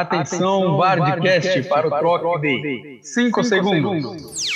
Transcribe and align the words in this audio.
Atenção, 0.00 0.76
Bardcast 0.76 1.62
para 1.68 1.86
o 1.86 1.90
troque 1.90 2.40
de 2.40 2.98
5 3.00 3.44
segundos. 3.44 4.50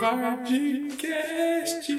Bardcast 0.00 1.92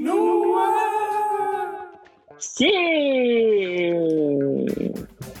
no 0.00 0.56
ar. 0.56 1.90
Sim! 2.38 3.96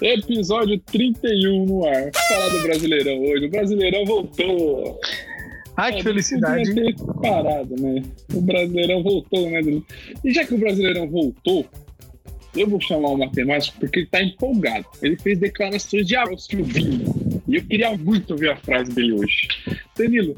Episódio 0.02 0.80
31 0.86 1.66
no 1.66 1.86
ar. 1.86 2.10
Falar 2.28 2.48
do 2.48 2.62
Brasileirão 2.62 3.20
hoje. 3.22 3.46
O 3.46 3.50
Brasileirão 3.50 4.04
voltou. 4.04 5.00
Ai, 5.76 5.92
que 5.92 6.00
É, 6.00 6.02
felicidade. 6.02 6.74
Ter 6.74 6.94
parado, 7.20 7.74
né? 7.80 8.02
O 8.34 8.40
Brasileirão 8.40 9.02
voltou, 9.02 9.50
né? 9.50 9.60
Danilo? 9.60 9.84
E 10.24 10.32
já 10.32 10.44
que 10.44 10.54
o 10.54 10.58
Brasileirão 10.58 11.08
voltou, 11.08 11.66
eu 12.56 12.68
vou 12.68 12.80
chamar 12.80 13.08
o 13.08 13.18
matemático 13.18 13.78
porque 13.78 14.00
ele 14.00 14.06
tá 14.06 14.22
empolgado. 14.22 14.86
Ele 15.02 15.16
fez 15.16 15.38
declarações 15.38 16.06
de 16.06 16.16
ao 16.16 16.36
Silvinho. 16.38 17.14
E 17.46 17.56
eu 17.56 17.62
queria 17.64 17.96
muito 17.96 18.32
ouvir 18.32 18.50
a 18.50 18.56
frase 18.56 18.90
dele 18.92 19.12
hoje. 19.12 19.48
Danilo, 19.96 20.36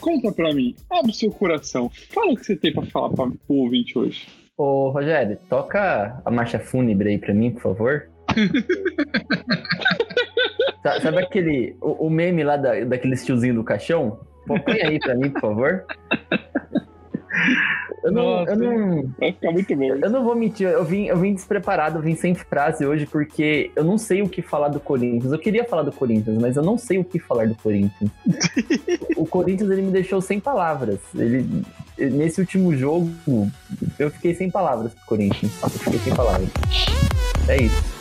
conta 0.00 0.32
pra 0.32 0.52
mim. 0.54 0.74
Abre 0.90 1.10
o 1.10 1.14
seu 1.14 1.30
coração. 1.30 1.90
Fala 2.10 2.32
o 2.32 2.36
que 2.36 2.46
você 2.46 2.56
tem 2.56 2.72
pra 2.72 2.84
falar 2.86 3.10
pra, 3.10 3.26
pro 3.26 3.54
ouvinte 3.56 3.98
hoje. 3.98 4.26
Ô, 4.56 4.90
Rogério, 4.90 5.36
toca 5.48 6.20
a 6.24 6.30
marcha 6.30 6.58
fúnebre 6.58 7.10
aí 7.10 7.18
pra 7.18 7.34
mim, 7.34 7.50
por 7.50 7.62
favor. 7.62 8.08
Sa- 10.82 11.00
Sabe 11.00 11.18
aquele. 11.18 11.76
O, 11.80 12.06
o 12.06 12.10
meme 12.10 12.42
lá 12.42 12.56
da, 12.56 12.80
daquele 12.84 13.16
tiozinho 13.16 13.54
do 13.54 13.64
caixão? 13.64 14.20
Põe 14.46 14.82
aí 14.82 14.98
pra 14.98 15.14
mim, 15.14 15.30
por 15.30 15.40
favor. 15.40 15.84
Eu 18.04 18.10
não, 18.10 18.22
Nossa. 18.22 18.50
eu 18.50 18.56
não, 18.56 19.14
Vai 19.18 19.32
ficar 19.32 19.52
muito 19.52 19.76
bom. 19.76 19.84
eu 19.84 20.10
não 20.10 20.24
vou 20.24 20.34
mentir, 20.34 20.66
eu 20.66 20.84
vim, 20.84 21.06
eu 21.06 21.16
vim 21.16 21.32
despreparado, 21.34 21.98
eu 21.98 22.02
vim 22.02 22.16
sem 22.16 22.34
frase 22.34 22.84
hoje, 22.84 23.06
porque 23.06 23.70
eu 23.76 23.84
não 23.84 23.96
sei 23.96 24.22
o 24.22 24.28
que 24.28 24.42
falar 24.42 24.68
do 24.68 24.80
Corinthians. 24.80 25.32
Eu 25.32 25.38
queria 25.38 25.64
falar 25.64 25.82
do 25.82 25.92
Corinthians, 25.92 26.36
mas 26.40 26.56
eu 26.56 26.62
não 26.62 26.76
sei 26.76 26.98
o 26.98 27.04
que 27.04 27.18
falar 27.20 27.46
do 27.46 27.54
Corinthians. 27.54 28.10
o 29.16 29.24
Corinthians, 29.24 29.70
ele 29.70 29.82
me 29.82 29.92
deixou 29.92 30.20
sem 30.20 30.40
palavras. 30.40 30.98
Ele, 31.14 31.64
nesse 31.96 32.40
último 32.40 32.76
jogo, 32.76 33.08
eu 33.98 34.10
fiquei 34.10 34.34
sem 34.34 34.50
palavras 34.50 34.92
pro 34.94 35.06
Corinthians. 35.06 35.52
Eu 35.62 35.70
fiquei 35.70 35.98
sem 36.00 36.14
palavras. 36.14 36.50
É 37.48 37.56
isso. 37.56 37.91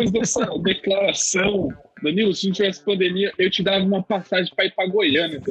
Depois 0.00 0.10
dessa 0.10 0.46
declaração, 0.62 1.68
Danilo, 2.02 2.34
se 2.34 2.46
não 2.46 2.54
tivesse 2.54 2.82
pandemia, 2.82 3.30
eu 3.38 3.50
te 3.50 3.62
dava 3.62 3.84
uma 3.84 4.02
passagem 4.02 4.50
pra 4.54 4.64
ir 4.64 4.74
pra 4.74 4.86
Goiânia. 4.86 5.42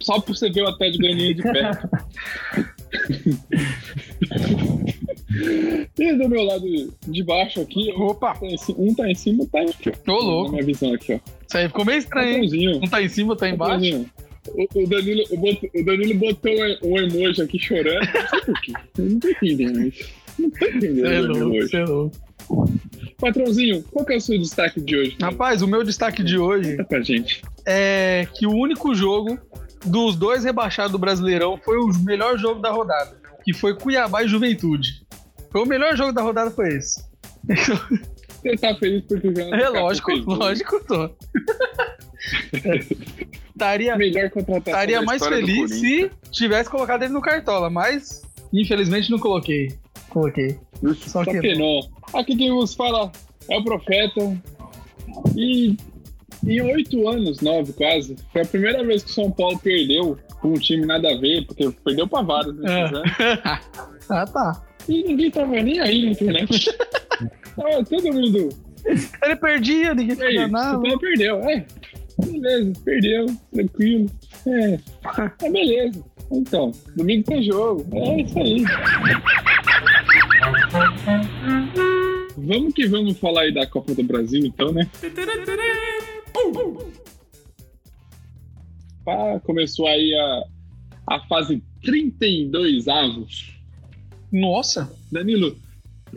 Só 0.00 0.20
pra 0.20 0.34
você 0.34 0.50
ver 0.50 0.62
o 0.62 0.68
Atlético 0.68 1.04
Goianiense 1.04 1.34
de 1.34 1.42
perto. 1.42 1.88
e 5.98 6.12
do 6.14 6.28
meu 6.28 6.42
lado 6.42 6.66
de 7.06 7.22
baixo 7.22 7.60
aqui, 7.60 7.92
Opa, 7.92 8.34
tá 8.34 8.46
em 8.46 8.56
um 8.76 8.92
tá 8.94 9.08
em 9.08 9.14
cima, 9.14 9.46
tá. 9.46 9.60
Ô, 9.60 9.64
Na 10.06 10.14
louco. 10.14 10.50
minha 10.52 10.64
visão 10.64 10.92
aqui, 10.94 11.12
ó. 11.14 11.18
isso 11.46 11.56
aí 11.56 11.68
ficou 11.68 11.84
meio 11.84 11.98
estranho, 11.98 12.42
hein? 12.42 12.80
Um 12.82 12.88
tá 12.88 13.00
em 13.00 13.08
cima, 13.08 13.36
tá 13.36 13.48
embaixo. 13.48 14.04
O, 14.48 14.66
o 14.82 14.86
Danilo, 14.88 15.22
o, 15.30 15.36
Danilo 15.84 16.14
botou 16.14 16.50
um 16.82 16.98
emoji 16.98 17.42
aqui 17.42 17.56
chorando. 17.58 18.00
Não 18.00 18.28
sei 18.28 18.40
por 18.40 18.60
quê. 18.62 18.72
Não 18.98 19.20
tô 19.20 19.28
entendendo 19.28 19.82
isso. 19.82 20.08
Não 20.38 20.50
tô 20.50 20.64
entendendo 20.66 21.06
Você 21.06 21.14
é 21.14 21.20
louco, 21.20 21.54
você 21.54 21.76
é 21.76 21.84
louco. 21.84 22.16
Patrãozinho, 23.20 23.82
qual 23.90 24.04
que 24.04 24.12
é 24.12 24.16
o 24.16 24.20
seu 24.20 24.38
destaque 24.38 24.80
de 24.80 24.96
hoje? 24.96 25.16
Rapaz, 25.20 25.60
o 25.60 25.66
meu 25.66 25.82
destaque 25.82 26.22
de 26.22 26.38
hoje 26.38 26.76
pra 26.84 27.00
gente. 27.00 27.42
é 27.66 28.28
que 28.32 28.46
o 28.46 28.52
único 28.52 28.94
jogo 28.94 29.36
dos 29.84 30.14
dois 30.14 30.44
rebaixados 30.44 30.92
do 30.92 30.98
Brasileirão 30.98 31.58
foi 31.58 31.78
o 31.78 31.88
melhor 32.04 32.38
jogo 32.38 32.60
da 32.60 32.70
rodada, 32.70 33.20
que 33.44 33.52
foi 33.52 33.74
Cuiabá 33.74 34.22
e 34.22 34.28
Juventude. 34.28 35.04
Foi 35.50 35.62
o 35.62 35.66
melhor 35.66 35.96
jogo 35.96 36.12
da 36.12 36.22
rodada 36.22 36.50
foi 36.52 36.68
esse. 36.74 37.04
Você 38.38 38.56
tá 38.56 38.72
feliz 38.76 39.02
porque 39.08 39.34
já 39.34 39.48
É 39.48 39.68
lógico, 39.68 40.12
lógico, 40.12 40.80
tô. 40.86 41.10
Estaria 44.70 45.02
mais 45.02 45.26
feliz 45.26 45.70
se 45.74 46.08
tivesse 46.30 46.70
colocado 46.70 47.02
ele 47.02 47.12
no 47.12 47.20
Cartola, 47.20 47.68
mas 47.68 48.22
infelizmente 48.52 49.10
não 49.10 49.18
coloquei. 49.18 49.76
Coloquei. 50.10 50.58
Só, 51.06 51.24
Só 51.24 51.24
que 51.24 51.40
que 51.40 51.54
não. 51.54 51.80
Aqui 52.14 52.36
quem 52.36 52.50
vos 52.50 52.74
fala 52.74 53.10
é 53.48 53.58
o 53.58 53.64
Profeta. 53.64 54.40
E 55.36 55.76
em 56.46 56.60
oito 56.60 57.08
anos, 57.08 57.40
nove 57.40 57.72
quase, 57.72 58.16
foi 58.32 58.42
a 58.42 58.46
primeira 58.46 58.84
vez 58.84 59.02
que 59.02 59.10
o 59.10 59.14
São 59.14 59.30
Paulo 59.30 59.58
perdeu 59.58 60.16
com 60.40 60.48
um 60.50 60.54
time 60.54 60.86
nada 60.86 61.12
a 61.12 61.18
ver, 61.18 61.44
porque 61.46 61.68
perdeu 61.84 62.06
pra 62.06 62.22
vários 62.22 62.54
nesses 62.56 62.70
É. 62.70 62.82
anos. 62.84 63.02
Ah, 64.10 64.24
tá. 64.24 64.62
E 64.88 65.02
ninguém 65.02 65.30
tava 65.30 65.52
nem 65.60 65.78
aí 65.80 66.06
na 66.06 66.10
internet. 66.12 66.74
Tava 67.54 67.84
todo 67.84 68.04
mundo. 68.10 68.48
Ele 69.22 69.36
perdia, 69.36 69.94
ninguém 69.94 70.12
aí, 70.12 70.16
fazia 70.16 70.46
o 70.46 70.48
nada. 70.50 70.70
São 70.70 70.82
Paulo 70.82 70.98
perdeu. 70.98 71.36
É, 71.42 71.66
beleza, 72.24 72.72
perdeu, 72.86 73.26
tranquilo. 73.52 74.06
É, 74.46 74.78
é 75.44 75.50
beleza. 75.50 76.02
Então, 76.32 76.72
domingo 76.96 77.24
tem 77.24 77.42
jogo. 77.42 77.84
É 77.92 78.22
isso 78.22 78.38
aí. 78.38 78.64
Vamos 82.36 82.72
que 82.72 82.86
vamos 82.86 83.18
falar 83.18 83.42
aí 83.42 83.52
da 83.52 83.66
Copa 83.66 83.94
do 83.94 84.02
Brasil, 84.02 84.44
então, 84.44 84.72
né? 84.72 84.88
Pá, 89.04 89.40
começou 89.40 89.86
aí 89.86 90.14
a, 90.14 90.44
a 91.14 91.20
fase 91.26 91.62
32 91.82 92.88
avos. 92.88 93.54
Nossa, 94.32 94.92
Danilo, 95.10 95.56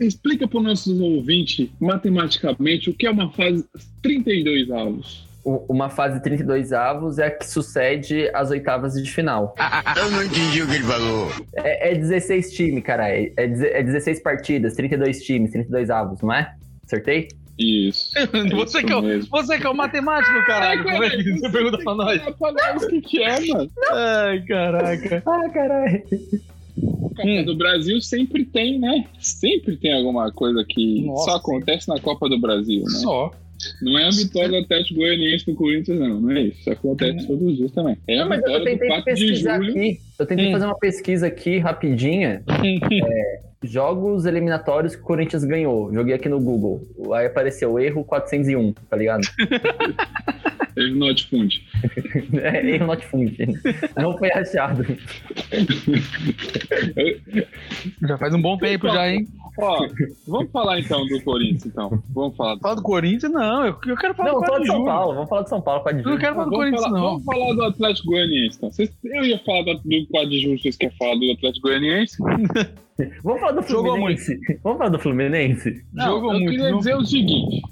explica 0.00 0.46
para 0.46 0.58
os 0.58 0.64
nossos 0.64 1.00
ouvintes, 1.00 1.68
matematicamente, 1.80 2.90
o 2.90 2.94
que 2.94 3.06
é 3.06 3.10
uma 3.10 3.30
fase 3.30 3.64
32 4.02 4.70
avos. 4.70 5.31
Uma 5.44 5.90
fase 5.90 6.22
32 6.22 6.72
avos 6.72 7.18
é 7.18 7.26
a 7.26 7.30
que 7.30 7.44
sucede 7.48 8.30
às 8.32 8.50
oitavas 8.50 8.94
de 8.94 9.10
final. 9.10 9.54
Eu 9.96 10.10
não 10.12 10.22
entendi 10.22 10.62
o 10.62 10.68
que 10.68 10.74
ele 10.76 10.84
falou. 10.84 11.28
É, 11.56 11.90
é 11.92 11.94
16 11.96 12.52
times, 12.52 12.84
cara. 12.84 13.08
É, 13.08 13.32
é 13.36 13.46
deze- 13.48 13.66
é 13.68 13.82
16 13.82 14.22
partidas, 14.22 14.74
32 14.74 15.22
times, 15.24 15.50
32 15.50 15.90
avos, 15.90 16.20
não 16.22 16.32
é? 16.32 16.54
Acertei? 16.84 17.26
Isso. 17.58 18.10
você, 18.54 18.78
isso 18.78 18.86
que 18.86 18.92
é 18.92 18.96
o, 18.96 19.02
mesmo. 19.02 19.30
você 19.30 19.58
que 19.58 19.66
é 19.66 19.70
o 19.70 19.74
matemático, 19.74 20.46
caralho. 20.46 20.84
Como 20.84 21.02
é 21.02 21.10
que 21.10 21.32
você 21.32 21.50
pergunta 21.50 21.78
pra 21.78 21.94
nós? 21.96 22.22
Nós. 22.40 22.82
O 22.84 22.88
que, 22.88 23.00
que 23.02 23.22
é, 23.22 23.40
mano? 23.48 23.70
Ai, 23.90 24.42
caraca. 24.42 25.22
Ah, 25.26 25.48
caralho. 25.48 26.02
Copa 26.04 27.22
Hum. 27.28 27.44
do 27.44 27.54
Brasil 27.56 28.00
sempre 28.00 28.44
tem, 28.46 28.78
né? 28.78 29.04
Sempre 29.20 29.76
tem 29.76 29.92
alguma 29.92 30.32
coisa 30.32 30.64
que 30.66 31.04
Nossa. 31.04 31.30
só 31.32 31.36
acontece 31.36 31.86
na 31.88 32.00
Copa 32.00 32.28
do 32.28 32.40
Brasil, 32.40 32.82
né? 32.84 32.90
Só. 33.00 33.30
Não 33.80 33.98
é 33.98 34.06
a 34.06 34.10
vitória 34.10 34.48
do 34.48 34.56
Atlético 34.58 35.00
Goianiense 35.00 35.46
do 35.46 35.54
Corinthians, 35.54 35.98
não. 36.00 36.20
Não 36.20 36.30
é 36.32 36.42
isso. 36.42 36.60
Isso 36.60 36.70
acontece 36.70 37.26
todos 37.26 37.42
os 37.42 37.56
dias 37.56 37.70
também. 37.72 37.96
É 38.08 38.18
a 38.18 38.22
Não, 38.22 38.28
mas 38.28 38.42
eu 38.42 38.58
do 38.58 38.64
tentei 38.64 38.88
4 38.88 39.14
de 39.14 39.20
pesquisar 39.20 39.56
julho. 39.58 39.70
aqui. 39.70 40.00
Eu 40.18 40.26
tentei 40.26 40.48
Hum. 40.48 40.52
fazer 40.52 40.66
uma 40.66 40.78
pesquisa 40.78 41.26
aqui 41.26 41.58
rapidinha. 41.58 42.42
É, 43.04 43.40
jogos 43.64 44.26
eliminatórios 44.26 44.96
que 44.96 45.02
o 45.02 45.04
Corinthians 45.04 45.44
ganhou. 45.44 45.92
Joguei 45.94 46.14
aqui 46.14 46.28
no 46.28 46.40
Google. 46.40 46.82
Aí 47.14 47.26
apareceu 47.26 47.78
erro 47.78 48.04
401, 48.04 48.72
tá 48.90 48.96
ligado? 48.96 49.22
Teve 50.74 50.90
not 50.94 51.28
fund. 51.28 51.54
É, 52.42 52.66
erro 52.66 52.86
not 52.86 53.04
found. 53.06 53.36
Não 53.96 54.16
foi 54.18 54.32
achado. 54.32 54.84
Já 58.08 58.18
faz 58.18 58.34
um 58.34 58.42
bom 58.42 58.56
tempo 58.58 58.88
já, 58.88 59.08
hein? 59.10 59.26
Ó, 59.58 59.86
vamos 60.26 60.50
falar 60.50 60.80
então 60.80 61.06
do 61.06 61.20
Corinthians, 61.22 61.66
então. 61.66 62.02
Vamos 62.14 62.36
falar. 62.36 62.58
Fala 62.58 62.76
do 62.76 62.82
Corinthians, 62.82 63.32
não. 63.32 63.66
Eu, 63.66 63.76
eu 63.86 63.96
quero 63.96 64.14
falar 64.14 64.32
Não, 64.32 64.40
do 64.40 64.46
falar 64.46 64.58
4 64.58 64.62
de 64.64 64.70
São. 64.70 64.84
Paulo. 64.84 65.14
Vamos 65.14 65.28
falar 65.28 65.42
de 65.42 65.48
São 65.50 65.60
Paulo, 65.60 65.82
4 65.82 66.00
de 66.02 66.06
Eu 66.06 66.10
não 66.12 66.18
quero 66.18 66.34
falar 66.34 66.44
do 66.44 66.50
Vamos 66.50 66.58
Corinthians, 66.64 66.84
falar, 66.84 66.98
não. 67.00 67.08
vamos 67.10 67.24
falar 67.24 67.54
do 67.54 67.62
Atlético 67.64 68.06
Goianiense, 68.08 68.56
então. 68.56 68.72
Vocês- 68.72 68.92
eu 69.04 69.24
ia 69.24 69.38
falar 69.40 69.62
do, 69.64 69.74
do 69.74 70.06
4 70.10 70.30
de 70.30 70.40
julho, 70.40 70.58
vocês 70.60 70.76
querem 70.76 70.96
falar 70.96 71.14
do 71.16 71.30
Atlético 71.32 71.68
Goianiense? 71.68 72.16
Vamos 73.24 73.40
falar 73.40 73.52
do 73.52 73.68
Jogou 73.68 73.92
Fluminense. 73.96 74.38
Vamos 74.62 74.78
falar 74.78 74.90
do 74.90 74.98
Fluminense? 74.98 75.84
Jogou 75.96 76.32
eu 76.34 76.38
muito, 76.40 76.50
queria 76.50 76.68
viu? 76.68 76.78
dizer 76.78 76.94
o 76.96 77.04
seguinte. 77.04 77.62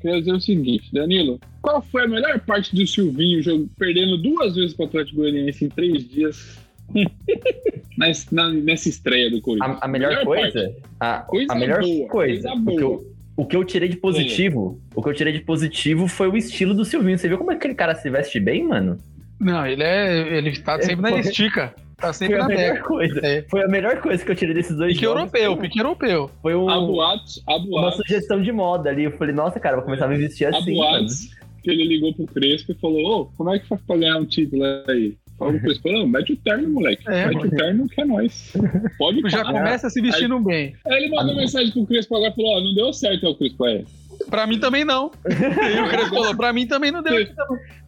Queria 0.00 0.18
dizer 0.18 0.32
o 0.34 0.40
seguinte, 0.40 0.92
Danilo. 0.92 1.38
Qual 1.60 1.80
foi 1.82 2.04
a 2.04 2.08
melhor 2.08 2.40
parte 2.40 2.74
do 2.74 2.86
Silvinho 2.86 3.42
jogo, 3.42 3.68
perdendo 3.78 4.16
duas 4.18 4.54
vezes 4.54 4.74
para 4.74 4.84
o 4.84 4.88
Atlético 4.88 5.18
Goianiense 5.18 5.64
em 5.64 5.68
três 5.68 6.08
dias? 6.08 6.58
Nessa, 7.98 8.26
na- 8.34 8.50
nessa 8.52 8.88
estreia 8.88 9.30
do 9.30 9.40
Corinthians. 9.40 9.78
A, 9.80 9.84
a 9.84 9.88
melhor, 9.88 10.10
Melhor 10.10 10.24
coisa? 10.24 10.74
A, 10.98 11.18
Coisa 11.20 11.52
a 11.52 11.56
melhor 11.56 11.80
boa, 11.82 12.08
coisa. 12.08 12.48
coisa 12.48 12.56
boa. 12.60 12.96
o, 13.36 13.42
O 13.42 13.46
que 13.46 13.56
eu 13.56 13.64
tirei 13.64 13.88
de 13.88 13.96
positivo, 13.96 14.80
o 14.94 15.02
que 15.02 15.08
eu 15.08 15.14
tirei 15.14 15.32
de 15.32 15.40
positivo 15.40 16.08
foi 16.08 16.28
o 16.28 16.36
estilo 16.36 16.74
do 16.74 16.84
Silvinho. 16.84 17.18
Você 17.18 17.28
viu 17.28 17.38
como 17.38 17.50
aquele 17.50 17.74
cara 17.74 17.94
se 17.94 18.08
veste 18.10 18.40
bem, 18.40 18.64
mano? 18.64 18.98
Não, 19.38 19.66
ele 19.66 19.82
é. 19.82 20.36
Ele 20.38 20.56
tá 20.58 20.80
sempre 20.80 21.02
na 21.02 21.10
Foi- 21.10 21.20
estica. 21.20 21.74
Tá 21.98 22.12
sempre 22.12 22.34
Foi 22.36 22.44
a 22.44 22.48
na 22.48 22.54
melhor 22.54 22.82
coisa. 22.82 23.20
É. 23.22 23.42
Foi 23.48 23.62
a 23.62 23.68
melhor 23.68 24.00
coisa 24.00 24.24
que 24.24 24.30
eu 24.30 24.34
tirei 24.36 24.54
desses 24.54 24.76
dois 24.76 24.92
Pique 24.94 25.04
jogos. 25.04 25.20
europeu, 25.20 25.56
pique 25.56 25.78
europeu. 25.78 26.30
Foi 26.40 26.54
um- 26.54 26.68
Há 26.68 26.80
boatos, 26.80 27.42
há 27.46 27.56
uma 27.56 27.92
sugestão 27.92 28.40
de 28.42 28.50
moda 28.50 28.90
ali. 28.90 29.04
Eu 29.04 29.12
falei, 29.12 29.34
nossa, 29.34 29.60
cara, 29.60 29.76
vou 29.76 29.84
começar 29.84 30.06
a 30.06 30.08
me 30.08 30.16
vestir 30.16 30.46
assim. 30.46 30.76
mano. 30.76 30.92
boatos 30.98 31.28
que 31.62 31.70
ele 31.70 31.84
ligou 31.86 32.12
pro 32.14 32.26
Crespo 32.26 32.72
e 32.72 32.74
falou: 32.74 33.20
Ô, 33.20 33.26
como 33.36 33.54
é 33.54 33.58
que 33.60 33.68
faz 33.68 33.80
pra 33.82 33.96
ganhar 33.96 34.16
um 34.18 34.24
título 34.26 34.64
aí? 34.88 35.16
Falou 35.42 35.52
pro 35.54 35.60
Crespo: 35.62 35.92
Não, 35.92 36.06
mete 36.06 36.32
o 36.32 36.36
terno, 36.36 36.68
moleque. 36.68 37.02
É, 37.08 37.26
mete 37.26 37.46
o 37.46 37.50
terno 37.50 37.88
que 37.88 38.00
é 38.00 38.04
nóis. 38.04 38.52
Pode 38.98 39.20
Já 39.28 39.38
falar. 39.44 39.52
começa 39.52 39.90
se 39.90 40.00
vestindo 40.00 40.38
bem. 40.40 40.74
Aí 40.86 41.04
ele 41.04 41.14
mandou 41.14 41.34
mensagem 41.34 41.72
pro 41.72 41.86
Crespo 41.86 42.16
agora 42.16 42.30
e 42.32 42.34
falou: 42.36 42.56
Ó, 42.58 42.60
não 42.60 42.74
deu 42.74 42.92
certo, 42.92 43.26
é 43.26 43.28
o 43.28 43.34
Crespo. 43.34 43.66
É. 43.66 43.82
Pra 44.30 44.46
mim 44.46 44.60
também 44.60 44.84
não. 44.84 45.10
E 45.26 45.80
o 45.80 45.88
Crespo 45.88 46.14
falou, 46.14 46.36
pra 46.36 46.52
mim 46.52 46.64
também 46.66 46.92
não 46.92 47.02
deu. 47.02 47.26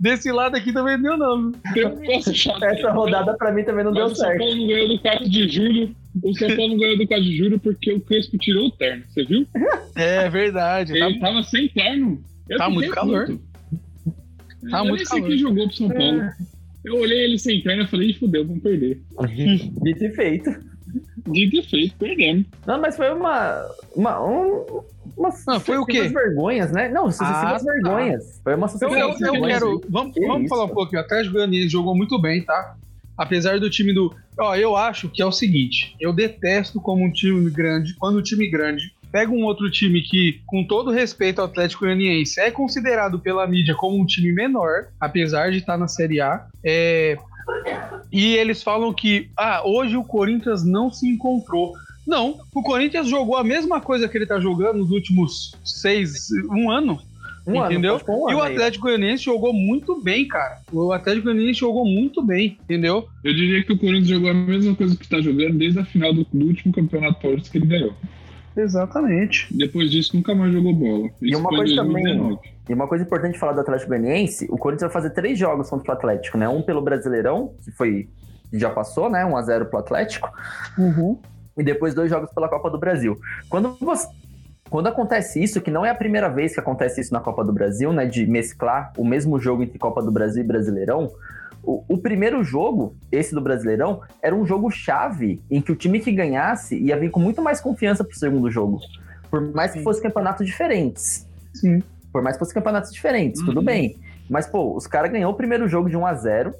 Desse 0.00 0.32
lado 0.32 0.56
aqui 0.56 0.72
também 0.72 0.96
não 0.96 1.16
deu, 1.16 1.16
não. 1.16 1.52
Essa 2.62 2.90
rodada 2.90 3.34
pra 3.34 3.52
mim 3.52 3.62
também 3.62 3.84
não 3.84 3.92
Mas 3.92 3.98
deu 4.02 4.06
o 4.12 4.16
São 4.16 4.26
certo. 4.26 4.38
Paulo 4.38 4.56
não 4.56 4.66
ganhou 4.66 4.88
do 4.88 4.98
4 4.98 5.28
de 5.30 5.48
julho. 5.48 5.96
O 6.22 6.34
São 6.34 6.48
Paulo 6.56 6.72
não 6.72 6.78
ganhou 6.78 6.98
do 6.98 7.06
4 7.06 7.24
de 7.24 7.36
julho 7.36 7.60
porque 7.60 7.92
o 7.92 8.00
Crespo 8.00 8.36
tirou 8.38 8.66
o 8.66 8.70
terno. 8.72 9.04
Você 9.08 9.24
viu? 9.24 9.46
É 9.94 10.28
verdade. 10.28 10.98
Tá 10.98 11.06
Ele 11.06 11.20
tava 11.20 11.42
sem 11.44 11.68
terno. 11.68 12.20
Eu 12.48 12.58
Tá 12.58 12.68
muito 12.68 12.90
calor. 12.90 13.26
Tá 14.70 14.78
eu 14.78 14.84
muito 14.86 14.96
nem 14.96 15.04
sei 15.06 15.18
calor. 15.20 15.28
quem 15.28 15.38
jogou 15.38 15.66
pro 15.68 15.76
São 15.76 15.88
Paulo. 15.88 16.22
Eu 16.84 16.96
olhei 16.98 17.24
ele 17.24 17.38
sem 17.38 17.62
perna 17.62 17.84
e 17.84 17.86
falei, 17.86 18.10
"Ih, 18.10 18.14
fudeu, 18.14 18.46
vamos 18.46 18.62
perder. 18.62 19.00
Dito 19.82 20.04
e 20.04 20.10
feito. 20.10 20.50
Dito 21.26 21.56
e 21.56 21.62
feito, 21.62 21.96
perdemos. 21.96 22.44
Não, 22.66 22.80
mas 22.80 22.96
foi 22.96 23.10
uma. 23.12 23.66
uma 23.96 24.22
um, 24.24 24.82
umas 25.16 25.46
Ah, 25.48 25.58
foi 25.58 25.78
o 25.78 25.86
quê? 25.86 26.02
vergonhas, 26.08 26.70
né? 26.72 26.88
Não, 26.90 27.10
sucessivas 27.10 27.62
Ah, 27.62 27.64
tá. 27.64 27.72
vergonhas. 27.72 28.40
Foi 28.44 28.54
uma 28.54 28.66
Então 28.66 28.88
sucessivas 28.90 29.20
eu, 29.20 29.26
eu 29.26 29.32
vergonhas. 29.32 29.58
quero. 29.58 29.80
Vamos, 29.88 30.14
Que 30.14 30.26
vamos 30.26 30.40
isso? 30.42 30.48
falar 30.50 30.64
um 30.64 30.74
pouquinho. 30.74 31.00
O 31.00 31.04
Atlético 31.04 31.34
Goianiense 31.34 31.68
jogou 31.68 31.96
muito 31.96 32.20
bem, 32.20 32.42
tá? 32.44 32.76
Apesar 33.16 33.58
do 33.58 33.70
time 33.70 33.92
do. 33.94 34.14
Ó, 34.38 34.54
eu 34.56 34.76
acho 34.76 35.08
que 35.08 35.22
é 35.22 35.26
o 35.26 35.32
seguinte: 35.32 35.96
eu 36.00 36.12
detesto 36.12 36.80
como 36.80 37.02
um 37.04 37.10
time 37.10 37.48
grande, 37.50 37.94
quando 37.94 38.18
um 38.18 38.22
time 38.22 38.48
grande 38.50 38.92
pega 39.14 39.30
um 39.30 39.44
outro 39.44 39.70
time 39.70 40.02
que, 40.02 40.40
com 40.44 40.64
todo 40.64 40.90
respeito 40.90 41.40
ao 41.40 41.44
Atlético 41.44 41.84
Goianiense, 41.84 42.40
é 42.40 42.50
considerado 42.50 43.16
pela 43.16 43.46
mídia 43.46 43.72
como 43.72 43.96
um 43.96 44.04
time 44.04 44.32
menor, 44.32 44.88
apesar 44.98 45.52
de 45.52 45.58
estar 45.58 45.78
na 45.78 45.86
Série 45.86 46.20
A. 46.20 46.44
É, 46.64 47.16
e 48.10 48.34
eles 48.34 48.60
falam 48.60 48.92
que, 48.92 49.28
ah, 49.36 49.62
hoje 49.64 49.96
o 49.96 50.02
Corinthians 50.02 50.64
não 50.64 50.92
se 50.92 51.06
encontrou. 51.06 51.74
Não, 52.04 52.40
o 52.52 52.60
Corinthians 52.60 53.08
jogou 53.08 53.36
a 53.36 53.44
mesma 53.44 53.80
coisa 53.80 54.08
que 54.08 54.18
ele 54.18 54.26
tá 54.26 54.40
jogando 54.40 54.78
nos 54.78 54.90
últimos 54.90 55.54
seis, 55.64 56.30
um 56.50 56.68
ano. 56.68 56.98
Um 57.46 57.60
ano, 57.60 57.72
entendeu? 57.72 58.00
ficou 58.00 58.24
um 58.24 58.30
e 58.30 58.32
ano 58.32 58.40
o. 58.40 58.42
Atlético 58.42 58.86
Goianiense 58.86 59.22
jogou 59.22 59.52
muito 59.52 60.02
bem, 60.02 60.26
cara. 60.26 60.58
O 60.72 60.90
Atlético 60.90 61.26
Goianiense 61.26 61.60
jogou 61.60 61.86
muito 61.86 62.20
bem, 62.20 62.58
entendeu? 62.64 63.06
Eu 63.22 63.32
diria 63.32 63.62
que 63.62 63.74
o 63.74 63.78
Corinthians 63.78 64.08
jogou 64.08 64.30
a 64.30 64.34
mesma 64.34 64.74
coisa 64.74 64.96
que 64.96 65.08
tá 65.08 65.20
jogando 65.20 65.56
desde 65.56 65.78
a 65.78 65.84
final 65.84 66.12
do, 66.12 66.26
do 66.32 66.46
último 66.46 66.74
campeonato 66.74 67.20
paulista 67.20 67.48
que 67.48 67.58
ele 67.58 67.66
ganhou. 67.66 67.94
Exatamente. 68.56 69.46
Depois 69.56 69.90
disso, 69.90 70.16
nunca 70.16 70.34
mais 70.34 70.52
jogou 70.52 70.72
bola. 70.74 71.08
E 71.20 71.30
Isso 71.30 71.38
uma 71.40 71.48
foi 71.48 71.54
em 71.54 71.58
coisa 71.58 71.76
também- 71.76 72.04
2019. 72.04 72.40
E 72.68 72.72
uma 72.72 72.86
coisa 72.88 73.04
importante 73.04 73.32
de 73.34 73.38
falar 73.38 73.52
do 73.52 73.60
Atlético 73.60 73.88
Goianiense, 73.90 74.46
o 74.50 74.56
Corinthians 74.56 74.90
vai 74.92 75.02
fazer 75.02 75.10
três 75.14 75.38
jogos 75.38 75.68
contra 75.68 75.92
o 75.92 75.94
Atlético, 75.94 76.38
né? 76.38 76.48
Um 76.48 76.62
pelo 76.62 76.80
Brasileirão, 76.80 77.52
que 77.62 77.70
foi 77.72 78.08
que 78.50 78.58
já 78.58 78.70
passou, 78.70 79.10
né? 79.10 79.24
1 79.24 79.36
a 79.36 79.42
0 79.42 79.66
pro 79.66 79.78
Atlético, 79.80 80.30
e 81.58 81.62
depois 81.62 81.94
dois 81.94 82.08
jogos 82.08 82.30
pela 82.32 82.48
Copa 82.48 82.70
do 82.70 82.78
Brasil. 82.78 83.18
Quando 83.48 83.76
você 83.80 84.08
quando 84.70 84.86
acontece 84.88 85.40
isso, 85.42 85.60
que 85.60 85.70
não 85.70 85.84
é 85.84 85.90
a 85.90 85.94
primeira 85.94 86.28
vez 86.28 86.54
que 86.54 86.58
acontece 86.58 87.00
isso 87.00 87.12
na 87.12 87.20
Copa 87.20 87.44
do 87.44 87.52
Brasil, 87.52 87.92
né, 87.92 88.06
de 88.06 88.26
mesclar 88.26 88.92
o 88.96 89.04
mesmo 89.04 89.38
jogo 89.38 89.62
entre 89.62 89.78
Copa 89.78 90.02
do 90.02 90.10
Brasil 90.10 90.42
e 90.42 90.46
Brasileirão, 90.46 91.12
o, 91.66 91.84
o 91.88 91.98
primeiro 91.98 92.42
jogo, 92.44 92.94
esse 93.10 93.34
do 93.34 93.40
Brasileirão, 93.40 94.00
era 94.22 94.34
um 94.34 94.44
jogo 94.46 94.70
chave 94.70 95.40
em 95.50 95.60
que 95.60 95.72
o 95.72 95.76
time 95.76 96.00
que 96.00 96.12
ganhasse 96.12 96.76
ia 96.76 96.96
vir 96.96 97.10
com 97.10 97.20
muito 97.20 97.42
mais 97.42 97.60
confiança 97.60 98.04
pro 98.04 98.16
segundo 98.18 98.50
jogo. 98.50 98.80
Por 99.30 99.40
mais 99.52 99.72
que 99.72 99.78
Sim. 99.78 99.84
fossem 99.84 100.02
campeonatos 100.02 100.46
diferentes. 100.46 101.26
Sim. 101.54 101.82
Por 102.12 102.22
mais 102.22 102.36
que 102.36 102.38
fossem 102.40 102.54
campeonatos 102.54 102.92
diferentes, 102.92 103.40
tudo 103.42 103.58
Uhum. 103.58 103.64
bem. 103.64 103.96
Mas, 104.30 104.46
pô, 104.46 104.76
os 104.76 104.86
caras 104.86 105.10
ganhou 105.10 105.32
o 105.32 105.34
primeiro 105.36 105.68
jogo 105.68 105.90
de 105.90 105.96
1 105.96 106.06
a 106.06 106.14
0 106.14 106.54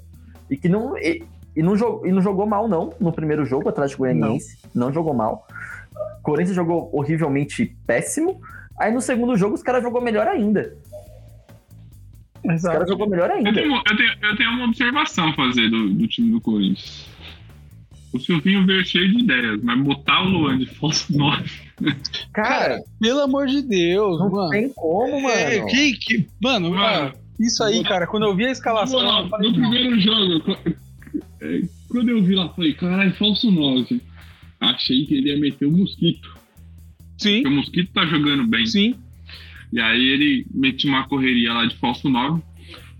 e 0.51 0.57
que 0.57 0.69
não. 0.69 0.97
E, 0.99 1.25
e 1.57 1.63
não, 1.63 1.77
jogou, 1.77 2.05
e 2.07 2.11
não 2.13 2.21
jogou 2.21 2.47
mal, 2.47 2.67
não, 2.67 2.93
no 2.99 3.13
primeiro 3.13 3.45
jogo, 3.45 3.67
o 3.67 3.69
Atlético 3.69 4.03
Goianiense. 4.03 4.59
Não. 4.75 4.93
jogou 4.93 5.15
mal. 5.15 5.47
Corinthians 6.23 6.57
jogou 6.57 6.91
horrivelmente 6.93 7.77
péssimo. 7.87 8.41
Aí 8.79 8.93
no 8.93 9.01
segundo 9.01 9.37
jogo 9.37 9.55
os 9.55 9.63
caras 9.63 9.83
jogou 9.83 10.01
melhor 10.01 10.27
ainda. 10.27 10.77
Os 12.45 12.53
Exato. 12.53 12.75
caras 12.75 12.89
jogou 12.89 13.09
melhor 13.09 13.31
Eu 13.31 13.37
ainda. 13.37 13.53
tenho, 13.55 13.75
eu, 13.75 13.97
tenho, 13.97 14.13
eu 14.23 14.37
tenho 14.37 14.51
uma 14.51 14.65
observação 14.67 15.29
a 15.29 15.33
fazer 15.35 15.71
do, 15.71 15.89
do 15.95 16.07
time 16.07 16.31
do 16.33 16.41
Corinthians. 16.41 17.07
O 18.13 18.19
Silvinho 18.21 18.65
veio 18.65 18.85
cheio 18.87 19.11
de 19.13 19.23
ideias, 19.25 19.61
mas 19.63 19.81
botar 19.83 20.23
o 20.23 20.29
Luan 20.29 20.59
de 20.59 20.67
falso 20.67 21.11
9. 21.17 21.51
Cara, 21.81 21.97
Cara, 22.33 22.81
pelo 23.01 23.21
amor 23.21 23.47
de 23.47 23.61
Deus, 23.63 24.21
não 24.21 24.31
mano. 24.31 24.51
tem 24.51 24.69
como, 24.75 25.21
mano. 25.23 25.35
É, 25.35 25.65
que, 25.67 25.93
que, 25.95 26.27
mano, 26.41 26.71
Mano, 26.71 26.83
ah, 26.85 27.13
isso 27.41 27.65
aí, 27.65 27.83
cara, 27.83 28.07
quando 28.07 28.25
eu 28.27 28.37
vi 28.37 28.47
a 28.47 28.51
escalação, 28.53 29.01
eu 29.01 29.23
No, 29.25 29.29
falei, 29.29 29.51
no 29.51 29.55
primeiro 29.57 29.99
jogo, 30.01 30.57
é, 31.41 31.63
quando 31.89 32.09
eu 32.11 32.23
vi 32.23 32.35
lá, 32.37 32.49
falei, 32.51 32.75
caralho, 32.75 33.13
falso 33.15 33.51
9. 33.51 34.01
Achei 34.61 35.05
que 35.07 35.15
ele 35.17 35.31
ia 35.31 35.41
meter 35.41 35.67
o 35.67 35.73
Mosquito. 35.73 36.37
sim, 37.19 37.43
Porque 37.43 37.49
o 37.49 37.57
Mosquito 37.57 37.93
tá 37.93 38.07
jogando 38.07 38.47
bem. 38.47 38.65
sim, 38.67 38.95
E 39.75 39.81
aí 39.81 40.07
ele 40.07 40.47
metia 40.55 40.89
uma 40.89 41.09
correria 41.09 41.53
lá 41.53 41.67
de 41.67 41.75
falso 41.75 42.09
9, 42.09 42.41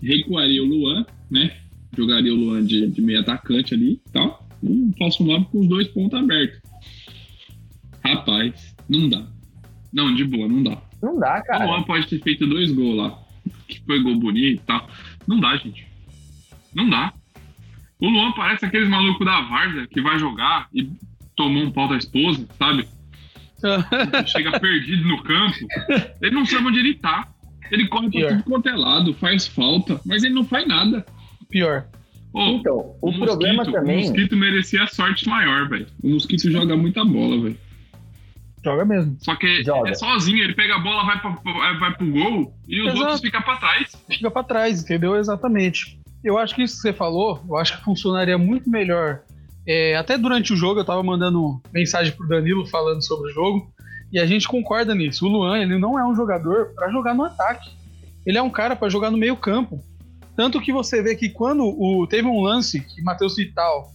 recuaria 0.03 0.61
o 0.61 0.65
Luan, 0.65 1.05
né? 1.31 1.55
Jogaria 1.95 2.33
o 2.33 2.35
Luan 2.35 2.65
de, 2.65 2.87
de 2.87 3.01
meio 3.01 3.21
atacante 3.21 3.73
ali 3.73 3.93
e 3.93 4.11
tal. 4.11 4.45
E 4.61 4.67
um 4.67 4.93
falso 4.99 5.23
9 5.23 5.45
com 5.45 5.61
os 5.61 5.69
dois 5.69 5.87
pontos 5.87 6.19
abertos. 6.19 6.59
Rapaz, 8.03 8.75
não 8.89 9.07
dá. 9.07 9.25
Não, 9.93 10.13
de 10.13 10.25
boa, 10.25 10.49
não 10.49 10.61
dá. 10.63 10.81
Não 11.01 11.17
dá, 11.17 11.39
O 11.39 11.43
cara. 11.45 11.65
Luan 11.65 11.83
pode 11.83 12.07
ter 12.07 12.21
feito 12.21 12.45
dois 12.45 12.69
gols 12.73 12.97
lá. 12.97 13.19
Que 13.69 13.79
foi 13.85 14.03
gol 14.03 14.17
bonito 14.17 14.61
e 14.61 14.65
tal. 14.65 14.85
Não 15.25 15.39
dá, 15.39 15.55
gente. 15.55 15.87
Não 16.73 16.89
dá. 16.89 17.13
O 18.01 18.09
Luan 18.09 18.33
parece 18.33 18.65
aqueles 18.65 18.89
malucos 18.89 19.25
da 19.25 19.39
Várzea 19.43 19.87
que 19.87 20.01
vai 20.01 20.19
jogar 20.19 20.67
e 20.73 20.89
tomou 21.37 21.63
um 21.63 21.71
pau 21.71 21.87
da 21.87 21.95
esposa, 21.95 22.45
sabe? 22.57 22.85
Chega 24.27 24.59
perdido 24.59 25.07
no 25.07 25.21
campo. 25.23 25.55
Ele 26.21 26.31
não 26.35 26.45
sabe 26.45 26.67
onde 26.67 26.79
ele 26.79 26.95
tá. 26.95 27.27
Ele 27.71 27.87
corre 27.87 28.09
pra 28.11 28.19
Pior. 28.19 28.29
tudo 28.31 28.43
quanto 28.43 28.69
é 28.69 28.75
lado, 28.75 29.13
faz 29.15 29.47
falta, 29.47 29.99
mas 30.05 30.23
ele 30.23 30.33
não 30.35 30.43
faz 30.43 30.67
nada. 30.67 31.05
pior. 31.49 31.85
Ô, 32.33 32.41
Então, 32.49 32.95
o, 33.01 33.09
o 33.09 33.19
problema 33.19 33.63
Mosquito- 33.63 33.73
também. 33.75 33.95
O 33.97 33.99
Mosquito 34.09 34.35
merecia 34.35 34.83
a 34.83 34.87
sorte 34.87 35.27
maior, 35.27 35.67
velho. 35.69 35.87
O 36.03 36.09
Mosquito 36.09 36.51
joga 36.51 36.75
muita 36.77 37.03
bola, 37.05 37.41
velho. 37.41 37.57
Joga 38.63 38.83
mesmo. 38.85 39.15
Só 39.19 39.35
que 39.35 39.63
Joga. 39.63 39.89
é 39.89 39.93
sozinho, 39.93 40.43
ele 40.43 40.53
pega 40.53 40.75
a 40.75 40.79
bola, 40.79 41.05
vai, 41.05 41.19
pra, 41.21 41.29
vai 41.79 41.93
pro 41.95 42.11
gol 42.11 42.53
e 42.67 42.81
os 42.81 42.87
Exato. 42.87 42.99
outros 43.01 43.21
ficam 43.21 43.41
pra 43.41 43.55
trás. 43.57 43.95
Fica 44.09 44.29
pra 44.31 44.43
trás, 44.43 44.83
entendeu? 44.83 45.15
Exatamente. 45.15 45.99
Eu 46.23 46.37
acho 46.37 46.55
que 46.55 46.63
isso 46.63 46.75
que 46.75 46.81
você 46.81 46.93
falou, 46.93 47.43
eu 47.47 47.55
acho 47.57 47.77
que 47.77 47.83
funcionaria 47.83 48.37
muito 48.37 48.69
melhor. 48.69 49.21
É, 49.67 49.95
até 49.95 50.17
durante 50.17 50.53
o 50.53 50.55
jogo 50.55 50.79
eu 50.79 50.85
tava 50.85 51.01
mandando 51.01 51.61
mensagem 51.73 52.13
pro 52.13 52.27
Danilo 52.27 52.67
falando 52.67 53.01
sobre 53.01 53.31
o 53.31 53.33
jogo. 53.33 53.71
E 54.11 54.19
a 54.19 54.25
gente 54.25 54.47
concorda 54.47 54.93
nisso. 54.93 55.25
O 55.25 55.29
Luan, 55.29 55.59
ele 55.59 55.77
não 55.77 55.99
é 55.99 56.05
um 56.05 56.15
jogador 56.15 56.73
pra 56.75 56.91
jogar 56.91 57.13
no 57.13 57.23
ataque. 57.23 57.71
Ele 58.25 58.37
é 58.37 58.41
um 58.41 58.49
cara 58.49 58.75
pra 58.75 58.89
jogar 58.89 59.11
no 59.11 59.17
meio 59.17 59.35
campo. 59.35 59.83
Tanto 60.35 60.61
que 60.61 60.71
você 60.71 61.01
vê 61.01 61.15
que 61.15 61.29
quando 61.29 61.63
o, 61.63 62.05
teve 62.07 62.27
um 62.27 62.41
lance 62.41 62.81
que 62.81 63.01
Matheus 63.01 63.35
Vital. 63.35 63.91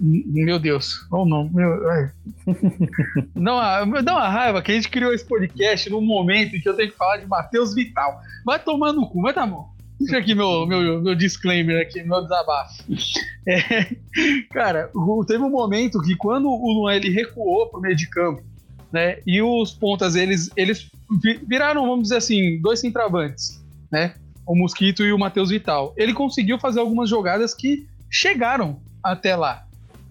Meu 0.00 0.60
Deus, 0.60 1.04
oh 1.10 1.24
não, 1.26 1.48
meu, 1.48 1.70
não, 3.34 3.58
dá 4.04 4.12
uma 4.12 4.28
raiva 4.28 4.62
que 4.62 4.70
a 4.70 4.74
gente 4.76 4.88
criou 4.88 5.12
esse 5.12 5.26
podcast 5.26 5.90
num 5.90 6.00
momento 6.00 6.54
em 6.54 6.60
que 6.60 6.68
eu 6.68 6.76
tenho 6.76 6.92
que 6.92 6.96
falar 6.96 7.16
de 7.16 7.26
Matheus 7.26 7.74
Vital. 7.74 8.20
Vai 8.44 8.60
tomar 8.60 8.92
no 8.92 9.08
cu, 9.08 9.22
vai 9.22 9.34
tá 9.34 9.44
bom. 9.44 9.68
Deixa 10.00 10.18
aqui 10.18 10.34
meu, 10.34 10.64
meu, 10.66 11.02
meu 11.02 11.14
disclaimer 11.14 11.82
aqui, 11.82 12.02
meu 12.02 12.22
desabafo. 12.22 12.84
É, 13.46 13.96
cara, 14.52 14.90
teve 15.26 15.42
um 15.42 15.50
momento 15.50 16.00
que 16.02 16.14
quando 16.14 16.48
o 16.48 16.72
Luan 16.72 16.94
ele 16.94 17.10
recuou 17.10 17.68
pro 17.68 17.80
meio 17.80 17.96
de 17.96 18.08
campo, 18.08 18.42
né? 18.92 19.18
E 19.26 19.40
os 19.42 19.72
pontas 19.72 20.14
eles 20.14 20.50
eles 20.56 20.90
vi- 21.22 21.40
viraram, 21.46 21.82
vamos 21.86 22.04
dizer 22.04 22.16
assim, 22.16 22.60
dois 22.60 22.78
centravantes, 22.80 23.62
né? 23.90 24.14
O 24.46 24.54
Mosquito 24.56 25.02
e 25.04 25.12
o 25.12 25.18
Matheus 25.18 25.50
Vital. 25.50 25.92
Ele 25.96 26.14
conseguiu 26.14 26.58
fazer 26.58 26.80
algumas 26.80 27.08
jogadas 27.10 27.52
que 27.54 27.86
chegaram 28.10 28.80
até 29.02 29.34
lá. 29.36 29.64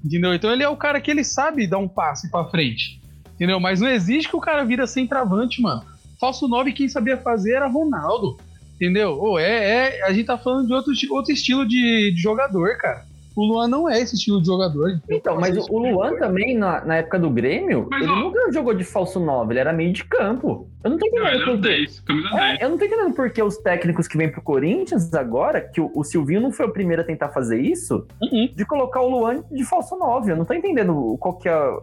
Entendeu? 0.03 0.34
Então 0.34 0.51
ele 0.51 0.63
é 0.63 0.70
o 0.70 0.77
cara 0.77 1.00
que 1.01 1.10
ele 1.10 1.24
sabe 1.24 1.65
dar 1.65 1.77
um 1.79 1.88
passe 1.88 2.29
pra 2.29 2.46
frente. 2.46 3.01
Entendeu? 3.36 3.60
Mas 3.60 3.79
não 3.82 3.89
existe 3.89 4.29
que 4.29 4.36
o 4.36 4.41
cara 4.41 4.63
vira 4.63 4.86
centroavante, 4.86 5.62
mano. 5.62 5.84
Falso 6.20 6.48
9, 6.48 6.72
quem 6.74 6.88
sabia 6.89 7.17
fazer 7.17 7.53
era 7.53 7.67
Ronaldo. 7.67 8.38
Entendeu? 8.77 9.19
Ô, 9.19 9.39
é, 9.39 9.98
é, 10.00 10.03
a 10.05 10.13
gente 10.13 10.27
tá 10.27 10.38
falando 10.38 10.67
de 10.67 10.74
outro, 10.74 10.93
outro 11.12 11.31
estilo 11.34 11.67
de, 11.67 12.12
de 12.13 12.22
jogador, 12.22 12.77
cara. 12.77 13.05
O 13.36 13.46
Luan 13.46 13.67
não 13.67 13.88
é 13.88 14.00
esse 14.00 14.15
estilo 14.15 14.39
de 14.41 14.48
jogador. 14.48 15.00
Então, 15.07 15.39
mas 15.39 15.55
o 15.55 15.62
o 15.72 15.77
Luan 15.77 16.15
também, 16.17 16.57
na, 16.57 16.84
na 16.84 16.96
época 16.96 17.19
do 17.19 17.29
Grêmio, 17.29 17.88
Mas, 17.89 18.01
ele 18.01 18.12
ó. 18.12 18.15
nunca 18.15 18.51
jogou 18.51 18.74
de 18.74 18.84
falso 18.84 19.19
9, 19.19 19.53
ele 19.53 19.60
era 19.60 19.72
meio 19.72 19.93
de 19.93 20.03
campo. 20.05 20.67
Eu 20.84 20.89
não 20.89 20.98
tô 20.98 21.05
Não, 21.05 21.12
entendendo 21.12 21.27
ele 21.27 21.43
era 21.43 21.51
por 21.51 21.62
quê. 21.62 21.67
10, 21.69 22.00
camisa 22.00 22.29
10. 22.31 22.41
É, 22.60 22.65
eu 22.65 22.69
não 22.69 22.77
tô 22.79 22.86
entendendo 22.86 23.13
por 23.13 23.29
que 23.29 23.43
os 23.43 23.57
técnicos 23.57 24.07
que 24.07 24.17
vêm 24.17 24.31
pro 24.31 24.41
Corinthians 24.41 25.13
agora, 25.13 25.62
que 25.62 25.79
o, 25.79 25.91
o 25.93 26.03
Silvinho 26.03 26.41
não 26.41 26.51
foi 26.51 26.65
o 26.65 26.74
primeiro 26.74 27.03
a 27.03 27.05
tentar 27.05 27.29
fazer 27.29 27.62
isso, 27.62 28.07
Uhum. 28.24 28.50
de 28.55 28.65
colocar 28.65 29.01
o 29.01 29.10
Luan 29.10 29.43
de 29.51 29.63
falso 29.63 29.96
9. 29.96 30.31
Eu 30.31 30.36
não 30.36 30.46
tô 30.46 30.55
entendendo 30.55 31.15
qual 31.19 31.36
que 31.38 31.48
é 31.48 31.53
a, 31.53 31.77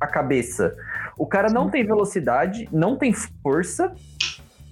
a 0.00 0.06
cabeça. 0.06 0.74
O 1.16 1.26
cara 1.26 1.48
não 1.50 1.70
tem 1.70 1.86
velocidade, 1.86 2.68
não 2.70 2.96
tem 2.96 3.14
força. 3.42 3.94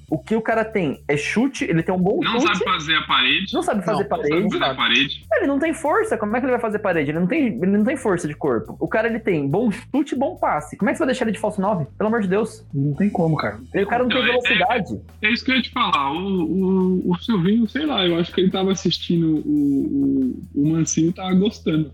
O 0.09 0.19
que 0.19 0.37
o 0.37 0.41
cara 0.43 0.65
tem 0.65 1.03
é 1.09 1.17
chute, 1.17 1.65
ele 1.65 1.83
tem 1.83 1.95
um 1.95 1.99
bom 1.99 2.21
Não 2.23 2.41
chute, 2.41 2.59
sabe 2.59 2.65
fazer 2.65 2.95
a 2.97 3.03
parede. 3.03 3.53
não 3.53 3.63
sabe 3.63 3.85
fazer 3.85 3.93
Não, 3.93 4.01
não 4.03 4.09
parede. 4.09 4.31
Não 4.31 4.51
sabe 4.51 4.59
fazer 4.61 4.73
a 4.73 4.75
parede. 4.77 5.27
Ele 5.33 5.47
não 5.47 5.59
tem 5.59 5.75
força, 5.75 6.17
como 6.17 6.37
é 6.37 6.41
que 6.41 6.47
ele 6.47 6.53
vai 6.53 6.61
fazer 6.61 6.79
parede? 6.79 7.11
Ele 7.11 7.19
não 7.19 7.27
tem, 7.27 7.47
ele 7.47 7.67
não 7.67 7.85
tem 7.85 7.97
força 7.97 8.29
de 8.29 8.35
corpo. 8.35 8.77
O 8.79 8.87
cara 8.89 9.09
ele 9.09 9.19
tem 9.19 9.49
bom 9.49 9.71
chute 9.71 10.15
e 10.15 10.19
bom 10.19 10.37
passe. 10.37 10.77
Como 10.77 10.89
é 10.89 10.93
que 10.93 10.99
você 10.99 11.05
vai 11.05 11.09
deixar 11.13 11.25
ele 11.25 11.33
de 11.33 11.39
falso 11.41 11.61
9? 11.61 11.87
Pelo 11.99 12.09
amor 12.09 12.21
de 12.23 12.29
Deus. 12.29 12.65
Não 12.73 12.95
tem 12.95 13.11
como, 13.11 13.37
cara. 13.37 13.59
E 13.75 13.83
o 13.83 13.87
cara 13.87 14.05
não 14.05 14.09
tem 14.11 14.19
Não, 14.19 14.25
é- 14.25 14.31
velocidade. 14.31 15.01
É 15.23 15.31
isso 15.31 15.45
que 15.45 15.51
eu 15.51 15.57
ia 15.57 15.63
te 15.63 15.71
falar. 15.73 16.13
O, 16.13 17.03
o, 17.05 17.11
o 17.11 17.19
Silvinho, 17.19 17.69
sei 17.69 17.85
lá, 17.85 18.07
eu 18.07 18.19
acho 18.19 18.33
que 18.33 18.41
ele 18.41 18.51
tava 18.51 18.71
assistindo 18.73 19.39
o, 19.45 20.37
o, 20.55 20.63
o 20.63 20.69
Mancini 20.71 21.09
e 21.09 21.13
tava 21.13 21.35
gostando. 21.35 21.91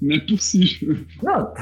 Não 0.00 0.16
é 0.16 0.20
possível. 0.20 0.96
Não, 1.22 1.52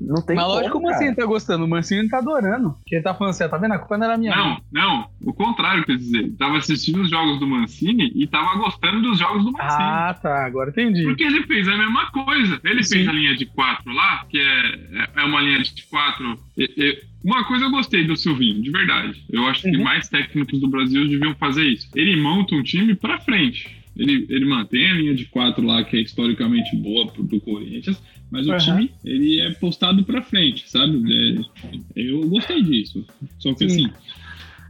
não 0.00 0.22
tem 0.22 0.34
Mas 0.36 0.44
como, 0.44 0.56
lógico 0.56 0.78
que 0.80 0.84
o. 0.86 0.90
Mancini 0.90 1.14
tá 1.16 1.26
gostando. 1.26 1.64
O 1.64 1.68
Mancini 1.68 2.08
tá 2.08 2.18
adorando. 2.18 2.70
Porque 2.72 2.94
ele 2.96 3.02
tá 3.04 3.14
falando 3.14 3.30
assim, 3.30 3.44
ó, 3.44 3.48
tá 3.48 3.58
vendo? 3.58 3.72
A 3.74 3.78
culpa 3.78 3.98
não 3.98 4.06
era 4.06 4.16
minha. 4.18 4.34
Não, 4.34 4.60
não. 4.72 5.08
O 5.24 5.32
contrário, 5.32 5.84
quer 5.84 5.96
dizer. 5.96 6.18
Ele 6.18 6.30
tava 6.36 6.56
assistindo 6.58 7.00
os 7.02 7.10
jogos 7.10 7.38
do 7.38 7.46
Mancini 7.46 8.10
e 8.14 8.26
tava 8.26 8.56
gostando 8.58 9.02
dos 9.02 9.18
jogos 9.18 9.44
do 9.44 9.52
Mancini. 9.52 9.82
Ah, 9.82 10.14
tá. 10.20 10.46
Agora 10.46 10.70
entendi. 10.70 11.04
Porque 11.04 11.24
ele 11.24 11.42
fez 11.44 11.68
a 11.68 11.76
mesma 11.76 12.10
coisa. 12.10 12.60
Ele 12.64 12.82
Sim. 12.82 12.96
fez 12.96 13.08
a 13.08 13.12
linha 13.12 13.36
de 13.36 13.46
quatro 13.46 13.92
lá, 13.92 14.24
que 14.28 14.38
é, 14.40 15.08
é 15.16 15.24
uma 15.24 15.40
linha 15.40 15.58
de 15.62 15.82
quatro. 15.88 16.38
E- 16.56 16.72
e- 16.76 17.10
uma 17.22 17.44
coisa 17.44 17.66
eu 17.66 17.70
gostei 17.70 18.06
do 18.06 18.16
Silvinho, 18.16 18.62
de 18.62 18.70
verdade. 18.70 19.22
Eu 19.30 19.46
acho 19.46 19.62
que 19.62 19.76
Uhum. 19.76 19.84
mais 19.84 20.08
técnicos 20.08 20.58
do 20.58 20.68
Brasil 20.68 21.06
deviam 21.06 21.34
fazer 21.34 21.64
isso. 21.64 21.86
Ele 21.94 22.20
monta 22.20 22.54
um 22.54 22.62
time 22.62 22.94
pra 22.94 23.20
frente. 23.20 23.78
Ele, 24.00 24.26
ele 24.30 24.46
mantém 24.46 24.90
a 24.90 24.94
linha 24.94 25.14
de 25.14 25.26
quatro 25.26 25.64
lá, 25.64 25.84
que 25.84 25.96
é 25.96 26.00
historicamente 26.00 26.74
boa 26.76 27.06
pro, 27.12 27.22
pro 27.26 27.40
Corinthians, 27.40 28.02
mas 28.30 28.46
o 28.48 28.52
Uhum. 28.52 28.58
time 28.58 28.90
ele 29.04 29.40
é 29.40 29.52
postado 29.52 30.02
pra 30.04 30.22
frente, 30.22 30.68
sabe? 30.70 31.02
É, 31.94 32.00
eu 32.00 32.26
gostei 32.28 32.62
disso. 32.62 33.04
Só 33.38 33.52
que 33.52 33.68
Sim. 33.68 33.86
assim, 33.86 33.92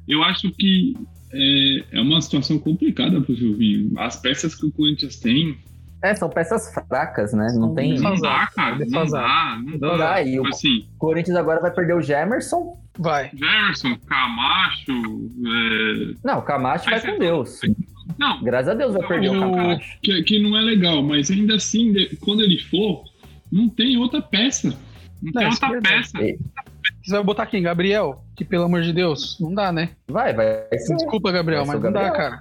eu 0.08 0.22
acho 0.24 0.50
que 0.50 0.94
é, 1.32 1.84
é 1.92 2.00
uma 2.00 2.20
situação 2.20 2.58
complicada 2.58 3.20
pro 3.20 3.36
Silvinho. 3.36 3.92
As 3.98 4.16
peças 4.20 4.54
que 4.54 4.66
o 4.66 4.72
Corinthians 4.72 5.16
tem 5.20 5.56
É, 6.02 6.14
são 6.14 6.28
peças 6.30 6.72
fracas, 6.72 7.32
né? 7.34 7.46
Não 7.56 7.74
tem. 7.74 8.00
Não 8.00 8.14
dá, 8.16 8.46
cara. 8.48 8.84
Não 8.84 9.06
dá, 9.06 9.60
não 9.62 9.72
Não 9.72 9.78
dá. 9.78 9.96
dá, 10.14 10.22
e 10.24 10.40
o- 10.40 10.46
Assim, 10.48 10.86
O 10.96 10.98
Corinthians 10.98 11.36
agora 11.36 11.60
vai 11.60 11.70
perder 11.72 11.94
o 11.94 12.00
Gemerson. 12.02 12.80
Vai. 12.98 13.30
Jefferson, 13.32 13.96
Camacho. 14.06 14.90
é, 14.90 16.14
Não, 16.24 16.38
o 16.38 16.42
Camacho 16.42 16.86
vai 16.86 16.94
Mas 16.94 17.04
com 17.04 17.18
Deus. 17.18 17.60
Não, 18.18 18.42
Graças 18.42 18.68
a 18.68 18.74
Deus 18.74 18.94
vai 18.94 19.06
perder 19.06 19.30
o 19.30 19.40
Camacho. 19.40 19.98
que, 20.02 20.22
que 20.22 20.38
não 20.42 20.56
é 20.56 20.60
legal, 20.60 21.02
mas 21.02 21.30
ainda 21.30 21.54
assim, 21.56 21.92
de- 21.92 22.16
quando 22.16 22.42
ele 22.42 22.58
for, 22.58 23.04
não 23.50 23.68
tem 23.68 23.96
outra 23.96 24.20
peça. 24.22 24.68
Não, 25.22 25.32
tem 25.32 25.42
Não, 25.44 25.48
isso 25.50 25.64
outra 25.64 25.78
é 25.78 25.80
peça. 25.80 26.18
Você 27.02 27.10
vai 27.12 27.22
botar 27.24 27.46
quem? 27.46 27.62
Gabriel? 27.62 28.24
Que 28.40 28.44
pelo 28.46 28.64
amor 28.64 28.80
de 28.80 28.90
Deus, 28.90 29.36
não 29.38 29.52
dá, 29.52 29.70
né? 29.70 29.90
Vai, 30.08 30.32
vai 30.32 30.66
ser. 30.78 30.96
Desculpa, 30.96 31.30
Gabriel, 31.30 31.62
Vai 31.66 31.76
mas 31.76 31.84
o 31.84 31.84
não 31.84 31.92
dá, 31.92 32.10
cara. 32.10 32.40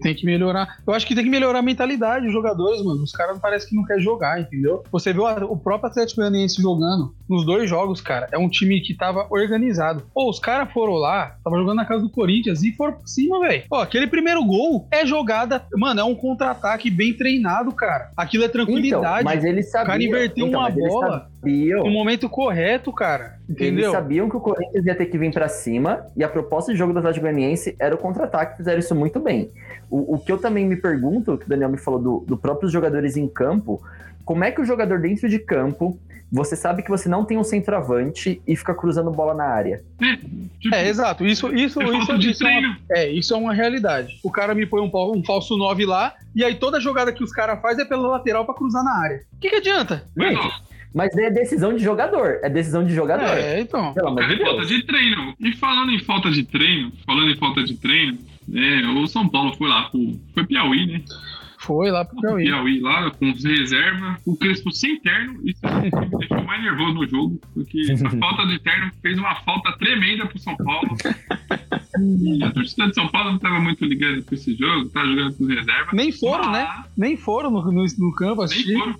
Tem 0.00 0.14
que 0.14 0.24
melhorar. 0.24 0.78
Eu 0.86 0.94
acho 0.94 1.06
que 1.06 1.14
tem 1.14 1.22
que 1.22 1.28
melhorar 1.28 1.58
a 1.58 1.62
mentalidade 1.62 2.24
dos 2.24 2.32
jogadores, 2.32 2.82
mano. 2.82 3.02
Os 3.02 3.12
caras 3.12 3.38
parece 3.38 3.68
que 3.68 3.76
não 3.76 3.84
querem 3.84 4.02
jogar, 4.02 4.40
entendeu? 4.40 4.82
Você 4.90 5.12
viu 5.12 5.24
o 5.26 5.54
próprio 5.58 5.90
Atlético 5.90 6.22
Goianiense 6.22 6.62
jogando 6.62 7.14
nos 7.28 7.44
dois 7.44 7.68
jogos, 7.68 8.00
cara. 8.00 8.26
É 8.32 8.38
um 8.38 8.48
time 8.48 8.80
que 8.80 8.94
tava 8.94 9.26
organizado. 9.28 10.04
Pô, 10.14 10.30
os 10.30 10.38
caras 10.38 10.72
foram 10.72 10.94
lá, 10.94 11.36
tava 11.44 11.58
jogando 11.58 11.76
na 11.76 11.84
casa 11.84 12.00
do 12.00 12.08
Corinthians 12.08 12.62
e 12.62 12.72
foram 12.72 12.94
por 12.94 13.06
cima, 13.06 13.38
velho. 13.40 13.64
Pô, 13.68 13.76
aquele 13.76 14.06
primeiro 14.06 14.42
gol 14.46 14.88
é 14.90 15.04
jogada. 15.04 15.62
Mano, 15.76 16.00
é 16.00 16.04
um 16.04 16.14
contra-ataque 16.14 16.88
bem 16.90 17.12
treinado, 17.12 17.70
cara. 17.72 18.12
Aquilo 18.16 18.44
é 18.44 18.46
Então, 18.46 18.64
tranquilidade. 18.64 19.24
mas 19.24 19.44
eles 19.44 19.70
sabiam. 19.70 19.86
cara 19.88 20.02
inverteu 20.02 20.46
então, 20.46 20.60
uma 20.60 20.70
eles 20.70 20.88
bola 20.88 21.28
sabiam- 21.38 21.84
no 21.84 21.90
momento 21.90 22.30
correto, 22.30 22.90
cara. 22.90 23.34
Eles 23.46 23.60
Entendeu? 23.60 23.92
sabiam 23.92 24.30
que 24.30 24.36
o 24.36 24.40
Corinthians 24.40 24.86
ia 24.86 24.94
ter 24.94 25.04
que 25.04 25.18
vir 25.18 25.26
pra 25.34 25.48
cima 25.48 26.06
e 26.16 26.24
a 26.24 26.28
proposta 26.28 26.72
de 26.72 26.78
jogo 26.78 26.92
do 26.92 27.00
Atlético 27.00 27.26
Goianiense 27.26 27.76
era 27.78 27.94
o 27.94 27.98
contra-ataque, 27.98 28.56
fizeram 28.56 28.78
isso 28.78 28.94
muito 28.94 29.20
bem. 29.20 29.50
O, 29.90 30.14
o 30.14 30.18
que 30.18 30.32
eu 30.32 30.38
também 30.38 30.64
me 30.64 30.76
pergunto, 30.76 31.36
que 31.36 31.44
o 31.44 31.48
Daniel 31.48 31.68
me 31.68 31.76
falou 31.76 32.00
do, 32.00 32.24
do 32.26 32.36
próprios 32.36 32.72
jogadores 32.72 33.16
em 33.16 33.28
campo, 33.28 33.82
como 34.24 34.44
é 34.44 34.50
que 34.50 34.60
o 34.60 34.64
jogador 34.64 35.00
dentro 35.00 35.28
de 35.28 35.38
campo, 35.38 35.98
você 36.32 36.56
sabe 36.56 36.82
que 36.82 36.90
você 36.90 37.08
não 37.08 37.24
tem 37.24 37.36
um 37.36 37.44
centroavante 37.44 38.40
e 38.46 38.56
fica 38.56 38.74
cruzando 38.74 39.10
bola 39.10 39.34
na 39.34 39.44
área? 39.44 39.84
Tipo, 40.58 40.74
É, 40.74 40.88
exato. 40.88 41.24
Isso, 41.24 41.54
isso, 41.54 41.80
é 41.80 41.98
isso, 41.98 42.12
isso 42.14 42.46
é 42.46 42.58
uma. 42.58 42.78
É, 42.90 43.08
isso 43.08 43.34
é 43.34 43.36
uma 43.36 43.54
realidade. 43.54 44.18
O 44.22 44.30
cara 44.30 44.54
me 44.54 44.66
põe 44.66 44.80
um, 44.80 44.90
um 45.16 45.22
falso 45.24 45.56
9 45.56 45.84
lá, 45.84 46.14
e 46.34 46.42
aí 46.42 46.54
toda 46.54 46.80
jogada 46.80 47.12
que 47.12 47.22
os 47.22 47.30
caras 47.30 47.60
fazem 47.60 47.84
é 47.84 47.88
pela 47.88 48.08
lateral 48.08 48.44
pra 48.44 48.54
cruzar 48.54 48.82
na 48.82 48.98
área. 48.98 49.22
O 49.34 49.40
que, 49.40 49.50
que 49.50 49.56
adianta? 49.56 50.04
Gente, 50.16 50.52
mas 50.94 51.16
é 51.16 51.28
decisão 51.28 51.74
de 51.74 51.82
jogador, 51.82 52.38
é 52.42 52.48
decisão 52.48 52.84
de 52.84 52.94
jogador. 52.94 53.26
É, 53.26 53.60
então. 53.60 53.92
Pelo 53.92 54.08
amor 54.08 54.28
de 54.28 54.34
é 54.34 54.44
falta 54.44 54.64
de 54.64 54.82
treino. 54.84 55.34
E 55.40 55.52
falando 55.56 55.90
em 55.90 55.98
falta 55.98 56.30
de 56.30 56.44
treino, 56.44 56.92
falando 57.04 57.30
em 57.30 57.36
falta 57.36 57.64
de 57.64 57.74
treino, 57.76 58.16
é, 58.54 58.86
o 58.86 59.06
São 59.08 59.28
Paulo 59.28 59.52
foi 59.56 59.68
lá, 59.68 59.90
pro, 59.90 60.20
foi 60.32 60.46
Piauí, 60.46 60.86
né? 60.86 61.02
Foi 61.58 61.90
lá 61.90 62.04
pro 62.04 62.20
Piauí. 62.20 62.44
Piauí 62.44 62.80
lá, 62.80 63.10
com 63.10 63.30
os 63.32 63.42
reserva, 63.42 64.18
o 64.26 64.36
Crespo 64.36 64.70
sem 64.70 65.00
terno, 65.00 65.40
isso 65.44 65.60
é 65.66 65.80
me 65.80 66.18
deixou 66.18 66.44
mais 66.44 66.62
nervoso 66.62 66.92
no 66.92 67.08
jogo, 67.08 67.40
porque 67.54 67.86
a 67.90 68.10
falta 68.20 68.46
de 68.46 68.58
terno 68.60 68.92
fez 69.00 69.18
uma 69.18 69.34
falta 69.36 69.72
tremenda 69.78 70.26
pro 70.26 70.38
São 70.38 70.56
Paulo. 70.58 70.96
E 71.98 72.44
a 72.44 72.50
torcida 72.50 72.88
de 72.88 72.94
São 72.94 73.08
Paulo 73.08 73.30
não 73.30 73.36
estava 73.36 73.58
muito 73.60 73.84
ligando 73.84 74.22
com 74.24 74.34
esse 74.34 74.54
jogo, 74.54 74.90
tava 74.90 75.06
jogando 75.06 75.36
com 75.36 75.44
os 75.44 75.48
reserva. 75.48 75.90
Nem 75.92 76.12
foram, 76.12 76.52
né? 76.52 76.68
mas 76.68 76.86
Nem 76.96 77.16
foram 77.16 77.50
no, 77.50 77.72
no, 77.72 77.84
no 77.98 78.12
campo 78.14 78.36
Nem 78.36 78.44
assistir. 78.44 78.78
foram. 78.78 78.96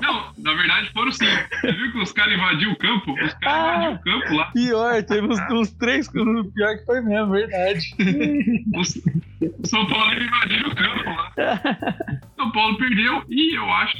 Não, 0.00 0.32
na 0.38 0.54
verdade 0.54 0.90
foram 0.92 1.10
sim. 1.12 1.24
Você 1.60 1.72
viu 1.72 1.92
que 1.92 1.98
os 1.98 2.12
caras 2.12 2.34
invadiram 2.34 2.72
o 2.72 2.76
campo? 2.76 3.12
Os 3.12 3.34
caras 3.34 3.44
Ah. 3.44 3.76
invadiram 3.76 3.94
o 3.94 3.98
campo 4.20 4.34
lá. 4.36 4.50
Pior, 4.52 5.02
teve 5.02 5.26
uns, 5.26 5.40
uns 5.50 5.72
três. 5.72 6.08
Pior 6.08 6.78
que 6.78 6.84
foi 6.86 7.00
mesmo, 7.00 7.30
verdade. 7.32 7.94
Os- 8.76 9.00
O 9.42 9.66
São 9.66 9.86
Paulo 9.86 10.12
invadiu 10.12 10.66
o 10.68 10.74
campo 10.74 11.04
lá. 11.10 11.32
São 12.36 12.50
Paulo 12.52 12.76
perdeu 12.78 13.24
e 13.28 13.56
eu 13.56 13.70
acho. 13.70 13.96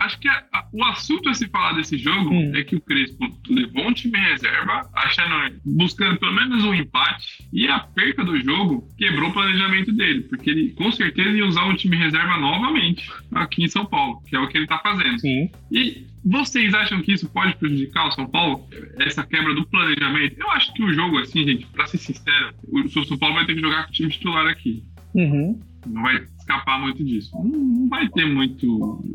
Acho 0.00 0.18
que 0.18 0.28
a- 0.28 0.44
a- 0.52 0.66
o 0.72 0.84
assunto 0.84 1.28
a 1.28 1.34
se 1.34 1.48
falar 1.48 1.72
desse 1.74 1.96
jogo 1.98 2.30
Hum. 2.32 2.52
é 2.54 2.62
que 2.64 2.76
o 2.76 2.80
Crespo 2.80 3.26
levou 3.48 3.86
um 3.88 3.92
time 3.92 4.18
em 4.18 4.22
reserva, 4.22 4.88
achando, 4.94 5.58
buscando 5.64 6.18
pelo 6.18 6.32
menos 6.32 6.64
um 6.64 6.74
empate, 6.74 7.44
e 7.52 7.68
a 7.68 7.80
perca 7.80 8.24
do 8.24 8.38
jogo 8.42 8.86
quebrou 8.96 9.30
o 9.30 9.32
planejamento 9.32 9.92
dele, 9.92 10.22
porque 10.22 10.50
ele 10.50 10.70
com 10.72 10.90
certeza 10.92 11.30
ia 11.36 11.46
usar 11.46 11.64
um 11.64 11.74
time 11.74 11.96
reserva 11.96 12.36
novamente 12.38 13.10
aqui 13.34 13.64
em 13.64 13.68
São 13.68 13.84
Paulo, 13.86 14.22
que 14.28 14.36
é 14.36 14.40
o 14.40 14.48
que 14.48 14.56
ele 14.58 14.66
tá 14.66 14.78
fazendo. 14.78 15.18
Sim. 15.18 15.50
E 15.70 16.06
vocês 16.24 16.72
acham 16.74 17.02
que 17.02 17.12
isso 17.12 17.28
pode 17.30 17.56
prejudicar 17.56 18.08
o 18.08 18.12
São 18.12 18.26
Paulo? 18.28 18.68
Essa 19.00 19.24
quebra 19.24 19.54
do 19.54 19.66
planejamento? 19.66 20.36
Eu 20.38 20.50
acho 20.50 20.72
que 20.74 20.82
o 20.82 20.92
jogo, 20.92 21.18
assim, 21.18 21.44
gente, 21.46 21.66
pra 21.66 21.86
ser 21.86 21.98
sincero, 21.98 22.54
o 22.68 22.88
São 23.04 23.18
Paulo 23.18 23.34
vai 23.36 23.46
ter 23.46 23.54
que 23.54 23.60
jogar 23.60 23.84
com 23.84 23.90
o 23.90 23.92
time 23.92 24.10
titular 24.10 24.46
aqui. 24.46 24.84
Uhum. 25.14 25.58
Não 25.86 26.02
vai 26.02 26.24
escapar 26.38 26.78
muito 26.80 27.02
disso. 27.04 27.32
Não, 27.34 27.44
não 27.44 27.88
vai 27.88 28.08
ter 28.08 28.24
muito. 28.24 28.66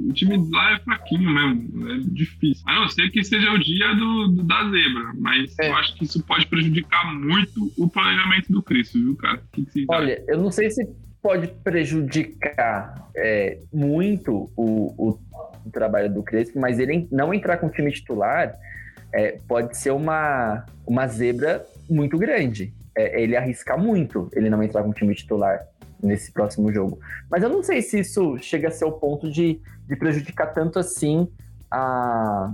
O 0.09 0.11
time 0.13 0.37
lá 0.51 0.73
é 0.73 0.79
fraquinho 0.79 1.29
mesmo. 1.31 1.89
É 1.91 1.97
difícil. 2.13 2.63
A 2.67 2.75
não 2.75 2.89
ser 2.89 3.09
que 3.09 3.23
seja 3.23 3.51
o 3.53 3.57
dia 3.57 3.93
do, 3.95 4.27
do- 4.27 4.43
da 4.43 4.69
zebra. 4.69 5.13
Mas 5.17 5.57
É. 5.59 5.69
eu 5.69 5.75
acho 5.77 5.95
que 5.95 6.03
isso 6.03 6.21
pode 6.25 6.45
prejudicar 6.47 7.15
muito 7.15 7.71
o 7.77 7.89
planejamento 7.89 8.51
do 8.51 8.61
Cristo, 8.61 8.99
viu, 8.99 9.15
cara? 9.15 9.41
Que, 9.53 9.65
que 9.65 9.85
acham? 9.89 9.95
Olha, 10.03 10.21
eu 10.27 10.37
não 10.41 10.51
sei 10.51 10.69
se 10.69 10.85
pode 11.23 11.47
prejudicar 11.63 13.09
é, 13.15 13.59
muito 13.73 14.49
o, 14.55 15.09
o- 15.09 15.19
o 15.67 15.71
trabalho 15.71 16.13
do 16.13 16.23
Crespo, 16.23 16.59
mas 16.59 16.79
ele 16.79 17.07
não 17.11 17.33
entrar 17.33 17.57
com 17.57 17.67
o 17.67 17.71
time 17.71 17.91
titular 17.91 18.55
é, 19.13 19.39
pode 19.47 19.77
ser 19.77 19.91
uma, 19.91 20.65
uma 20.85 21.07
zebra 21.07 21.65
muito 21.89 22.17
grande. 22.17 22.73
É, 22.95 23.21
ele 23.21 23.35
arriscar 23.35 23.79
muito 23.79 24.29
ele 24.33 24.49
não 24.49 24.61
entrar 24.63 24.83
com 24.83 24.89
o 24.89 24.93
time 24.93 25.13
titular 25.13 25.65
nesse 26.01 26.31
próximo 26.31 26.71
jogo. 26.71 26.99
Mas 27.29 27.43
eu 27.43 27.49
não 27.49 27.63
sei 27.63 27.81
se 27.81 27.99
isso 27.99 28.37
chega 28.39 28.67
a 28.67 28.71
ser 28.71 28.85
o 28.85 28.91
ponto 28.91 29.29
de, 29.31 29.59
de 29.87 29.95
prejudicar 29.95 30.47
tanto 30.53 30.79
assim 30.79 31.27
a, 31.71 32.53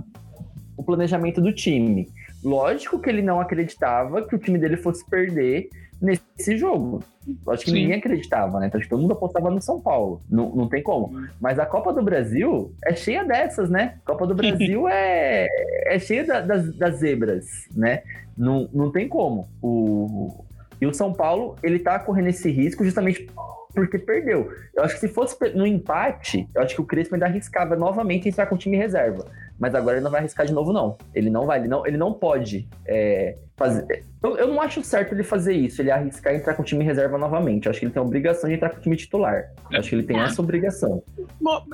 o 0.76 0.82
planejamento 0.82 1.40
do 1.40 1.52
time. 1.52 2.08
Lógico 2.42 2.98
que 2.98 3.08
ele 3.08 3.22
não 3.22 3.40
acreditava 3.40 4.26
que 4.26 4.34
o 4.34 4.38
time 4.38 4.58
dele 4.58 4.76
fosse 4.76 5.04
perder 5.08 5.68
nesse 6.04 6.56
jogo. 6.56 7.02
Acho 7.48 7.64
que 7.64 7.70
Sim. 7.70 7.80
ninguém 7.82 7.98
acreditava, 7.98 8.60
né? 8.60 8.66
Então 8.66 8.78
acho 8.78 8.86
que 8.86 8.90
todo 8.94 9.00
mundo 9.02 9.12
apostava 9.14 9.50
no 9.50 9.60
São 9.60 9.80
Paulo. 9.80 10.20
Não, 10.30 10.50
não 10.54 10.68
tem 10.68 10.82
como. 10.82 11.26
Mas 11.40 11.58
a 11.58 11.64
Copa 11.66 11.92
do 11.92 12.02
Brasil 12.02 12.72
é 12.84 12.94
cheia 12.94 13.24
dessas, 13.24 13.70
né? 13.70 13.96
Copa 14.04 14.26
do 14.26 14.34
Brasil 14.36 14.86
é, 14.88 15.46
é 15.86 15.98
cheia 15.98 16.24
da- 16.24 16.40
das, 16.40 16.76
das 16.76 16.96
zebras, 16.96 17.46
né? 17.74 18.02
Não, 18.36 18.68
não 18.72 18.90
tem 18.92 19.08
como. 19.08 19.48
O, 19.62 20.44
E 20.80 20.86
o 20.86 20.92
São 20.92 21.12
Paulo, 21.12 21.56
ele 21.62 21.78
tá 21.78 21.98
correndo 21.98 22.28
esse 22.28 22.50
risco 22.50 22.84
justamente 22.84 23.26
porque 23.74 23.98
perdeu. 23.98 24.52
Eu 24.74 24.84
acho 24.84 24.94
que 24.94 25.00
se 25.00 25.08
fosse 25.08 25.36
no 25.54 25.66
empate, 25.66 26.48
eu 26.54 26.62
acho 26.62 26.74
que 26.76 26.80
o 26.80 26.84
Crespo 26.84 27.14
ainda 27.14 27.26
arriscava 27.26 27.74
novamente 27.74 28.28
entrar 28.28 28.46
com 28.46 28.54
o 28.54 28.58
time 28.58 28.76
reserva. 28.76 29.26
Mas 29.58 29.74
agora 29.74 29.96
ele 29.96 30.04
não 30.04 30.10
vai 30.10 30.20
arriscar 30.20 30.46
de 30.46 30.52
novo, 30.52 30.72
não. 30.72 30.96
Ele 31.14 31.30
não 31.30 31.46
vai, 31.46 31.60
ele 31.60 31.68
não, 31.68 31.86
ele 31.86 31.96
não 31.96 32.12
pode 32.12 32.68
é, 32.86 33.36
fazer. 33.56 34.04
Eu, 34.22 34.36
eu 34.36 34.48
não 34.48 34.60
acho 34.60 34.82
certo 34.82 35.14
ele 35.14 35.22
fazer 35.22 35.54
isso, 35.54 35.80
ele 35.80 35.90
arriscar 35.90 36.34
entrar 36.34 36.54
com 36.54 36.62
o 36.62 36.64
time 36.64 36.84
reserva 36.84 37.16
novamente. 37.16 37.66
Eu 37.66 37.70
acho 37.70 37.78
que 37.78 37.86
ele 37.86 37.92
tem 37.92 38.02
a 38.02 38.04
obrigação 38.04 38.48
de 38.48 38.56
entrar 38.56 38.70
com 38.70 38.78
o 38.78 38.80
time 38.80 38.96
titular. 38.96 39.52
Eu 39.70 39.78
acho 39.78 39.90
que 39.90 39.94
ele 39.94 40.02
tem 40.02 40.18
essa 40.18 40.42
obrigação. 40.42 41.02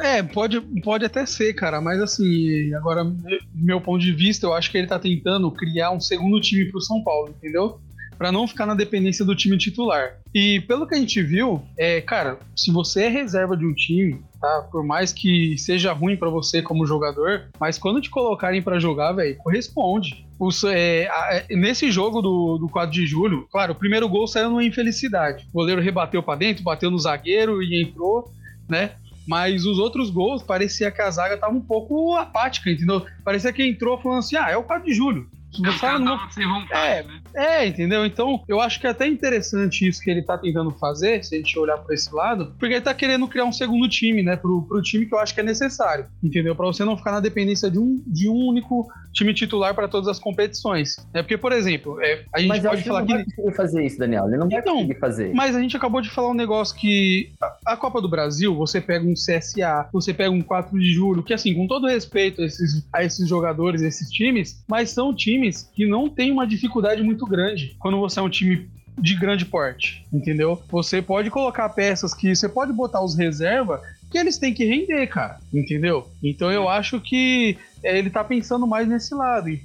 É, 0.00 0.22
pode, 0.22 0.60
pode 0.82 1.04
até 1.04 1.24
ser, 1.24 1.54
cara, 1.54 1.80
mas 1.80 2.00
assim, 2.00 2.74
agora, 2.74 3.04
meu 3.54 3.80
ponto 3.80 4.00
de 4.00 4.12
vista, 4.12 4.46
eu 4.46 4.52
acho 4.52 4.70
que 4.70 4.78
ele 4.78 4.86
tá 4.86 4.98
tentando 4.98 5.50
criar 5.50 5.90
um 5.90 6.00
segundo 6.00 6.40
time 6.40 6.66
pro 6.66 6.80
São 6.80 7.02
Paulo, 7.02 7.30
entendeu? 7.30 7.80
Para 8.20 8.30
não 8.30 8.46
ficar 8.46 8.66
na 8.66 8.74
dependência 8.74 9.24
do 9.24 9.34
time 9.34 9.56
titular. 9.56 10.18
E 10.34 10.60
pelo 10.68 10.86
que 10.86 10.94
a 10.94 10.98
gente 10.98 11.22
viu, 11.22 11.62
é, 11.78 12.02
cara, 12.02 12.38
se 12.54 12.70
você 12.70 13.04
é 13.04 13.08
reserva 13.08 13.56
de 13.56 13.64
um 13.64 13.72
time, 13.72 14.22
tá? 14.38 14.68
Por 14.70 14.84
mais 14.84 15.10
que 15.10 15.56
seja 15.56 15.90
ruim 15.94 16.18
para 16.18 16.28
você 16.28 16.60
como 16.60 16.84
jogador, 16.84 17.48
mas 17.58 17.78
quando 17.78 17.98
te 17.98 18.10
colocarem 18.10 18.60
para 18.60 18.78
jogar, 18.78 19.12
velho, 19.12 19.38
corresponde. 19.38 20.26
Os, 20.38 20.62
é, 20.64 21.08
é, 21.30 21.46
nesse 21.56 21.90
jogo 21.90 22.20
do, 22.20 22.58
do 22.58 22.68
4 22.68 22.92
de 22.92 23.06
julho, 23.06 23.48
claro, 23.50 23.72
o 23.72 23.76
primeiro 23.76 24.06
gol 24.06 24.28
saiu 24.28 24.50
numa 24.50 24.64
infelicidade. 24.64 25.46
O 25.48 25.54
goleiro 25.54 25.80
rebateu 25.80 26.22
para 26.22 26.38
dentro, 26.38 26.62
bateu 26.62 26.90
no 26.90 26.98
zagueiro 26.98 27.62
e 27.62 27.82
entrou, 27.82 28.30
né? 28.68 28.90
Mas 29.26 29.64
os 29.64 29.78
outros 29.78 30.10
gols 30.10 30.42
parecia 30.42 30.90
que 30.90 31.00
a 31.00 31.10
zaga 31.10 31.38
tava 31.38 31.54
um 31.54 31.60
pouco 31.62 32.14
apática, 32.16 32.70
entendeu? 32.70 33.02
Parecia 33.24 33.50
que 33.50 33.64
entrou 33.64 33.96
falando 33.96 34.18
assim: 34.18 34.36
ah, 34.36 34.50
é 34.50 34.58
o 34.58 34.62
4 34.62 34.84
de 34.84 34.92
julho. 34.92 35.26
É, 35.82 35.98
não... 35.98 36.16
vontade, 36.16 36.72
é, 36.72 37.02
né? 37.02 37.20
É, 37.34 37.66
entendeu? 37.66 38.06
Então, 38.06 38.42
eu 38.48 38.60
acho 38.60 38.80
que 38.80 38.86
é 38.86 38.90
até 38.90 39.06
interessante 39.06 39.86
isso 39.86 40.00
que 40.00 40.10
ele 40.10 40.22
tá 40.22 40.38
tentando 40.38 40.70
fazer, 40.72 41.24
se 41.24 41.34
a 41.34 41.38
gente 41.38 41.58
olhar 41.58 41.76
por 41.78 41.92
esse 41.92 42.12
lado, 42.14 42.54
porque 42.58 42.74
ele 42.74 42.80
tá 42.80 42.94
querendo 42.94 43.26
criar 43.26 43.44
um 43.44 43.52
segundo 43.52 43.88
time, 43.88 44.22
né? 44.22 44.36
Pro, 44.36 44.62
pro 44.62 44.80
time 44.80 45.06
que 45.06 45.14
eu 45.14 45.18
acho 45.18 45.34
que 45.34 45.40
é 45.40 45.42
necessário, 45.42 46.06
entendeu? 46.22 46.54
Para 46.54 46.66
você 46.66 46.84
não 46.84 46.96
ficar 46.96 47.12
na 47.12 47.20
dependência 47.20 47.70
de 47.70 47.78
um, 47.78 48.02
de 48.06 48.28
um 48.28 48.36
único 48.36 48.88
time 49.12 49.34
titular 49.34 49.74
para 49.74 49.88
todas 49.88 50.08
as 50.08 50.18
competições. 50.18 50.96
É 51.12 51.22
porque, 51.22 51.36
por 51.36 51.52
exemplo, 51.52 52.00
é, 52.00 52.24
a 52.32 52.38
gente 52.38 52.48
mas 52.48 52.62
pode 52.62 52.82
falar 52.84 53.04
que. 53.04 53.12
Ele 53.12 53.18
não 53.18 53.24
vai 53.24 53.34
conseguir 53.34 53.56
fazer 53.56 53.84
isso, 53.84 53.98
Daniel. 53.98 54.28
Ele 54.28 54.36
não 54.36 54.48
vai 54.48 54.60
então, 54.60 54.74
conseguir 54.74 55.00
fazer. 55.00 55.34
Mas 55.34 55.56
a 55.56 55.60
gente 55.60 55.76
acabou 55.76 56.00
de 56.00 56.10
falar 56.10 56.30
um 56.30 56.34
negócio 56.34 56.76
que 56.76 57.32
a, 57.70 57.72
a 57.72 57.76
Copa 57.76 58.00
do 58.00 58.08
Brasil, 58.08 58.54
você 58.54 58.80
pega 58.80 59.06
um 59.06 59.14
CSA, 59.14 59.88
você 59.92 60.12
pega 60.12 60.30
um 60.30 60.42
4 60.42 60.78
de 60.78 60.92
julho, 60.92 61.22
que 61.22 61.32
assim, 61.32 61.54
com 61.54 61.66
todo 61.66 61.86
respeito 61.86 62.42
a 62.42 62.44
esses, 62.44 62.86
a 62.92 63.04
esses 63.04 63.28
jogadores, 63.28 63.82
esses 63.82 64.10
times, 64.10 64.62
mas 64.68 64.90
são 64.90 65.14
times 65.14 65.70
que 65.74 65.86
não 65.86 66.08
têm 66.08 66.32
uma 66.32 66.46
dificuldade 66.46 67.02
muito 67.02 67.24
grande 67.26 67.76
quando 67.78 67.98
você 67.98 68.18
é 68.18 68.22
um 68.22 68.28
time 68.28 68.68
de 68.98 69.14
grande 69.14 69.44
porte, 69.44 70.04
entendeu? 70.12 70.60
Você 70.68 71.00
pode 71.00 71.30
colocar 71.30 71.68
peças 71.70 72.12
que 72.12 72.34
você 72.34 72.48
pode 72.48 72.72
botar 72.72 73.02
os 73.02 73.16
reserva 73.16 73.80
que 74.10 74.18
eles 74.18 74.36
têm 74.36 74.52
que 74.52 74.64
render, 74.64 75.06
cara, 75.06 75.38
entendeu? 75.52 76.08
Então 76.22 76.50
eu 76.50 76.68
acho 76.68 77.00
que 77.00 77.56
é, 77.82 77.98
ele 77.98 78.10
tá 78.10 78.22
pensando 78.24 78.66
mais 78.66 78.88
nesse 78.88 79.14
lado, 79.14 79.48
em, 79.48 79.60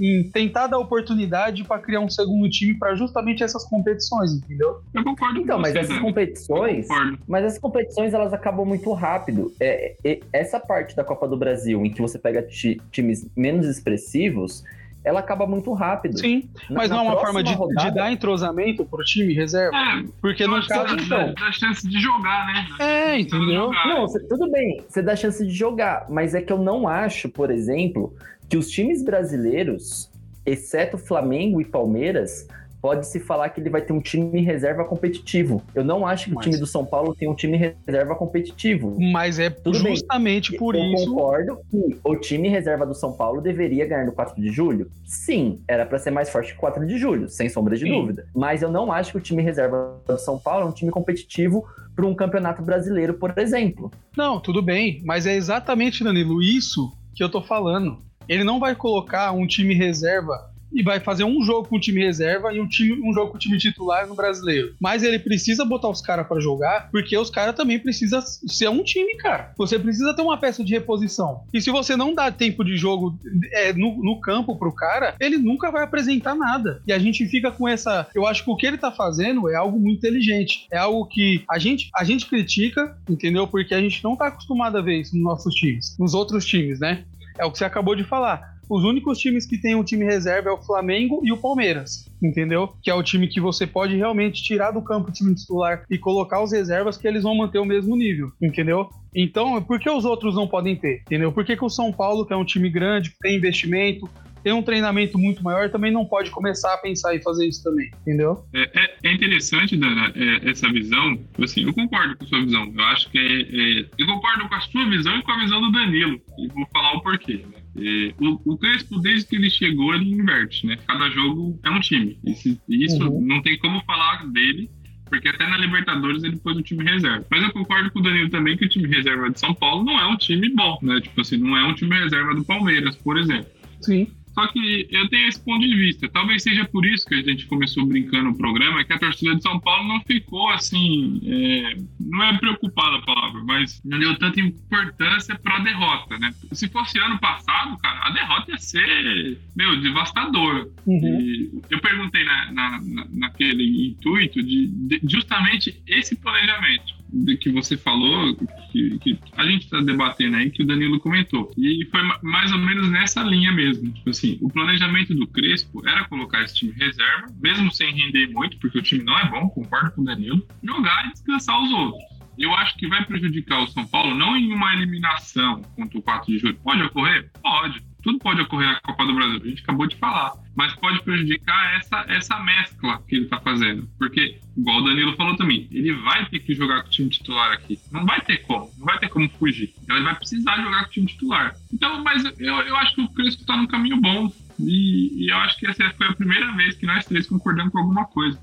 em 0.00 0.30
tentar 0.32 0.66
dar 0.66 0.78
oportunidade 0.78 1.64
para 1.64 1.80
criar 1.80 2.00
um 2.00 2.08
segundo 2.08 2.48
time 2.48 2.78
para 2.78 2.94
justamente 2.94 3.42
essas 3.42 3.64
competições, 3.64 4.32
entendeu? 4.32 4.80
Eu 4.94 5.04
concordo 5.04 5.40
Então, 5.40 5.56
com 5.56 5.62
mas 5.62 5.72
você, 5.72 5.78
essas 5.80 5.96
né? 5.96 6.00
competições, 6.00 6.86
mas 7.26 7.44
essas 7.44 7.58
competições 7.58 8.14
elas 8.14 8.32
acabam 8.32 8.66
muito 8.66 8.92
rápido. 8.92 9.52
É, 9.60 9.94
é, 10.04 10.20
essa 10.32 10.58
parte 10.58 10.94
da 10.96 11.04
Copa 11.04 11.26
do 11.28 11.36
Brasil 11.36 11.84
em 11.84 11.90
que 11.90 12.00
você 12.00 12.18
pega 12.18 12.42
ti, 12.42 12.80
times 12.90 13.26
menos 13.36 13.66
expressivos, 13.66 14.64
ela 15.04 15.20
acaba 15.20 15.46
muito 15.46 15.72
rápido. 15.72 16.18
Sim, 16.18 16.48
mas 16.70 16.88
Na- 16.90 16.96
não 16.96 17.04
é 17.04 17.08
uma 17.08 17.20
forma 17.20 17.42
de, 17.42 17.56
próxima 17.56 17.80
de 17.82 17.90
dar 17.94 18.12
entrosamento 18.12 18.84
pro 18.84 19.02
time 19.04 19.32
reserva. 19.34 19.76
É, 19.76 20.04
Porque 20.20 20.44
eu 20.44 20.48
no 20.48 20.66
caso, 20.66 20.96
dá- 20.96 21.02
então. 21.02 21.34
dá 21.34 21.52
chance 21.52 21.88
de 21.88 21.98
jogar, 22.00 22.46
né? 22.46 22.66
É, 22.78 23.18
entendeu? 23.18 23.70
Não, 23.86 24.06
cê- 24.08 24.20
tudo 24.28 24.50
bem, 24.50 24.82
você 24.88 25.02
dá 25.02 25.16
chance 25.16 25.44
de 25.46 25.52
jogar, 25.52 26.06
mas 26.08 26.34
é 26.34 26.40
que 26.42 26.52
eu 26.52 26.58
não 26.58 26.86
acho, 26.86 27.28
por 27.28 27.50
exemplo, 27.50 28.14
que 28.48 28.56
os 28.56 28.68
times 28.70 29.02
brasileiros, 29.04 30.10
exceto 30.46 30.96
Flamengo 30.98 31.60
e 31.60 31.64
Palmeiras, 31.64 32.46
pode-se 32.82 33.20
falar 33.20 33.48
que 33.50 33.60
ele 33.60 33.70
vai 33.70 33.80
ter 33.80 33.92
um 33.92 34.00
time 34.00 34.40
reserva 34.42 34.84
competitivo. 34.84 35.62
Eu 35.72 35.84
não 35.84 36.04
acho 36.04 36.24
que 36.26 36.34
Mas- 36.34 36.44
o 36.44 36.50
time 36.50 36.58
do 36.60 36.66
São 36.66 36.84
Paulo 36.84 37.14
tem 37.14 37.28
um 37.30 37.34
time 37.34 37.56
reserva 37.56 38.16
competitivo. 38.16 38.96
Mas 39.00 39.38
é 39.38 39.48
Tudo 39.48 39.80
bem. 39.82 39.94
justamente 39.94 40.56
por 40.58 40.74
eu 40.74 40.82
isso. 40.92 41.06
concordo 41.06 41.58
que 41.70 41.96
o 42.02 42.16
time 42.16 42.48
reserva 42.48 42.84
do 42.84 42.94
São 42.94 43.12
Paulo 43.12 43.40
deveria 43.40 43.86
ganhar 43.86 44.04
no 44.04 44.12
4 44.12 44.34
de 44.42 44.48
julho. 44.50 44.90
Sim, 45.04 45.60
era 45.68 45.86
para 45.86 45.98
ser 46.00 46.10
mais 46.10 46.28
forte 46.28 46.50
que 46.52 46.58
o 46.58 46.60
4 46.60 46.84
de 46.84 46.98
julho, 46.98 47.28
sem 47.28 47.48
sombra 47.48 47.76
de 47.76 47.84
Sim. 47.84 47.92
dúvida. 47.92 48.26
Mas 48.34 48.62
eu 48.62 48.70
não 48.70 48.90
acho 48.90 49.12
que 49.12 49.18
o 49.18 49.20
time 49.20 49.42
reserva 49.42 50.00
do 50.04 50.18
São 50.18 50.36
Paulo 50.38 50.66
é 50.66 50.68
um 50.68 50.72
time 50.72 50.90
competitivo 50.90 51.64
para 51.94 52.04
um 52.04 52.14
campeonato 52.14 52.62
brasileiro, 52.62 53.14
por 53.14 53.32
exemplo. 53.38 53.92
Não, 54.16 54.40
tudo 54.40 54.60
bem, 54.60 55.00
mas 55.04 55.24
é 55.26 55.36
exatamente, 55.36 56.02
Danilo, 56.02 56.42
isso 56.42 56.90
que 57.14 57.22
eu 57.22 57.28
tô 57.30 57.40
falando. 57.40 57.98
Ele 58.28 58.42
não 58.44 58.58
vai 58.58 58.74
colocar 58.74 59.30
um 59.32 59.46
time 59.46 59.74
reserva 59.74 60.50
e 60.72 60.82
vai 60.82 61.00
fazer 61.00 61.24
um 61.24 61.42
jogo 61.42 61.68
com 61.68 61.76
o 61.76 61.80
time 61.80 62.04
reserva 62.04 62.52
e 62.52 62.60
um, 62.60 62.66
time, 62.66 63.00
um 63.02 63.12
jogo 63.12 63.30
com 63.30 63.36
o 63.36 63.40
time 63.40 63.58
titular 63.58 64.06
no 64.06 64.14
brasileiro. 64.14 64.74
Mas 64.80 65.02
ele 65.02 65.18
precisa 65.18 65.64
botar 65.64 65.88
os 65.88 66.00
caras 66.00 66.26
pra 66.26 66.40
jogar, 66.40 66.90
porque 66.90 67.16
os 67.16 67.30
caras 67.30 67.54
também 67.54 67.78
precisam 67.78 68.20
ser 68.22 68.68
um 68.68 68.82
time, 68.82 69.16
cara. 69.16 69.52
Você 69.56 69.78
precisa 69.78 70.14
ter 70.14 70.22
uma 70.22 70.38
peça 70.38 70.64
de 70.64 70.72
reposição. 70.72 71.42
E 71.52 71.60
se 71.60 71.70
você 71.70 71.96
não 71.96 72.14
dá 72.14 72.30
tempo 72.30 72.64
de 72.64 72.76
jogo 72.76 73.18
é, 73.52 73.72
no, 73.72 74.02
no 74.02 74.20
campo 74.20 74.56
pro 74.56 74.74
cara, 74.74 75.14
ele 75.20 75.36
nunca 75.36 75.70
vai 75.70 75.82
apresentar 75.82 76.34
nada. 76.34 76.82
E 76.86 76.92
a 76.92 76.98
gente 76.98 77.26
fica 77.26 77.50
com 77.50 77.68
essa. 77.68 78.06
Eu 78.14 78.26
acho 78.26 78.44
que 78.44 78.50
o 78.50 78.56
que 78.56 78.66
ele 78.66 78.78
tá 78.78 78.90
fazendo 78.90 79.48
é 79.48 79.54
algo 79.54 79.78
muito 79.78 79.98
inteligente. 79.98 80.66
É 80.70 80.78
algo 80.78 81.06
que 81.06 81.44
a 81.48 81.58
gente, 81.58 81.90
a 81.96 82.04
gente 82.04 82.26
critica, 82.26 82.96
entendeu? 83.08 83.46
Porque 83.46 83.74
a 83.74 83.80
gente 83.80 84.02
não 84.02 84.16
tá 84.16 84.28
acostumado 84.28 84.78
a 84.78 84.80
ver 84.80 85.00
isso 85.00 85.14
nos 85.14 85.24
nossos 85.24 85.54
times, 85.54 85.96
nos 85.98 86.14
outros 86.14 86.44
times, 86.44 86.80
né? 86.80 87.04
É 87.38 87.44
o 87.44 87.50
que 87.50 87.58
você 87.58 87.64
acabou 87.64 87.94
de 87.94 88.04
falar. 88.04 88.51
Os 88.72 88.84
únicos 88.84 89.18
times 89.18 89.44
que 89.44 89.58
tem 89.58 89.74
um 89.74 89.84
time 89.84 90.02
reserva 90.02 90.48
é 90.48 90.52
o 90.52 90.56
Flamengo 90.56 91.20
e 91.22 91.30
o 91.30 91.36
Palmeiras, 91.36 92.08
entendeu? 92.22 92.72
Que 92.82 92.90
é 92.90 92.94
o 92.94 93.02
time 93.02 93.28
que 93.28 93.38
você 93.38 93.66
pode 93.66 93.94
realmente 93.94 94.42
tirar 94.42 94.70
do 94.70 94.80
campo 94.80 95.10
o 95.10 95.12
time 95.12 95.34
titular 95.34 95.84
e 95.90 95.98
colocar 95.98 96.42
os 96.42 96.52
reservas 96.52 96.96
que 96.96 97.06
eles 97.06 97.22
vão 97.22 97.34
manter 97.34 97.58
o 97.58 97.66
mesmo 97.66 97.94
nível, 97.94 98.32
entendeu? 98.40 98.88
Então, 99.14 99.62
por 99.62 99.78
que 99.78 99.90
os 99.90 100.06
outros 100.06 100.34
não 100.34 100.48
podem 100.48 100.74
ter, 100.74 101.02
entendeu? 101.02 101.30
Por 101.30 101.44
que, 101.44 101.54
que 101.54 101.64
o 101.66 101.68
São 101.68 101.92
Paulo, 101.92 102.24
que 102.24 102.32
é 102.32 102.36
um 102.36 102.46
time 102.46 102.70
grande, 102.70 103.10
que 103.10 103.18
tem 103.18 103.36
investimento, 103.36 104.08
tem 104.42 104.52
um 104.52 104.62
treinamento 104.62 105.18
muito 105.18 105.42
maior, 105.42 105.70
também 105.70 105.90
não 105.92 106.04
pode 106.04 106.30
começar 106.30 106.74
a 106.74 106.78
pensar 106.78 107.14
em 107.14 107.22
fazer 107.22 107.46
isso 107.46 107.62
também, 107.62 107.90
entendeu? 108.02 108.44
É, 108.52 108.62
é- 108.80 108.96
é 109.04 109.12
interessante, 109.12 109.76
Dana, 109.76 110.12
é, 110.14 110.50
essa 110.50 110.70
visão. 110.70 111.18
Assim, 111.42 111.64
eu 111.64 111.72
concordo 111.74 112.16
com 112.16 112.24
a 112.24 112.26
sua 112.28 112.40
visão. 112.44 112.72
Eu 112.76 112.84
acho 112.84 113.10
que 113.10 113.18
é, 113.18 113.80
é- 113.80 113.86
Eu 113.98 114.06
concordo 114.06 114.48
com 114.48 114.54
a 114.54 114.60
sua 114.60 114.88
visão 114.88 115.16
e 115.18 115.22
com 115.22 115.32
a 115.32 115.38
visão 115.40 115.60
do 115.60 115.70
Danilo. 115.72 116.20
E 116.38 116.48
vou 116.48 116.66
falar 116.72 116.94
o 116.94 117.00
porquê. 117.02 117.44
Né? 117.46 117.62
É, 118.10 118.14
o, 118.24 118.52
o 118.52 118.58
Crespo, 118.58 118.98
desde 119.00 119.28
que 119.28 119.36
ele 119.36 119.48
chegou, 119.50 119.94
ele 119.94 120.12
inverte, 120.12 120.66
né? 120.66 120.76
Cada 120.86 121.08
jogo 121.10 121.58
é 121.62 121.70
um 121.70 121.80
time. 121.80 122.18
Esse- 122.26 122.60
isso 122.68 123.02
Uhum. 123.08 123.20
não 123.26 123.40
tem 123.42 123.58
como 123.58 123.80
falar 123.84 124.26
dele. 124.30 124.70
Porque 125.08 125.28
até 125.28 125.46
na 125.46 125.58
Libertadores 125.58 126.22
ele 126.24 126.38
pôs 126.38 126.56
o 126.56 126.62
time 126.62 126.82
reserva. 126.84 127.26
Mas 127.30 127.42
eu 127.42 127.52
concordo 127.52 127.90
com 127.90 127.98
o 127.98 128.02
Danilo 128.02 128.30
também 128.30 128.56
que 128.56 128.64
o 128.64 128.68
time 128.68 128.88
reserva 128.88 129.28
de 129.28 129.38
São 129.38 129.52
Paulo 129.52 129.84
não 129.84 130.00
é 130.00 130.06
um 130.06 130.16
time 130.16 130.48
bom, 130.54 130.78
né? 130.80 131.02
Tipo 131.02 131.20
assim, 131.20 131.36
não 131.36 131.54
é 131.54 131.62
um 131.64 131.74
time 131.74 131.94
reserva 131.98 132.34
do 132.34 132.42
Palmeiras, 132.42 132.96
por 132.96 133.18
exemplo. 133.18 133.50
Sim. 133.82 134.06
Só 134.34 134.46
que 134.48 134.88
eu 134.90 135.08
tenho 135.08 135.28
esse 135.28 135.42
ponto 135.44 135.60
de 135.66 135.74
vista. 135.76 136.08
Talvez 136.08 136.42
seja 136.42 136.64
por 136.64 136.86
isso 136.86 137.06
que 137.06 137.14
a 137.14 137.22
gente 137.22 137.46
começou 137.46 137.84
brincando 137.84 138.30
no 138.30 138.38
programa, 138.38 138.82
que 138.84 138.92
a 138.92 138.98
torcida 138.98 139.34
de 139.36 139.42
São 139.42 139.60
Paulo 139.60 139.86
não 139.88 140.00
ficou 140.02 140.48
assim. 140.50 141.20
é, 141.24 141.76
não 142.00 142.22
é 142.24 142.38
preocupada 142.38 142.96
a 142.96 143.02
palavra, 143.02 143.42
mas 143.44 143.80
não 143.84 143.98
deu 143.98 144.16
tanta 144.18 144.40
importância 144.40 145.38
para 145.38 145.56
a 145.56 145.60
derrota, 145.60 146.18
né? 146.18 146.32
Se 146.52 146.68
fosse 146.68 146.98
ano 146.98 147.18
passado, 147.18 147.76
cara, 147.78 148.00
a 148.06 148.10
derrota 148.10 148.52
ia 148.52 148.58
ser, 148.58 149.38
meu, 149.56 149.80
devastador. 149.80 150.70
Uhum. 150.86 151.62
Eu 151.70 151.80
perguntei 151.80 152.24
na, 152.24 152.52
na- 152.52 152.80
na- 152.82 153.06
naquele 153.12 153.88
intuito 153.88 154.42
de, 154.42 154.66
de 154.66 155.00
justamente 155.04 155.80
esse 155.86 156.16
planejamento 156.16 157.01
de 157.12 157.36
que 157.36 157.50
você 157.50 157.76
falou, 157.76 158.34
que, 158.72 158.98
que 158.98 159.18
a 159.36 159.44
gente 159.44 159.64
está 159.64 159.80
debatendo 159.80 160.36
aí, 160.36 160.50
que 160.50 160.62
o 160.62 160.66
Danilo 160.66 160.98
comentou. 160.98 161.50
E 161.58 161.86
foi 161.90 162.02
ma- 162.02 162.18
mais 162.22 162.50
ou 162.52 162.58
menos 162.58 162.88
nessa 162.90 163.22
linha 163.22 163.52
mesmo. 163.52 163.90
Tipo 163.92 164.10
assim, 164.10 164.38
o 164.40 164.48
planejamento 164.48 165.14
do 165.14 165.26
Crespo 165.26 165.86
era 165.86 166.04
colocar 166.08 166.42
esse 166.42 166.54
time 166.54 166.72
reserva, 166.72 167.26
mesmo 167.40 167.70
sem 167.70 167.92
render 167.94 168.28
muito, 168.28 168.56
porque 168.58 168.78
o 168.78 168.82
time 168.82 169.04
não 169.04 169.18
é 169.18 169.28
bom, 169.28 169.48
concordo 169.50 169.92
com 169.92 170.00
o 170.02 170.04
Danilo, 170.04 170.46
jogar 170.62 171.06
e 171.08 171.12
descansar 171.12 171.62
os 171.62 171.70
outros. 171.70 172.02
Eu 172.38 172.52
acho 172.54 172.74
que 172.78 172.88
vai 172.88 173.04
prejudicar 173.04 173.62
o 173.62 173.66
São 173.68 173.86
Paulo 173.86 174.14
não 174.14 174.34
em 174.36 174.52
uma 174.54 174.72
eliminação 174.72 175.60
contra 175.76 175.98
o 175.98 176.02
4 176.02 176.32
de 176.32 176.38
julho. 176.38 176.58
Pode 176.64 176.82
ocorrer? 176.82 177.30
Pode. 177.42 177.82
Tudo 178.02 178.18
pode 178.18 178.40
ocorrer 178.40 178.68
na 178.68 178.80
Copa 178.80 179.04
do 179.04 179.14
Brasil, 179.14 179.40
a 179.44 179.48
gente 179.48 179.62
acabou 179.62 179.86
de 179.86 179.96
falar. 179.96 180.32
Mas 180.54 180.74
pode 180.74 181.02
prejudicar 181.02 181.76
essa, 181.76 182.04
essa 182.08 182.38
mescla 182.40 183.02
que 183.08 183.16
ele 183.16 183.26
tá 183.26 183.40
fazendo. 183.40 183.88
Porque, 183.98 184.38
igual 184.56 184.78
o 184.78 184.84
Danilo 184.84 185.16
falou 185.16 185.36
também, 185.36 185.66
ele 185.70 185.94
vai 185.94 186.26
ter 186.26 186.40
que 186.40 186.54
jogar 186.54 186.82
com 186.82 186.88
o 186.88 186.90
time 186.90 187.08
titular 187.08 187.52
aqui. 187.52 187.78
Não 187.90 188.04
vai 188.04 188.20
ter 188.20 188.38
como, 188.38 188.70
não 188.78 188.84
vai 188.84 188.98
ter 188.98 189.08
como 189.08 189.28
fugir. 189.30 189.72
Ele 189.88 190.02
vai 190.02 190.14
precisar 190.14 190.56
jogar 190.56 190.84
com 190.84 190.88
o 190.88 190.92
time 190.92 191.06
titular. 191.06 191.54
Então, 191.72 192.02
mas 192.04 192.24
eu, 192.38 192.54
eu 192.60 192.76
acho 192.76 192.94
que 192.94 193.00
o 193.00 193.08
Crespo 193.08 193.46
tá 193.46 193.56
num 193.56 193.66
caminho 193.66 194.00
bom 194.00 194.30
E, 194.58 195.24
e 195.24 195.30
eu 195.30 195.36
acho 195.38 195.58
que 195.58 195.66
essa 195.66 195.90
foi 195.96 196.06
a 196.06 196.12
primeira 196.12 196.52
vez 196.52 196.76
que 196.76 196.86
nós 196.86 197.04
três 197.04 197.26
concordamos 197.26 197.72
com 197.72 197.78
alguma 197.78 198.04
coisa. 198.06 198.38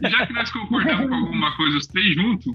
E 0.00 0.08
já 0.10 0.26
que 0.26 0.32
nós 0.32 0.50
concordamos 0.50 1.08
com 1.08 1.14
alguma 1.14 1.56
coisa, 1.56 1.76
os 1.76 1.86
três 1.86 2.14
juntos, 2.14 2.54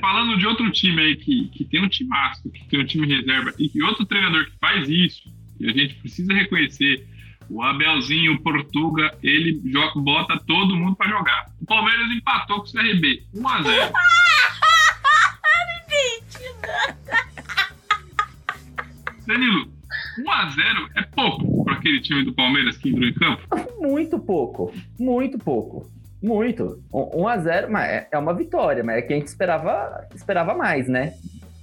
falando 0.00 0.36
de 0.36 0.46
outro 0.46 0.70
time 0.70 1.00
aí 1.00 1.16
que, 1.16 1.48
que 1.48 1.64
tem 1.64 1.80
um 1.80 1.88
time 1.88 2.08
timaço, 2.08 2.50
que 2.50 2.68
tem 2.68 2.80
um 2.80 2.84
time 2.84 3.06
reserva, 3.06 3.52
e 3.58 3.82
outro 3.82 4.04
treinador 4.04 4.44
que 4.46 4.58
faz 4.58 4.88
isso, 4.88 5.32
e 5.60 5.68
a 5.68 5.72
gente 5.72 5.94
precisa 5.94 6.32
reconhecer, 6.32 7.06
o 7.52 7.62
Abelzinho, 7.62 8.32
o 8.32 8.42
Portuga, 8.42 9.16
ele 9.22 9.60
joga, 9.66 10.00
bota 10.00 10.42
todo 10.46 10.74
mundo 10.74 10.96
pra 10.96 11.06
jogar. 11.08 11.52
O 11.60 11.66
Palmeiras 11.66 12.10
empatou 12.10 12.62
com 12.62 12.66
o 12.66 12.72
CRB, 12.72 13.22
1x0. 13.34 13.92
Danilo, 19.26 19.70
1x0 20.18 20.90
é 20.96 21.02
pouco 21.02 21.64
para 21.64 21.74
aquele 21.74 22.00
time 22.00 22.24
do 22.24 22.32
Palmeiras 22.32 22.78
que 22.78 22.88
entrou 22.88 23.06
em 23.06 23.14
campo? 23.14 23.42
Muito 23.78 24.18
pouco, 24.18 24.72
muito 24.98 25.38
pouco. 25.38 25.92
Muito. 26.22 26.82
1 26.92 27.28
a 27.28 27.36
0 27.36 27.70
mas 27.70 27.90
é, 27.90 28.08
é 28.12 28.18
uma 28.18 28.32
vitória, 28.32 28.82
mas 28.84 28.98
é 28.98 29.02
que 29.02 29.12
a 29.12 29.16
gente 29.16 29.26
esperava, 29.26 30.06
esperava 30.14 30.54
mais, 30.54 30.88
né? 30.88 31.14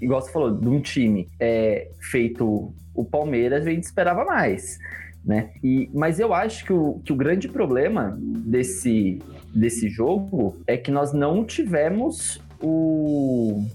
Igual 0.01 0.21
você 0.21 0.31
falou, 0.31 0.51
de 0.51 0.67
um 0.67 0.81
time 0.81 1.29
é, 1.39 1.89
feito 2.11 2.73
o 2.93 3.05
Palmeiras, 3.05 3.65
a 3.65 3.69
gente 3.69 3.83
esperava 3.83 4.25
mais. 4.25 4.77
Né? 5.23 5.51
E, 5.63 5.89
mas 5.93 6.19
eu 6.19 6.33
acho 6.33 6.65
que 6.65 6.73
o, 6.73 7.01
que 7.03 7.11
o 7.11 7.15
grande 7.15 7.47
problema 7.47 8.17
desse, 8.19 9.19
desse 9.53 9.89
jogo 9.89 10.57
é 10.65 10.77
que 10.77 10.89
nós 10.89 11.13
não 11.13 11.43
tivemos 11.43 12.41
o, 12.61 13.65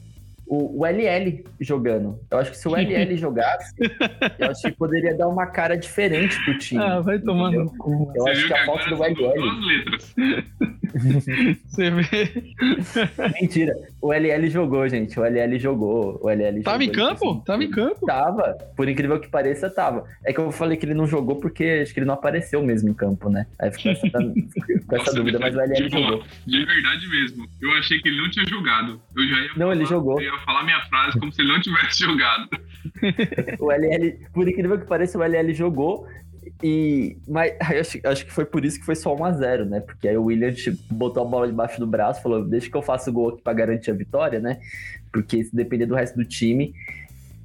o, 0.46 0.80
o, 0.80 0.86
LL 0.86 1.44
jogando. 1.60 2.18
Eu 2.30 2.38
acho 2.38 2.50
que 2.50 2.56
se 2.56 2.66
o 2.66 2.74
LL 2.76 3.16
jogasse, 3.16 3.74
eu 4.38 4.50
acho 4.50 4.62
que 4.62 4.72
poderia 4.72 5.14
dar 5.14 5.28
uma 5.28 5.46
cara 5.46 5.76
diferente 5.76 6.42
pro 6.44 6.58
time. 6.58 6.82
Ah, 6.82 7.00
vai 7.00 7.18
tomando. 7.18 7.56
Eu, 7.56 8.12
eu 8.14 8.28
acho 8.28 8.46
que 8.46 8.54
a 8.54 8.66
falta 8.66 8.88
do 8.88 8.96
LL. 8.96 9.14
Duas 9.14 9.66
letras. 9.66 10.14
Você 11.66 11.90
vê. 11.90 12.54
Mentira. 13.40 13.74
O 14.04 14.12
LL 14.12 14.50
jogou, 14.50 14.86
gente. 14.86 15.18
O 15.18 15.24
LL 15.24 15.58
jogou. 15.58 16.20
O 16.22 16.28
LL 16.28 16.62
tava 16.62 16.78
jogou, 16.78 16.82
em 16.82 16.92
campo? 16.92 17.30
Assim, 17.30 17.40
tava 17.46 17.64
em 17.64 17.70
campo? 17.70 18.04
Tava. 18.06 18.58
Por 18.76 18.86
incrível 18.86 19.18
que 19.18 19.28
pareça, 19.30 19.70
tava. 19.70 20.04
É 20.22 20.30
que 20.30 20.38
eu 20.38 20.52
falei 20.52 20.76
que 20.76 20.84
ele 20.84 20.92
não 20.92 21.06
jogou 21.06 21.36
porque 21.36 21.80
acho 21.82 21.94
que 21.94 22.00
ele 22.00 22.06
não 22.06 22.12
apareceu 22.12 22.62
mesmo 22.62 22.90
em 22.90 22.92
campo, 22.92 23.30
né? 23.30 23.46
Aí 23.58 23.72
ficou 23.72 23.92
essa, 23.92 24.02
ficou 24.66 24.98
essa 24.98 25.14
dúvida, 25.14 25.38
mas 25.38 25.54
o 25.56 25.58
LL 25.58 25.74
tipo, 25.74 25.98
jogou. 25.98 26.22
De 26.46 26.66
verdade 26.66 27.08
mesmo. 27.08 27.48
Eu 27.62 27.70
achei 27.78 27.98
que 27.98 28.08
ele 28.10 28.20
não 28.20 28.30
tinha 28.30 28.46
jogado. 28.46 29.00
Eu 29.16 29.26
já 29.26 29.36
ia 29.40 29.48
Não, 29.48 29.54
falar, 29.56 29.74
ele 29.74 29.84
jogou. 29.86 30.20
Eu 30.20 30.34
ia 30.34 30.38
falar 30.40 30.64
minha 30.64 30.80
frase 30.82 31.18
como 31.18 31.32
se 31.32 31.40
ele 31.40 31.52
não 31.52 31.60
tivesse 31.62 32.00
jogado. 32.04 32.48
o 33.58 33.72
LL, 33.72 34.18
por 34.34 34.46
incrível 34.46 34.78
que 34.78 34.86
pareça, 34.86 35.16
o 35.18 35.22
LL 35.22 35.54
jogou. 35.54 36.06
E, 36.62 37.16
mas 37.26 37.54
acho, 37.60 37.98
acho 38.04 38.26
que 38.26 38.32
foi 38.32 38.44
por 38.44 38.64
isso 38.64 38.78
que 38.78 38.86
foi 38.86 38.94
só 38.94 39.14
1x0, 39.14 39.64
né? 39.64 39.80
Porque 39.80 40.08
aí 40.08 40.16
o 40.16 40.24
William 40.24 40.52
botou 40.90 41.22
a 41.22 41.26
bola 41.26 41.46
debaixo 41.46 41.80
do 41.80 41.86
braço, 41.86 42.22
falou: 42.22 42.44
Deixa 42.44 42.70
que 42.70 42.76
eu 42.76 42.82
faça 42.82 43.10
o 43.10 43.12
gol 43.12 43.30
aqui 43.30 43.42
pra 43.42 43.52
garantir 43.52 43.90
a 43.90 43.94
vitória, 43.94 44.38
né? 44.40 44.58
Porque 45.12 45.44
se 45.44 45.54
depender 45.54 45.86
do 45.86 45.94
resto 45.94 46.16
do 46.16 46.24
time. 46.24 46.74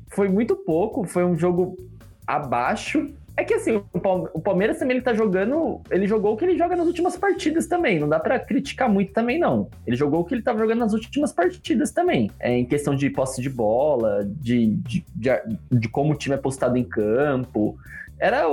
Foi 0.07 0.27
muito 0.27 0.55
pouco, 0.55 1.03
foi 1.03 1.23
um 1.23 1.37
jogo 1.37 1.77
abaixo. 2.25 3.09
É 3.37 3.43
que 3.43 3.53
assim, 3.53 3.81
o 4.33 4.41
Palmeiras 4.41 4.79
também 4.79 4.97
ele 4.97 5.03
tá 5.03 5.13
jogando. 5.13 5.79
Ele 5.89 6.07
jogou 6.07 6.33
o 6.33 6.37
que 6.37 6.43
ele 6.43 6.57
joga 6.57 6.75
nas 6.75 6.87
últimas 6.87 7.15
partidas 7.15 7.67
também. 7.67 7.97
Não 7.97 8.09
dá 8.09 8.19
para 8.19 8.37
criticar 8.39 8.89
muito 8.89 9.13
também, 9.13 9.39
não. 9.39 9.69
Ele 9.87 9.95
jogou 9.95 10.21
o 10.21 10.25
que 10.25 10.33
ele 10.33 10.41
tava 10.41 10.59
jogando 10.59 10.79
nas 10.79 10.93
últimas 10.93 11.31
partidas 11.31 11.91
também. 11.91 12.29
É, 12.39 12.57
em 12.57 12.65
questão 12.65 12.95
de 12.95 13.09
posse 13.09 13.41
de 13.41 13.49
bola, 13.49 14.25
de, 14.25 14.75
de, 14.75 15.05
de, 15.15 15.31
de 15.71 15.87
como 15.87 16.13
o 16.13 16.17
time 16.17 16.35
é 16.35 16.37
postado 16.37 16.75
em 16.75 16.83
campo 16.83 17.77
era 18.19 18.43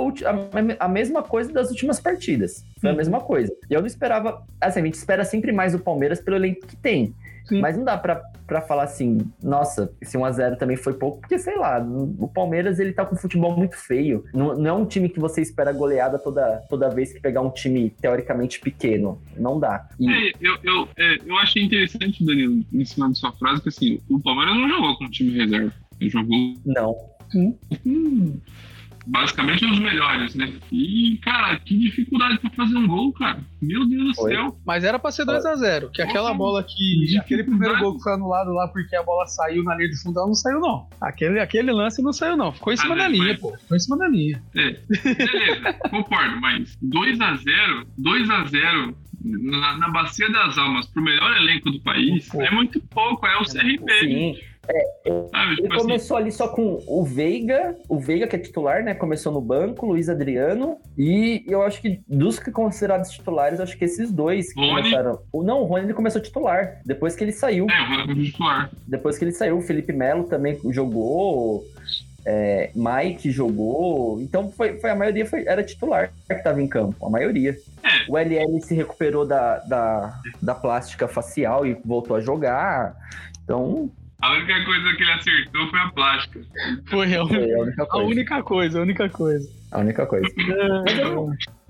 a, 0.79 0.87
mesma 0.87 1.21
coisa 1.21 1.51
das 1.51 1.69
últimas 1.69 1.99
partidas. 1.99 2.65
Foi 2.79 2.89
a 2.89 2.93
mesma 2.93 3.19
coisa. 3.19 3.53
E 3.69 3.73
eu 3.73 3.81
não 3.81 3.87
esperava. 3.87 4.43
Assim, 4.61 4.79
a 4.79 4.85
gente 4.85 4.95
espera 4.95 5.25
sempre 5.25 5.51
mais 5.51 5.75
o 5.75 5.79
Palmeiras 5.79 6.21
pelo 6.21 6.37
elenco 6.37 6.65
que 6.65 6.75
tem. 6.75 7.13
Sim. 7.47 7.61
Mas 7.61 7.77
não 7.77 7.85
dá 7.85 7.97
pra, 7.97 8.21
pra 8.45 8.59
falar 8.59 8.83
assim, 8.83 9.19
nossa, 9.41 9.93
esse 10.01 10.17
1x0 10.17 10.57
também 10.57 10.75
foi 10.75 10.93
pouco, 10.93 11.21
porque 11.21 11.39
sei 11.39 11.57
lá, 11.57 11.79
o 12.19 12.27
Palmeiras 12.27 12.77
ele 12.77 12.91
tá 12.91 13.05
com 13.05 13.15
um 13.15 13.17
futebol 13.17 13.55
muito 13.55 13.77
feio. 13.77 14.25
Não, 14.33 14.53
não 14.57 14.69
é 14.69 14.73
um 14.73 14.85
time 14.85 15.07
que 15.07 15.19
você 15.19 15.41
espera 15.41 15.71
goleada 15.71 16.19
toda, 16.19 16.61
toda 16.69 16.89
vez 16.89 17.13
que 17.13 17.21
pegar 17.21 17.41
um 17.41 17.49
time 17.49 17.89
teoricamente 18.01 18.59
pequeno. 18.59 19.21
Não 19.37 19.57
dá. 19.57 19.87
E... 19.97 20.11
É, 20.11 20.31
eu, 20.41 20.57
eu, 20.61 20.89
é, 20.97 21.17
eu 21.25 21.37
achei 21.37 21.63
interessante, 21.63 22.25
Danilo, 22.25 22.65
em 22.73 22.83
cima 22.83 23.09
de 23.09 23.17
sua 23.17 23.31
frase, 23.31 23.61
que 23.61 23.69
assim, 23.69 23.99
o 24.09 24.19
Palmeiras 24.19 24.53
não 24.53 24.67
jogou 24.67 24.97
com 24.97 25.05
o 25.05 25.09
time 25.09 25.37
reserva. 25.37 25.73
Ele 26.01 26.09
jogou. 26.09 26.53
Não. 26.65 26.95
Hum 27.33 28.37
basicamente 29.07 29.65
os 29.65 29.79
melhores, 29.79 30.35
né? 30.35 30.53
E, 30.71 31.17
cara, 31.23 31.57
que 31.59 31.77
dificuldade 31.77 32.39
pra 32.39 32.49
fazer 32.51 32.75
um 32.75 32.87
gol, 32.87 33.13
cara. 33.13 33.39
Meu 33.61 33.87
Deus 33.87 34.09
do 34.09 34.15
foi. 34.15 34.31
céu. 34.33 34.59
Mas 34.65 34.83
era 34.83 34.99
pra 34.99 35.11
ser 35.11 35.25
2x0, 35.25 35.91
que 35.91 36.01
aquela 36.01 36.33
bola 36.33 36.63
que. 36.63 37.17
Aquele 37.17 37.43
primeiro 37.43 37.79
gol 37.79 37.97
que 37.97 38.03
foi 38.03 38.13
anulado 38.13 38.51
lá 38.51 38.67
porque 38.67 38.95
a 38.95 39.03
bola 39.03 39.25
saiu 39.25 39.63
na 39.63 39.75
linha 39.75 39.89
de 39.89 40.01
fundo, 40.01 40.19
ela 40.19 40.27
não 40.27 40.35
saiu, 40.35 40.59
não. 40.59 40.87
Aquele, 40.99 41.39
aquele 41.39 41.71
lance 41.71 42.01
não 42.01 42.11
saiu, 42.11 42.35
não. 42.35 42.51
Ficou 42.51 42.73
em 42.73 42.77
cima 42.77 42.95
ah, 42.95 42.97
da 42.97 43.07
linha, 43.07 43.37
pô. 43.37 43.55
Ficou 43.57 43.77
em 43.77 43.79
cima 43.79 43.97
da 43.97 44.07
linha. 44.07 44.43
É. 44.55 44.77
Beleza, 45.13 45.73
concordo, 45.89 46.39
mas 46.41 46.77
2x0, 46.83 47.85
2x0 47.99 48.95
na, 49.23 49.77
na 49.77 49.89
Bacia 49.89 50.29
das 50.31 50.57
Almas 50.57 50.85
pro 50.87 51.01
melhor 51.01 51.35
elenco 51.37 51.71
do 51.71 51.79
país 51.81 52.29
é 52.35 52.51
muito 52.51 52.79
pouco, 52.81 53.25
é 53.25 53.37
o 53.37 53.45
CRB. 53.45 53.99
Sim. 53.99 54.35
É, 54.69 55.09
ah, 55.33 55.45
ele 55.51 55.63
tipo 55.63 55.77
começou 55.77 56.17
assim... 56.17 56.25
ali 56.25 56.31
só 56.31 56.47
com 56.49 56.83
o 56.85 57.03
Veiga, 57.03 57.75
o 57.87 57.99
Veiga 57.99 58.27
que 58.27 58.35
é 58.35 58.39
titular, 58.39 58.83
né? 58.83 58.93
Começou 58.93 59.31
no 59.31 59.41
banco, 59.41 59.85
Luiz 59.85 60.09
Adriano, 60.09 60.77
e 60.97 61.43
eu 61.47 61.61
acho 61.61 61.81
que 61.81 62.01
dos 62.07 62.37
que 62.39 62.51
considerados 62.51 63.09
titulares, 63.11 63.59
acho 63.59 63.77
que 63.77 63.85
esses 63.85 64.11
dois 64.11 64.53
que 64.53 64.59
Rony. 64.59 64.81
começaram. 64.81 65.19
Não, 65.33 65.61
o 65.61 65.65
Rony 65.65 65.85
ele 65.85 65.93
começou 65.93 66.21
titular, 66.21 66.81
depois 66.85 67.15
que 67.15 67.23
ele 67.23 67.31
saiu. 67.31 67.67
É, 67.69 67.81
o 67.81 67.85
Rony 67.85 68.01
começou 68.01 68.23
titular. 68.23 68.71
Depois 68.87 69.17
que 69.17 69.23
ele 69.23 69.31
saiu, 69.31 69.57
o 69.57 69.61
Felipe 69.61 69.93
Melo 69.93 70.25
também 70.25 70.59
jogou. 70.71 71.63
É, 72.29 72.71
Mike 72.75 73.31
jogou, 73.31 74.19
então 74.19 74.51
foi, 74.51 74.77
foi 74.79 74.89
a 74.89 74.95
maioria 74.95 75.25
foi, 75.25 75.47
era 75.47 75.63
titular 75.63 76.11
que 76.27 76.33
estava 76.33 76.61
em 76.61 76.67
campo, 76.67 77.05
a 77.05 77.09
maioria. 77.09 77.57
É. 77.81 78.11
O 78.11 78.17
LL 78.17 78.61
se 78.61 78.75
recuperou 78.75 79.25
da, 79.25 79.59
da, 79.59 80.19
da 80.41 80.53
plástica 80.53 81.07
facial 81.07 81.65
e 81.65 81.77
voltou 81.85 82.17
a 82.17 82.19
jogar, 82.19 82.97
então 83.45 83.89
a 84.19 84.33
única 84.33 84.65
coisa 84.65 84.95
que 84.95 85.03
ele 85.03 85.11
acertou 85.11 85.69
foi 85.69 85.79
a 85.79 85.89
plástica. 85.89 86.41
Foi 86.89 87.15
a, 87.15 87.27
foi 87.27 87.53
a, 87.53 87.59
única, 87.59 87.85
coisa. 87.85 87.97
a 87.97 87.97
única 88.01 88.41
coisa. 88.41 88.79
A 88.79 88.81
única 88.81 89.09
coisa. 89.09 89.49
A 89.71 89.79
única 89.79 90.05
coisa. 90.07 90.27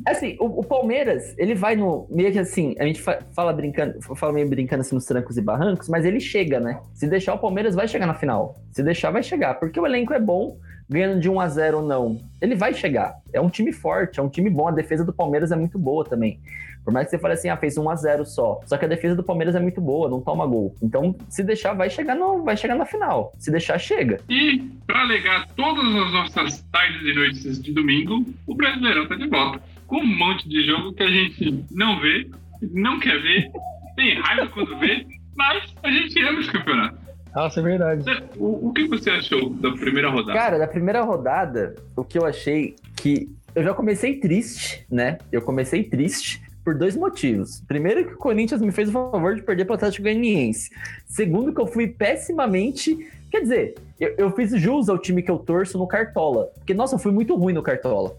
assim, 0.06 0.38
o, 0.40 0.62
o, 0.62 0.64
Palmeiras, 0.64 1.34
ele 1.38 1.54
vai 1.54 1.76
no. 1.76 2.08
Meio 2.10 2.32
que 2.32 2.40
assim, 2.40 2.74
a 2.80 2.86
gente 2.86 3.02
fala 3.02 3.52
brincando, 3.52 4.02
fala 4.16 4.32
meio 4.32 4.48
brincando 4.48 4.82
assim 4.82 4.96
nos 4.96 5.06
trancos 5.06 5.38
e 5.38 5.42
barrancos, 5.42 5.90
mas 5.90 6.06
ele 6.06 6.22
chega, 6.22 6.60
né? 6.60 6.80
Se 6.94 7.06
deixar, 7.08 7.34
o 7.34 7.40
Palmeiras 7.40 7.76
vai 7.76 7.88
chegar 7.88 8.08
na 8.08 8.14
final. 8.14 8.56
Se 8.72 8.82
deixar, 8.82 9.12
vai 9.12 9.24
chegar. 9.24 9.56
Porque 9.56 9.80
o 9.80 9.86
elenco 9.86 10.14
é 10.14 10.20
bom, 10.20 10.58
ganhando 10.90 11.20
de 11.20 11.30
1 11.30 11.40
a 11.42 11.50
0 11.50 11.78
ou 11.80 11.84
não. 11.84 12.22
Ele 12.40 12.56
vai 12.56 12.74
chegar. 12.74 13.16
É 13.34 13.42
um 13.42 13.50
time 13.50 13.74
forte, 13.74 14.22
é 14.22 14.24
um 14.24 14.30
time 14.30 14.50
bom. 14.50 14.70
A 14.70 14.72
defesa 14.72 15.04
do 15.04 15.12
Palmeiras 15.12 15.52
é 15.52 15.56
muito 15.58 15.78
boa 15.78 16.06
também. 16.06 16.40
Por 16.88 16.94
mais 16.94 17.08
que 17.08 17.12
você 17.12 17.20
fale 17.20 17.34
assim, 17.34 17.50
ah, 17.50 17.58
fez 17.58 17.78
1 17.78 17.90
a 17.90 17.96
0 17.98 18.26
só. 18.26 18.62
Só 18.66 18.78
que 18.78 18.86
a 18.86 18.88
defesa 18.88 19.14
do 19.14 19.22
Palmeiras 19.22 19.56
é 19.56 19.60
muito 19.60 19.82
boa, 19.82 20.10
não 20.10 20.22
toma 20.22 20.48
gol. 20.48 20.74
Então, 20.82 21.14
se 21.28 21.44
deixar, 21.44 21.74
vai 21.74 21.90
chegar, 21.90 22.16
no, 22.16 22.46
vai 22.46 22.56
chegar 22.56 22.76
na 22.76 22.86
final. 22.86 23.34
Se 23.38 23.52
deixar, 23.52 23.78
chega. 23.78 24.22
E, 24.30 24.64
para 24.86 25.02
alegar 25.02 25.50
todas 25.58 25.84
as 25.84 26.14
nossas 26.14 26.62
tardes 26.72 27.02
e 27.02 27.14
noites 27.14 27.62
de 27.62 27.74
domingo, 27.74 28.24
o 28.48 28.56
Brasileirão 28.56 29.06
tá 29.06 29.16
de 29.16 29.28
volta. 29.28 29.62
Com 29.86 29.98
um 29.98 30.06
monte 30.08 30.48
de 30.48 30.66
jogo 30.66 30.94
que 30.94 31.04
a 31.04 31.10
gente 31.10 31.66
não 31.72 32.00
vê, 32.00 32.30
não 32.62 33.02
quer 33.02 33.22
ver, 33.22 33.52
tem 33.98 34.22
raiva 34.22 34.48
quando 34.48 34.80
vê, 34.80 35.06
mas 35.36 35.76
a 35.84 35.92
gente 35.92 36.24
ama 36.24 36.40
esse 36.40 36.52
campeonato. 36.54 36.98
Nossa, 37.36 37.60
é 37.60 37.64
verdade. 37.64 38.06
O, 38.38 38.70
o 38.70 38.74
que 38.74 38.88
você 38.88 39.10
achou 39.10 39.50
da 39.50 39.72
primeira 39.74 40.10
rodada? 40.10 40.40
Cara, 40.40 40.58
da 40.58 40.68
primeira 40.68 41.02
rodada, 41.02 41.76
o 41.98 42.06
que 42.06 42.18
eu 42.18 42.26
achei 42.26 42.78
que 42.96 43.28
eu 43.54 43.62
já 43.62 43.74
comecei 43.74 44.22
triste, 44.22 44.86
né? 44.90 45.18
Eu 45.32 45.42
comecei 45.42 45.84
triste 45.84 46.47
por 46.68 46.76
dois 46.76 46.98
motivos. 46.98 47.62
Primeiro, 47.66 48.06
que 48.06 48.14
o 48.14 48.18
Corinthians 48.18 48.60
me 48.60 48.74
fez 48.74 48.90
o 48.90 48.92
favor 48.92 49.34
de 49.34 49.42
perder 49.42 49.64
para 49.64 49.72
o 49.72 49.76
Atlético 49.76 50.04
Goianiense. 50.04 50.70
Segundo, 51.06 51.54
que 51.54 51.62
eu 51.62 51.66
fui 51.66 51.88
pessimamente. 51.88 53.10
Quer 53.32 53.40
dizer, 53.40 53.76
eu, 53.98 54.14
eu, 54.18 54.32
fiz 54.32 54.52
jus 54.52 54.90
ao 54.90 54.98
time 54.98 55.24
que 55.24 55.32
eu 55.32 55.40
torço 55.40 55.78
no 55.78 55.88
Cartola. 55.88 56.52
Porque, 56.56 56.74
nossa, 56.74 56.96
eu 56.96 57.00
fui 57.00 57.14
muito 57.14 57.34
ruim 57.38 57.54
no 57.54 57.64
Cartola. 57.64 58.18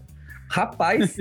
Rapaz, 0.49 1.15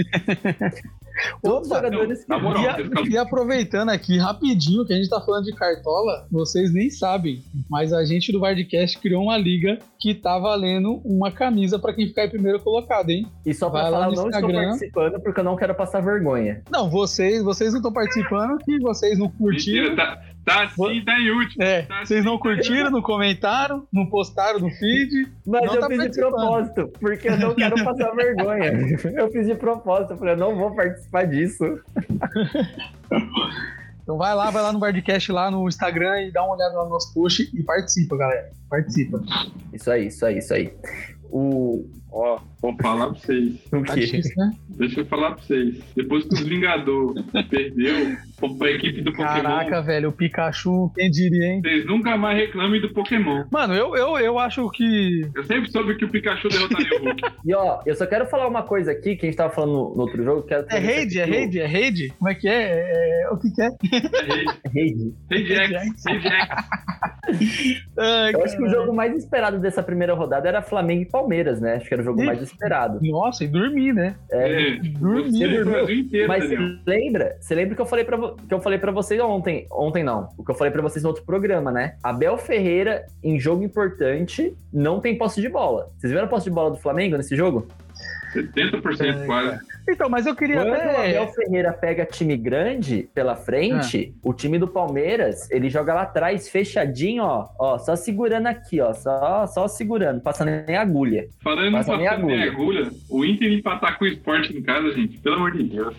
Todos 1.42 1.68
os 1.68 1.74
jogadores 1.74 2.24
que... 2.24 3.08
e, 3.08 3.12
e 3.12 3.18
aproveitando 3.18 3.90
aqui 3.90 4.18
rapidinho 4.18 4.84
que 4.84 4.92
a 4.92 4.96
gente 4.96 5.08
tá 5.08 5.20
falando 5.20 5.44
de 5.44 5.54
cartola, 5.54 6.26
vocês 6.30 6.72
nem 6.72 6.90
sabem, 6.90 7.42
mas 7.68 7.92
a 7.92 8.04
gente 8.04 8.32
do 8.32 8.40
Vardcast 8.40 8.98
criou 8.98 9.22
uma 9.24 9.36
liga 9.36 9.78
que 9.98 10.14
tá 10.14 10.38
valendo 10.38 11.00
uma 11.04 11.30
camisa 11.30 11.78
para 11.78 11.92
quem 11.92 12.06
ficar 12.06 12.26
em 12.26 12.30
primeiro 12.30 12.60
colocado, 12.60 13.10
hein? 13.10 13.26
E 13.44 13.52
só 13.52 13.68
pra 13.70 13.82
Vai 13.82 13.90
falar, 13.90 14.06
eu 14.06 14.12
não 14.12 14.28
Instagram. 14.28 14.48
estou 14.48 14.68
participando 14.68 15.20
porque 15.22 15.40
eu 15.40 15.44
não 15.44 15.56
quero 15.56 15.74
passar 15.74 16.00
vergonha. 16.00 16.62
Não, 16.70 16.88
vocês, 16.90 17.42
vocês 17.42 17.70
não 17.72 17.78
estão 17.78 17.92
participando 17.92 18.58
que 18.58 18.78
vocês 18.78 19.18
não 19.18 19.28
curtiram. 19.28 19.90
Mentira, 19.90 19.96
tá, 19.96 20.22
Tá 20.48 20.64
assim, 20.64 21.04
tá 21.04 21.20
em 21.20 21.30
último. 21.30 21.62
É, 21.62 21.82
Tá 21.82 22.04
vocês 22.04 22.24
não 22.24 22.34
assim, 22.34 22.42
curtiram, 22.42 22.90
não 22.90 23.02
comentaram, 23.02 23.86
não 23.92 24.06
postaram 24.06 24.58
no 24.58 24.70
feed. 24.70 25.28
Mas 25.46 25.62
Não 25.62 25.74
eu 25.74 25.80
tá 25.80 25.86
fiz 25.88 26.02
de 26.02 26.20
propósito, 26.20 26.92
porque 27.00 27.28
eu 27.28 27.36
não 27.36 27.54
quero 27.54 27.84
passar 27.84 28.10
vergonha. 28.14 28.72
Eu 29.18 29.30
fiz 29.30 29.46
de 29.46 29.54
propósito, 29.54 30.12
eu 30.12 30.16
falei, 30.16 30.34
eu 30.34 30.38
não 30.38 30.56
vou 30.56 30.74
participar 30.74 31.24
disso. 31.26 31.64
Então 34.08 34.16
vai 34.16 34.34
lá, 34.34 34.50
vai 34.50 34.62
lá 34.62 34.72
no 34.72 34.78
Bardcast 34.78 35.30
lá 35.30 35.50
no 35.50 35.68
Instagram 35.68 36.22
e 36.22 36.32
dá 36.32 36.42
uma 36.42 36.54
olhada 36.54 36.74
lá 36.74 36.84
no 36.84 36.88
nosso 36.88 37.12
post 37.12 37.50
e 37.54 37.62
participa, 37.62 38.16
galera. 38.16 38.50
Participa. 38.70 39.20
Isso 39.70 39.90
aí, 39.90 40.06
isso 40.06 40.24
aí, 40.24 40.38
isso 40.38 40.54
aí. 40.54 40.72
O. 41.30 41.84
Ó, 42.10 42.38
vou 42.62 42.74
falar 42.80 43.06
pra 43.10 43.14
vocês. 43.18 43.54
O 43.72 43.82
Tá 43.84 43.94
quê? 43.94 44.00
difícil, 44.00 44.32
né? 44.36 44.50
Deixa 44.70 45.00
eu 45.00 45.06
falar 45.06 45.32
pra 45.32 45.42
vocês. 45.44 45.78
Depois 45.94 46.24
que 46.24 46.34
os 46.34 46.40
Vingador 46.40 47.14
perdeu 47.50 48.16
pra 48.58 48.70
equipe 48.70 49.00
do 49.02 49.10
Pokémon, 49.12 49.26
Caraca, 49.42 49.82
velho, 49.82 50.08
o 50.10 50.12
Pikachu, 50.12 50.90
quem 50.94 51.10
diria, 51.10 51.44
hein? 51.54 51.60
vocês 51.60 51.84
nunca 51.86 52.16
mais 52.16 52.38
reclamem 52.38 52.80
do 52.80 52.88
Pokémon. 52.94 53.44
Mano, 53.50 53.74
eu, 53.74 53.94
eu, 53.96 54.16
eu 54.18 54.38
acho 54.38 54.70
que. 54.70 55.22
Eu 55.34 55.44
sempre 55.44 55.70
soube 55.70 55.96
que 55.96 56.04
o 56.04 56.08
Pikachu 56.08 56.48
derrotaria 56.48 56.98
o 57.00 57.04
Hulk. 57.04 57.22
E 57.44 57.54
ó, 57.54 57.80
eu 57.84 57.94
só 57.94 58.06
quero 58.06 58.26
falar 58.26 58.46
uma 58.48 58.62
coisa 58.62 58.92
aqui, 58.92 59.16
que 59.16 59.26
a 59.26 59.28
gente 59.28 59.36
tava 59.36 59.52
falando 59.52 59.72
no, 59.72 59.94
no 59.96 60.00
outro 60.02 60.22
jogo. 60.24 60.42
Quero 60.42 60.66
É 60.70 60.78
raid, 60.78 61.18
é 61.20 61.24
raid, 61.24 61.60
é 61.60 61.66
raid? 61.66 62.08
Como 62.18 62.30
é 62.30 62.34
que 62.34 62.48
é? 62.48 62.62
É- 62.62 63.22
é- 63.24 63.28
O 63.30 63.36
que 63.36 63.50
que 63.50 63.60
é? 63.62 63.66
É 63.66 64.28
Raid. 64.28 64.46
Raid. 64.74 65.14
Raid 65.30 65.52
X. 65.52 66.04
Raid 66.06 66.26
X. 66.28 66.68
Ai, 67.98 68.34
Eu 68.34 68.44
acho 68.44 68.56
que 68.56 68.62
o 68.62 68.68
jogo 68.70 68.92
mais 68.94 69.14
esperado 69.16 69.58
dessa 69.58 69.82
primeira 69.82 70.14
rodada 70.14 70.48
era 70.48 70.62
Flamengo 70.62 71.02
e 71.02 71.06
Palmeiras, 71.06 71.60
né? 71.60 71.74
Acho 71.74 71.86
que 71.88 71.94
era 71.98 72.02
o 72.02 72.04
jogo 72.04 72.22
Ih. 72.22 72.26
mais 72.26 72.42
esperado. 72.42 72.98
Nossa, 73.02 73.44
e 73.44 73.48
dormir, 73.48 73.92
né? 73.92 74.14
É, 74.30 74.62
É, 74.76 74.76
Dormir. 74.76 75.30
você 75.32 75.62
dormiu. 75.64 75.90
inteiro, 75.90 76.28
Mas 76.28 76.44
você 76.44 76.56
Daniel. 76.56 76.78
lembra? 76.86 77.36
Você 77.40 77.54
lembra 77.54 77.74
que 77.74 77.80
eu 77.82 77.86
falei 77.86 78.04
para 78.04 78.18
que 78.18 78.54
eu 78.54 78.60
falei 78.60 78.78
para 78.78 78.92
vocês 78.92 79.20
ontem? 79.20 79.66
Ontem 79.70 80.02
não. 80.04 80.28
O 80.38 80.44
que 80.44 80.50
eu 80.50 80.54
falei 80.54 80.72
pra 80.72 80.82
vocês 80.82 81.02
no 81.02 81.08
outro 81.10 81.24
programa, 81.24 81.70
né? 81.70 81.96
Abel 82.02 82.36
Ferreira 82.38 83.06
em 83.22 83.38
jogo 83.38 83.62
importante 83.62 84.54
não 84.72 85.00
tem 85.00 85.16
posse 85.18 85.40
de 85.40 85.48
bola. 85.48 85.90
Vocês 85.98 86.12
viram 86.12 86.24
a 86.26 86.28
posse 86.28 86.44
de 86.44 86.50
bola 86.50 86.70
do 86.70 86.76
Flamengo 86.76 87.16
nesse 87.16 87.34
jogo? 87.36 87.66
70% 88.34 89.26
quase. 89.26 89.58
Então, 89.88 90.08
mas 90.08 90.26
eu 90.26 90.34
queria 90.36 90.56
Quando 90.56 90.68
o 90.70 90.74
até. 90.74 91.18
Abel 91.18 91.28
Ferreira 91.32 91.72
pega 91.72 92.04
time 92.04 92.36
grande 92.36 93.08
pela 93.14 93.34
frente, 93.34 94.14
o 94.22 94.32
time 94.34 94.58
do 94.58 94.68
Palmeiras, 94.68 95.50
ele 95.50 95.70
joga 95.70 95.94
lá 95.94 96.02
atrás, 96.02 96.48
fechadinho, 96.48 97.22
ó, 97.22 97.48
ó, 97.58 97.78
só 97.78 97.96
segurando 97.96 98.46
aqui, 98.48 98.80
ó, 98.80 98.92
só, 98.92 99.46
só 99.46 99.66
segurando, 99.68 100.20
passando 100.20 100.50
nem 100.66 100.76
agulha. 100.76 101.26
Falando 101.42 101.66
em 101.68 101.72
passando 101.72 101.98
minha 101.98 102.10
em 102.10 102.14
agulha. 102.14 102.50
agulha, 102.50 102.90
o 103.08 103.24
Inter 103.24 103.52
empatar 103.52 103.98
com 103.98 104.04
o 104.04 104.08
esporte 104.08 104.56
em 104.56 104.62
casa, 104.62 104.92
gente, 104.92 105.18
pelo 105.18 105.36
amor 105.36 105.52
de 105.52 105.62
Deus. 105.62 105.96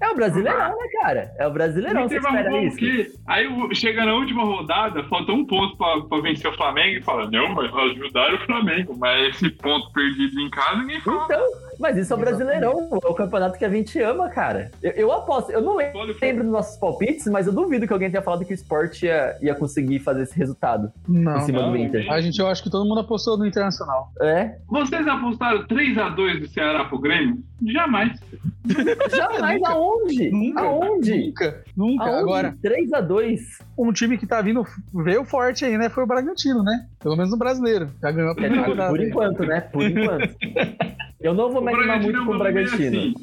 É 0.00 0.08
o 0.10 0.14
Brasileirão, 0.14 0.70
né, 0.70 0.88
cara? 1.00 1.32
É 1.38 1.46
o 1.46 1.50
O 1.50 1.52
Brasileirão, 1.52 2.08
você 2.08 2.16
Inter 2.18 2.22
vai 2.30 2.40
espera 2.42 2.54
o 2.54 2.58
isso? 2.66 2.76
quê? 2.76 3.10
Aí 3.26 3.46
o- 3.46 3.74
chega 3.74 4.04
na 4.04 4.14
última 4.14 4.44
rodada, 4.44 5.04
falta 5.04 5.32
um 5.32 5.44
ponto 5.46 5.76
pra, 5.76 6.00
pra 6.02 6.20
vencer 6.20 6.50
o 6.50 6.56
Flamengo 6.56 6.98
e 6.98 7.02
fala, 7.02 7.30
não, 7.30 7.54
mas 7.54 7.72
ajudaram 7.74 8.34
o 8.36 8.46
Flamengo, 8.46 8.96
mas 8.98 9.28
esse 9.36 9.48
ponto 9.50 9.92
perdido 9.92 10.40
em 10.40 10.50
casa, 10.50 10.78
ninguém 10.80 11.00
fala. 11.00 11.24
Então, 11.24 11.44
mas 11.78 11.96
isso 11.96 12.12
é 12.12 12.16
o 12.16 12.18
Brasileirão, 12.18 12.88
é 13.02 13.06
o 13.06 13.14
campeonato 13.28 13.58
que 13.58 13.64
a 13.64 13.68
gente 13.68 14.00
ama, 14.00 14.28
cara. 14.30 14.70
Eu, 14.82 14.92
eu 14.92 15.12
aposto, 15.12 15.50
eu 15.50 15.60
não 15.60 15.76
lembro 15.76 16.00
o 16.00 16.04
lembro 16.20 16.42
dos 16.44 16.52
nossos 16.52 16.76
palpites, 16.78 17.26
mas 17.26 17.46
eu 17.46 17.52
duvido 17.52 17.86
que 17.86 17.92
alguém 17.92 18.10
tenha 18.10 18.22
falado 18.22 18.44
que 18.44 18.52
o 18.52 18.54
esporte 18.54 19.06
ia, 19.06 19.36
ia 19.42 19.54
conseguir 19.54 19.98
fazer 20.00 20.22
esse 20.22 20.36
resultado 20.36 20.90
Não, 21.06 21.36
em 21.36 21.40
cima 21.42 21.62
não, 21.62 21.70
do 21.70 21.76
Inter. 21.76 22.10
A 22.10 22.20
gente, 22.20 22.38
eu 22.40 22.48
acho 22.48 22.62
que 22.62 22.70
todo 22.70 22.88
mundo 22.88 23.00
apostou 23.00 23.36
no 23.36 23.46
Internacional. 23.46 24.10
É? 24.20 24.56
Vocês 24.68 25.06
apostaram 25.06 25.66
3x2 25.66 26.40
do 26.40 26.48
Ceará 26.48 26.84
pro 26.86 26.98
Grêmio? 26.98 27.38
Jamais. 27.66 28.18
Jamais, 29.14 29.60
Nunca. 29.60 29.72
aonde? 29.72 30.30
Nunca. 30.30 30.60
Aonde? 30.60 31.26
Nunca, 31.26 31.64
nunca. 31.76 32.04
Aonde? 32.04 32.20
Agora, 32.20 32.54
3x2. 32.62 33.38
um 33.76 33.92
time 33.92 34.16
que 34.16 34.26
tá 34.26 34.40
vindo, 34.40 34.64
veio 34.94 35.24
forte 35.24 35.64
aí, 35.64 35.76
né? 35.76 35.88
Foi 35.88 36.04
o 36.04 36.06
Bragantino, 36.06 36.62
né? 36.62 36.86
Pelo 37.00 37.16
menos 37.16 37.30
no 37.30 37.38
brasileiro. 37.38 37.90
Já 38.00 38.10
ganhou 38.10 38.30
a 38.30 38.34
primeira 38.34 38.66
rodada. 38.66 38.90
Por 38.90 39.00
enquanto, 39.00 39.44
né? 39.44 39.60
Por 39.60 39.82
enquanto. 39.82 40.36
Eu 41.20 41.34
não 41.34 41.50
vou 41.50 41.62
me 41.62 41.72
animar 41.72 42.00
muito 42.00 42.16
é 42.16 42.24
com 42.24 42.30
o 42.32 42.38
meio 42.38 42.38
Bragantino. 42.38 42.98
assim. 42.98 43.14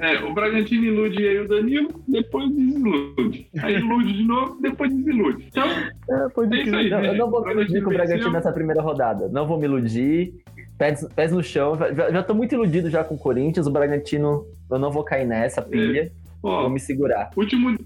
É, 0.00 0.22
o 0.22 0.32
Bragantino 0.32 0.84
ilude 0.84 1.26
aí 1.26 1.38
o 1.40 1.48
Danilo, 1.48 2.04
depois 2.06 2.48
desilude. 2.50 3.48
Aí 3.60 3.74
ilude 3.76 4.12
de 4.12 4.22
novo, 4.22 4.60
depois 4.60 4.94
desilude. 4.94 5.46
Então, 5.48 5.66
É, 5.66 6.30
foi 6.34 6.46
é 6.46 6.62
isso 6.62 6.76
aí. 6.76 6.90
Não, 6.90 7.04
eu 7.04 7.14
não 7.14 7.30
vou 7.30 7.44
me 7.44 7.50
iludir 7.50 7.82
com 7.82 7.90
o 7.90 7.94
Bragantino 7.94 8.30
nessa 8.30 8.52
primeira 8.52 8.80
rodada. 8.80 9.28
Não 9.28 9.46
vou 9.46 9.58
me 9.58 9.64
iludir. 9.64 10.34
Pés, 10.78 11.04
pés 11.16 11.32
no 11.32 11.42
chão. 11.42 11.76
Já, 11.76 12.12
já 12.12 12.22
tô 12.22 12.32
muito 12.34 12.54
iludido 12.54 12.88
já 12.88 13.02
com 13.02 13.16
o 13.16 13.18
Corinthians. 13.18 13.66
O 13.66 13.72
Bragantino, 13.72 14.46
eu 14.70 14.78
não 14.78 14.92
vou 14.92 15.02
cair 15.02 15.26
nessa 15.26 15.60
pilha. 15.60 16.12
Ó, 16.42 16.62
Vou 16.62 16.70
me 16.70 16.78
segurar. 16.78 17.30
Último, 17.36 17.76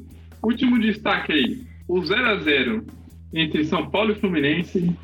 último 0.42 0.78
destaque 0.78 1.32
aí. 1.32 1.62
O 1.88 2.00
0x0 2.00 2.84
entre 3.32 3.64
São 3.64 3.88
Paulo 3.88 4.12
e 4.12 4.14
Fluminense. 4.16 4.94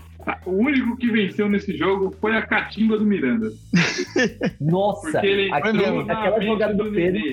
O 0.46 0.50
único 0.52 0.96
que 0.96 1.10
venceu 1.10 1.48
nesse 1.48 1.76
jogo 1.76 2.14
foi 2.20 2.36
a 2.36 2.42
catimba 2.42 2.98
do 2.98 3.04
Miranda. 3.04 3.50
Nossa, 4.60 5.24
ele 5.24 5.52
aquele- 5.52 5.84
aquela 6.10 6.40
jogada 6.40 6.74
do 6.74 6.90
Pedro. 6.90 7.20
Nenê. 7.20 7.30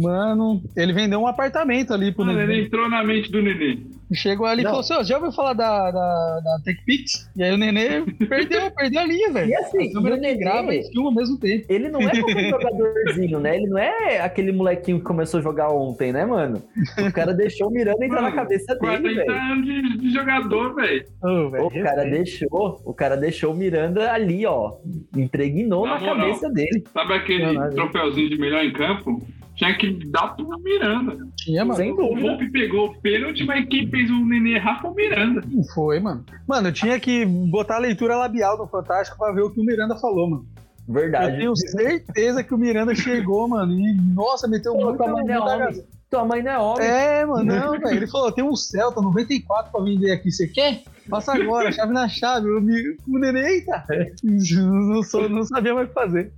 Mano, 0.00 0.62
ele 0.74 0.92
vendeu 0.94 1.20
um 1.20 1.26
apartamento 1.26 1.92
ali 1.92 2.12
pro 2.12 2.24
Mano, 2.24 2.40
ele 2.40 2.46
Nenê. 2.54 2.66
entrou 2.66 2.88
na 2.88 3.04
mente 3.04 3.30
do 3.30 3.42
Nenê. 3.42 3.78
Chegou 4.14 4.46
ali 4.46 4.62
e 4.62 4.64
falou 4.64 4.80
assim: 4.80 4.94
ó, 4.94 5.02
já 5.02 5.16
ouviu 5.16 5.32
falar 5.32 5.52
da, 5.54 5.90
da, 5.90 6.40
da 6.40 6.58
TechPix? 6.64 7.30
E 7.36 7.42
aí 7.42 7.52
o 7.52 7.56
Nenê 7.56 8.02
perdeu, 8.28 8.70
perdeu 8.76 9.00
a 9.00 9.04
linha, 9.04 9.30
velho. 9.32 9.48
E 9.50 9.54
assim, 9.56 9.90
e 9.92 9.96
o 9.96 10.02
que 10.20 10.34
grava 10.36 10.62
Nenê- 10.62 10.80
e 10.80 10.92
filma 10.92 11.08
ao 11.08 11.14
mesmo 11.14 11.38
tempo. 11.38 11.64
Ele 11.68 11.88
não 11.88 12.00
é 12.00 12.10
qualquer 12.20 12.48
jogadorzinho, 12.50 13.40
né? 13.40 13.56
Ele 13.56 13.66
não 13.68 13.78
é 13.78 14.20
aquele 14.20 14.52
molequinho 14.52 14.98
que 14.98 15.04
começou 15.04 15.40
a 15.40 15.42
jogar 15.42 15.70
ontem, 15.70 16.12
né, 16.12 16.24
mano? 16.24 16.62
O 16.98 17.12
cara 17.12 17.32
deixou 17.32 17.68
o 17.68 17.70
Miranda 17.70 18.04
entrar 18.04 18.22
na 18.22 18.30
Mano, 18.30 18.36
cabeça 18.36 18.74
dele, 18.74 18.80
40 18.80 19.08
velho. 19.14 19.30
anos 19.32 19.64
de, 19.66 19.98
de 19.98 20.10
jogador, 20.12 20.74
velho. 20.74 21.04
Velho, 21.50 21.66
O 21.66 21.70
cara 21.82 22.04
deixou, 22.04 22.80
o 22.84 22.94
cara 22.94 23.16
deixou 23.16 23.52
o 23.52 23.56
Miranda 23.56 24.12
ali, 24.12 24.44
ó. 24.46 24.72
Impregnou 25.16 25.86
Na 25.86 25.94
na, 25.94 26.00
moral. 26.00 26.16
cabeça 26.16 26.50
dele. 26.50 26.84
Sabe 26.92 27.14
aquele 27.14 27.54
Caralho. 27.54 27.74
troféuzinho 27.74 28.28
de 28.28 28.38
melhor 28.38 28.64
em 28.64 28.72
campo? 28.72 29.22
Tinha 29.62 29.78
que 29.78 30.10
dar 30.10 30.34
pro 30.34 30.58
Miranda. 30.60 31.16
Tinha, 31.36 31.64
mano. 31.64 31.76
Sem 31.76 31.92
O 31.92 31.96
dúvida. 31.96 32.20
Volpe 32.20 32.50
pegou 32.50 32.86
o 32.88 33.00
pênalti, 33.00 33.44
mas 33.44 33.64
quem 33.68 33.88
fez 33.88 34.10
o 34.10 34.24
Nenê 34.26 34.56
errar 34.56 34.80
foi 34.80 34.90
o 34.90 34.94
Miranda. 34.94 35.40
Não 35.46 35.62
foi, 35.72 36.00
mano. 36.00 36.24
Mano, 36.48 36.68
eu 36.68 36.72
tinha 36.72 36.98
que 36.98 37.24
botar 37.24 37.76
a 37.76 37.80
leitura 37.80 38.16
labial 38.16 38.58
no 38.58 38.66
Fantástico 38.66 39.16
pra 39.16 39.32
ver 39.32 39.42
o 39.42 39.50
que 39.50 39.60
o 39.60 39.64
Miranda 39.64 39.94
falou, 39.96 40.28
mano. 40.28 40.46
Eu 40.88 40.94
Verdade. 40.94 41.36
tenho 41.36 41.56
certeza 41.56 42.42
que 42.42 42.52
o 42.52 42.58
Miranda 42.58 42.92
chegou, 42.92 43.46
mano. 43.46 43.72
E, 43.72 43.92
nossa, 44.14 44.48
meteu 44.48 44.72
Pô, 44.72 44.84
muito 44.86 44.96
tua 44.96 45.08
mãe 45.12 45.24
não 45.24 45.48
é. 45.48 45.72
Tua 46.10 46.24
mãe 46.24 46.42
não 46.42 46.50
é 46.50 46.58
homem. 46.58 46.86
É, 46.86 47.24
mano, 47.24 47.44
não, 47.44 47.70
velho. 47.78 47.96
Ele 47.96 48.06
falou: 48.08 48.32
tem 48.32 48.42
um 48.44 48.56
Celta 48.56 49.00
94 49.00 49.70
pra 49.70 49.80
vender 49.80 50.10
aqui. 50.10 50.32
Você 50.32 50.48
quer? 50.48 50.82
Passa 51.08 51.34
agora, 51.34 51.70
chave 51.72 51.92
na 51.92 52.08
chave. 52.08 52.48
O, 52.48 52.60
mi- 52.60 52.96
o 53.08 53.18
neném, 53.18 53.42
eita. 53.44 53.84
Não, 54.22 55.02
sou, 55.02 55.28
não 55.28 55.42
sabia 55.44 55.74
mais 55.74 55.86
o 55.86 55.88
que 55.88 55.94
fazer. 55.94 56.32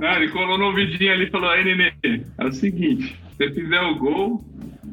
Não, 0.00 0.12
ele 0.16 0.30
colou 0.30 0.58
no 0.58 0.66
ouvidinho 0.66 1.12
ali 1.12 1.24
e 1.26 1.30
falou: 1.30 1.50
Aí, 1.50 1.64
Nenê, 1.64 1.92
é 2.38 2.44
o 2.46 2.52
seguinte: 2.52 3.18
se 3.30 3.36
você 3.36 3.50
fizer 3.52 3.80
o 3.80 3.96
gol, 3.98 4.44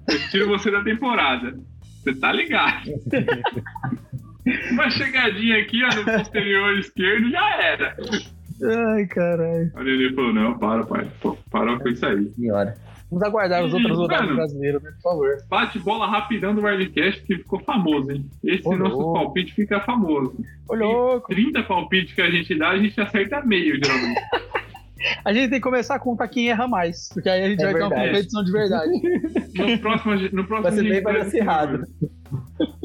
eu 0.09 0.29
tiro 0.29 0.47
você 0.47 0.71
da 0.71 0.83
temporada. 0.83 1.53
Você 2.03 2.15
tá 2.15 2.31
ligado? 2.31 2.89
Uma 4.71 4.89
chegadinha 4.89 5.59
aqui, 5.61 5.83
ó, 5.83 5.95
no 5.95 6.03
posterior 6.03 6.77
esquerdo, 6.79 7.29
já 7.29 7.61
era. 7.61 7.95
Ai, 8.95 9.05
caralho. 9.07 9.71
O 9.75 9.83
Nenê 9.83 10.13
falou: 10.13 10.33
Não, 10.33 10.57
para, 10.57 10.83
pai. 10.85 11.07
Pô, 11.21 11.37
parou 11.51 11.79
com 11.79 11.89
isso 11.89 12.05
aí. 12.05 12.31
Senhora. 12.35 12.75
Vamos 13.11 13.23
aguardar 13.27 13.63
os 13.65 13.73
outros 13.73 13.97
rodadas 13.97 14.23
mano. 14.25 14.35
brasileiros, 14.37 14.81
né? 14.81 14.91
Por 14.95 15.01
favor. 15.11 15.37
Bate 15.49 15.77
bola 15.79 16.07
rapidão 16.07 16.55
do 16.55 16.63
Wildcast 16.63 17.21
que 17.23 17.35
ficou 17.35 17.59
famoso, 17.59 18.09
hein? 18.11 18.25
Esse 18.43 18.65
Ô, 18.67 18.77
nosso 18.77 18.95
louco. 18.95 19.13
palpite 19.13 19.53
fica 19.53 19.81
famoso. 19.81 20.33
Ô, 20.69 20.75
louco. 20.75 21.27
30 21.27 21.61
palpites 21.63 22.13
que 22.15 22.21
a 22.21 22.31
gente 22.31 22.57
dá, 22.57 22.69
a 22.69 22.77
gente 22.77 22.99
acerta 23.01 23.41
meio, 23.45 23.75
geralmente. 23.83 24.21
A 25.25 25.33
gente 25.33 25.49
tem 25.49 25.57
que 25.59 25.63
começar 25.63 25.95
a 25.95 25.99
contar 25.99 26.27
quem 26.27 26.51
erra 26.51 26.67
mais. 26.67 27.09
Porque 27.11 27.27
aí 27.27 27.43
a 27.43 27.49
gente 27.49 27.59
É 27.63 27.65
vai 27.65 27.73
ter 27.73 27.79
uma 27.81 27.89
verdade. 27.89 28.09
competição 28.11 28.43
de 28.43 28.51
verdade. 28.51 28.91
No 29.57 29.79
próximo, 29.79 30.13
no 30.31 30.45
próximo 30.47 30.61
Vai 30.61 30.71
ser 30.73 30.83
bem 30.83 31.01
balanceado. 31.01 31.83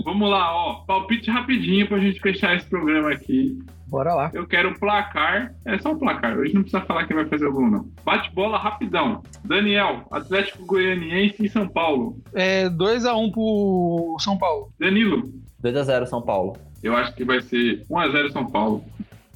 Vamos 0.06 0.30
lá, 0.30 0.54
ó. 0.54 0.74
Palpite 0.86 1.28
rapidinho 1.28 1.88
pra 1.88 1.98
gente 1.98 2.20
fechar 2.20 2.54
esse 2.56 2.64
programa 2.66 3.10
aqui. 3.10 3.58
Bora 3.88 4.14
lá. 4.14 4.30
Eu 4.32 4.46
quero 4.46 4.70
o 4.70 4.78
placar. 4.78 5.52
É 5.64 5.76
só 5.80 5.90
o 5.90 5.98
placar. 5.98 6.38
Hoje 6.38 6.54
não 6.54 6.62
precisa 6.62 6.84
falar 6.84 7.08
quem 7.08 7.16
vai 7.16 7.26
fazer 7.26 7.44
o 7.44 7.52
gol, 7.52 7.68
não. 7.68 7.90
Bate 8.04 8.32
bola 8.32 8.56
rapidão. 8.56 9.20
Daniel, 9.44 10.06
Atlético 10.12 10.64
Goianiense 10.64 11.44
e 11.44 11.48
São 11.48 11.66
Paulo. 11.66 12.22
É 12.32 12.68
2x1 12.68 13.32
pro 13.32 14.16
São 14.20 14.38
Paulo. 14.38 14.72
Danilo, 14.78 15.28
2x0 15.60 16.06
São 16.06 16.22
Paulo. 16.22 16.56
eu 16.84 16.96
acho 16.96 17.12
que 17.12 17.24
vai 17.24 17.40
ser 17.40 17.84
1x0 17.90 18.30
São 18.30 18.46
Paulo. 18.46 18.84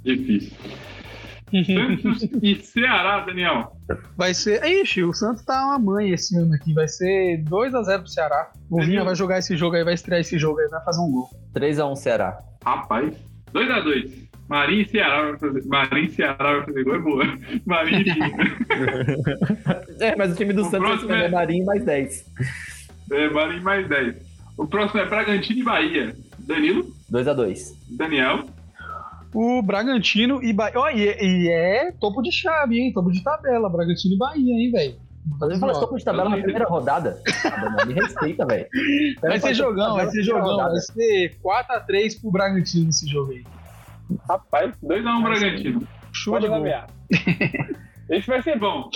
Difícil. 0.05 0.57
Santos 1.65 2.29
e 2.43 2.55
Ceará, 2.57 3.21
Daniel. 3.21 3.73
Vai 4.17 4.33
ser. 4.35 4.65
Ixi, 4.65 5.03
o 5.03 5.13
Santos 5.13 5.43
tá 5.45 5.65
uma 5.65 5.79
mãe 5.79 6.11
esse 6.13 6.37
ano 6.37 6.55
aqui. 6.55 6.73
Vai 6.73 6.89
ser 6.89 7.43
2x0 7.45 7.99
pro 8.01 8.09
Ceará. 8.09 8.51
O 8.71 8.83
Vinha 8.83 9.03
vai 9.05 9.15
jogar 9.15 9.39
esse 9.39 9.57
jogo 9.57 9.77
aí, 9.77 9.85
vai 9.85 9.95
estrear 9.95 10.21
esse 10.21 10.39
jogo 10.39 10.61
aí, 10.61 10.69
vai 10.69 10.83
fazer 10.85 11.01
um 11.01 11.11
gol. 11.11 11.29
3x1 11.55 11.97
Ceará. 11.97 12.39
Rapaz, 12.65 13.15
2x2. 13.55 14.29
Marinho 14.49 14.83
e 14.83 14.89
Ceará 14.89 15.23
vai 15.31 15.39
fazer. 15.39 15.65
Marinho 15.67 16.05
e 16.07 16.11
Ceará 16.11 16.53
vai 16.57 16.65
fazer 16.65 16.85
gol, 16.85 16.95
é 16.95 16.99
boa. 16.99 17.25
Marinho 17.67 18.01
e 18.03 18.11
É, 20.05 20.17
mas 20.17 20.33
o 20.33 20.37
time 20.37 20.53
do 20.53 20.63
O 20.63 20.71
Santos 20.71 21.03
vai 21.05 21.21
é- 21.21 21.23
ser 21.27 21.31
Marinho 21.31 21.67
mais 21.67 21.85
10. 21.85 22.25
é, 23.13 23.29
Marinho 23.31 23.63
mais 23.63 23.89
10. 23.89 24.17
O 24.57 24.67
próximo 24.67 25.01
é 25.01 25.07
Bragantino 25.09 25.61
e 25.61 25.63
Bahia. 25.63 26.17
Danilo, 26.41 26.85
2x2. 27.13 27.75
Daniel, 27.97 28.45
O 29.33 29.63
Bragantino 29.63 30.43
e 30.43 30.53
Bahia. 30.53 30.79
Ó, 30.79 30.91
e, 30.91 31.03
e 31.03 31.49
é 31.49 31.93
topo 31.93 32.21
de 32.21 32.33
chave, 32.33 32.79
hein? 32.79 32.93
Topo 32.93 33.13
de 33.13 33.23
tabela. 33.23 33.69
Bragantino 33.69 34.15
e 34.15 34.19
Bahia, 34.19 34.55
hein, 34.55 34.71
velho? 34.71 34.97
Você 35.39 35.59
fala 35.59 35.79
topo 35.79 35.97
de 35.97 36.05
tabela 36.05 36.31
na 36.31 36.39
primeira 36.39 36.65
rodada? 36.65 37.21
Não, 37.79 37.87
Me 37.87 37.95
respeita, 37.95 38.45
velho. 38.47 38.67
Vai 39.23 39.39
ser 39.39 39.55
jogão, 39.55 39.97
vai 39.97 40.09
ser 40.09 40.23
jogão. 40.23 40.43
Rodada. 40.43 40.71
Vai 40.71 40.81
ser 40.81 41.37
4x3 41.45 42.21
pro 42.21 42.31
Bragantino 42.31 42.91
esse 42.91 43.07
jogo 43.07 43.33
aí. 43.33 43.45
Rapaz, 44.29 44.75
2x1 44.83 45.23
Bragantino. 45.23 45.89
Show 46.13 46.35
pode 46.35 46.47
de 46.47 46.51
gol. 46.51 46.65
Esse 48.11 48.27
vai 48.27 48.43
ser 48.43 48.59
bom. 48.59 48.91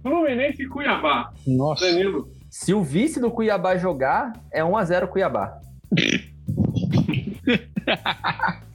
Fluminense 0.00 0.62
e 0.62 0.68
Cuiabá. 0.68 1.32
Nossa. 1.44 1.84
Danilo, 1.84 2.28
Se 2.48 2.72
o 2.72 2.84
vice 2.84 3.20
do 3.20 3.28
Cuiabá 3.30 3.76
jogar, 3.76 4.32
é 4.52 4.62
1x0 4.62 5.08
Cuiabá. 5.08 5.58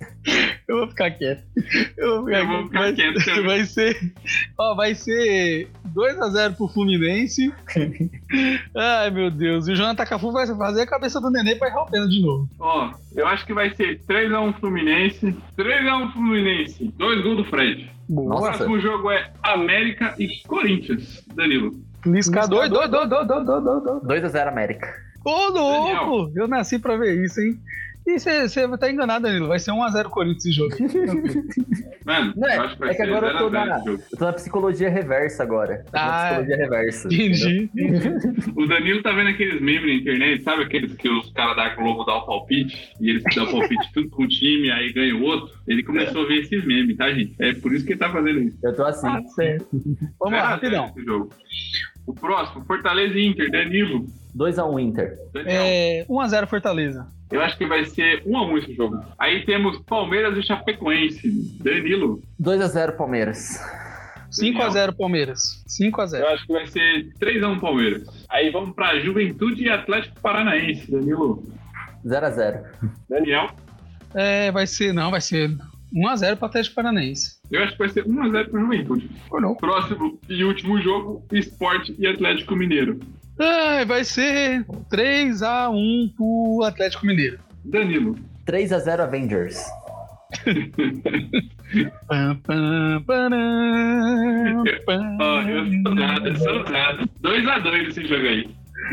Eu 0.76 0.80
vou 0.82 0.88
ficar 0.90 1.12
quieto. 1.12 1.44
Eu 1.98 2.16
vou 2.18 2.26
ficar, 2.26 2.40
Eu 2.40 2.48
vou 2.48 2.64
ficar 2.66 2.80
vai, 2.80 2.94
quieto 2.94 3.26
também. 3.26 3.46
Vai 3.46 3.66
ser. 3.66 4.14
Ó, 4.58 4.76
vai 4.76 4.96
ser 4.96 5.68
2x0 5.94 6.56
pro 6.56 6.68
Fluminense. 6.68 7.54
Ai, 8.76 9.10
meu 9.12 9.32
Deus. 9.32 9.68
E 9.68 9.72
o 9.72 9.76
Jonathan 9.76 10.06
Cafu 10.06 10.32
vai 10.32 10.46
fazer 10.48 10.82
a 10.82 10.88
cabeça 10.88 11.22
do 11.22 11.30
neném 11.32 11.58
pra 11.58 11.70
errar 11.70 11.84
o 11.84 11.92
pênalti 11.92 12.12
de 12.12 12.22
novo. 12.22 12.50
ó, 12.60 12.92
eu 13.16 13.26
acho 13.28 13.46
que 13.46 13.54
vai 13.54 13.74
ser 13.76 14.00
3x1 14.08 14.60
Fluminense. 14.60 15.36
3x1 15.58 16.14
Fluminense. 16.14 16.94
Dois 16.98 17.24
gols 17.24 17.38
do 17.38 17.46
Fred. 17.46 17.90
O 18.10 18.14
Boa. 18.14 18.30
Nossa. 18.30 18.50
próximo 18.50 18.80
jogo 18.80 19.10
é 19.12 19.32
América 19.44 20.14
e 20.20 20.28
Corinthians. 20.48 21.24
Danilo. 21.34 21.72
Lisca 22.06 22.48
dois, 22.48 22.70
dois, 22.70 22.90
dois, 22.92 23.10
dois, 23.10 23.28
dois, 23.28 23.46
dois, 23.46 23.64
dois, 23.64 23.84
dois. 24.04 24.22
2x0 24.24 24.48
América. 24.48 24.94
Ô, 25.26 25.48
louco! 25.50 26.32
Eu 26.36 26.48
nasci 26.48 26.78
pra 26.78 26.96
ver 26.98 27.24
isso, 27.26 27.42
hein? 27.42 27.58
E 28.08 28.20
você 28.20 28.68
tá 28.78 28.92
enganado, 28.92 29.24
Danilo. 29.24 29.48
Vai 29.48 29.58
ser 29.58 29.72
1x0 29.72 30.10
Corinthians 30.10 30.46
esse 30.46 30.52
jogo. 30.52 30.76
Mano, 32.06 32.34
é- 32.46 32.58
acho 32.58 32.74
que 32.76 32.80
vai 32.80 32.90
é 32.90 32.92
que 32.92 32.98
ser 32.98 33.04
agora 33.10 33.28
eu 33.28 33.38
tô 33.40 33.50
0 33.50 33.58
a 33.58 33.80
0 33.80 33.86
na-. 33.86 33.92
Eu 34.12 34.18
tô 34.20 34.26
na 34.26 34.34
psicologia 34.34 34.90
reversa 34.90 35.42
agora. 35.42 35.84
Ah, 35.92 36.26
psicologia 36.28 36.58
reversa. 36.58 37.08
Entendi. 37.08 37.70
O 38.56 38.68
Danilo 38.68 39.02
tá 39.02 39.12
vendo 39.12 39.30
aqueles 39.30 39.60
memes 39.60 39.88
na 39.88 39.94
internet, 39.94 40.44
sabe 40.44 40.64
aqueles 40.64 40.94
que 40.94 41.10
os 41.10 41.32
caras 41.34 41.56
da 41.56 41.70
Globo 41.76 42.04
dão 42.04 42.18
o 42.18 42.26
palpite 42.28 42.94
e 43.02 43.10
eles 43.10 43.24
dão 43.36 43.48
palpite 43.50 43.92
tudo 43.94 44.10
com 44.12 44.24
um 44.24 44.28
time, 44.28 44.70
aí 44.72 44.94
ganha 44.94 45.16
o 45.16 45.24
outro? 45.24 45.56
Ele 45.68 45.82
começou 45.82 46.26
a 46.26 46.28
ver 46.28 46.42
esses 46.42 46.64
memes, 46.64 46.96
tá, 46.98 47.12
gente? 47.12 47.36
É 47.40 47.54
por 47.54 47.74
isso 47.74 47.86
que 47.86 47.94
ele 47.94 48.00
tá 48.00 48.12
fazendo 48.12 48.40
isso. 48.40 48.58
Eu 48.64 48.76
tô 48.76 48.84
assim. 48.86 49.08
Ah, 49.08 49.22
certo. 49.34 49.68
Vamos 50.20 50.38
lá, 50.40 50.58
0 50.60 50.68
a 50.68 50.70
0 50.70 50.82
rapidão. 50.84 51.30
O 52.06 52.14
próximo, 52.14 52.64
Fortaleza 52.66 53.18
e 53.18 53.26
Inter, 53.26 53.50
Danilo. 53.50 54.06
2x1 54.36 54.82
Inter. 54.82 55.18
Daniel. 55.34 55.64
É, 55.64 56.06
1x0 56.10 56.48
Fortaleza. 56.48 57.08
Eu 57.32 57.42
acho 57.42 57.58
que 57.58 57.66
vai 57.66 57.86
ser 57.86 58.22
1 58.26 58.38
a 58.38 58.46
1 58.46 58.58
esse 58.58 58.74
jogo. 58.76 59.04
Aí 59.18 59.46
temos 59.46 59.80
Palmeiras 59.80 60.38
e 60.38 60.44
Chapecoense. 60.44 61.30
Danilo. 61.64 62.22
2x0 62.42 62.96
Palmeiras. 62.98 63.60
5x0 64.32 64.96
Palmeiras. 64.98 65.64
5x0. 65.68 66.20
Eu 66.20 66.28
acho 66.30 66.46
que 66.46 66.54
vai 66.54 66.68
ser 66.68 67.14
3 67.20 67.44
a 67.44 67.50
1 67.50 67.60
Palmeiras. 67.60 68.04
Aí 68.30 68.52
vamos 68.52 68.76
pra 68.76 69.00
Juventude 69.00 69.64
e 69.64 69.70
Atlético 69.70 70.20
Paranaense. 70.22 70.92
Danilo. 70.92 71.44
0x0. 72.06 72.64
Daniel. 73.10 73.50
É, 74.14 74.52
vai 74.52 74.68
ser. 74.68 74.94
Não, 74.94 75.10
vai 75.10 75.22
ser 75.22 75.50
1x0 75.94 76.36
pro 76.36 76.46
Atlético 76.46 76.76
Paranaense. 76.76 77.40
Eu 77.50 77.64
acho 77.64 77.72
que 77.74 77.80
vai 77.80 77.90
ser 77.90 78.06
1 78.06 78.24
a 78.24 78.30
0 78.30 78.50
pro 78.50 78.62
Juventude. 78.62 79.10
Ou 79.32 79.42
não? 79.42 79.56
Próximo 79.56 80.20
e 80.30 80.44
último 80.44 80.82
jogo, 80.82 81.26
Esporte 81.32 81.96
e 81.98 82.06
Atlético 82.06 82.56
Mineiro. 82.56 83.00
Ah, 83.40 83.84
vai 83.86 84.04
ser 84.04 84.64
3x1 84.92 86.14
pro 86.16 86.64
Atlético 86.64 87.06
Mineiro. 87.06 87.40
Danilo. 87.66 88.16
3x0 88.48 89.00
Avengers. 89.02 89.64
Pam, 92.08 92.36
pam, 92.44 93.04
param, 93.06 94.64
pam. 94.86 95.18
Ó, 95.22 95.42
eu 95.42 95.66
sou 95.84 95.96
nada, 95.96 96.30
eu 96.30 96.36
sou 96.36 96.64
nada. 96.70 97.04
2x2 97.24 97.88
esse 97.88 98.06
jogo 98.08 98.28
aí. 98.28 98.50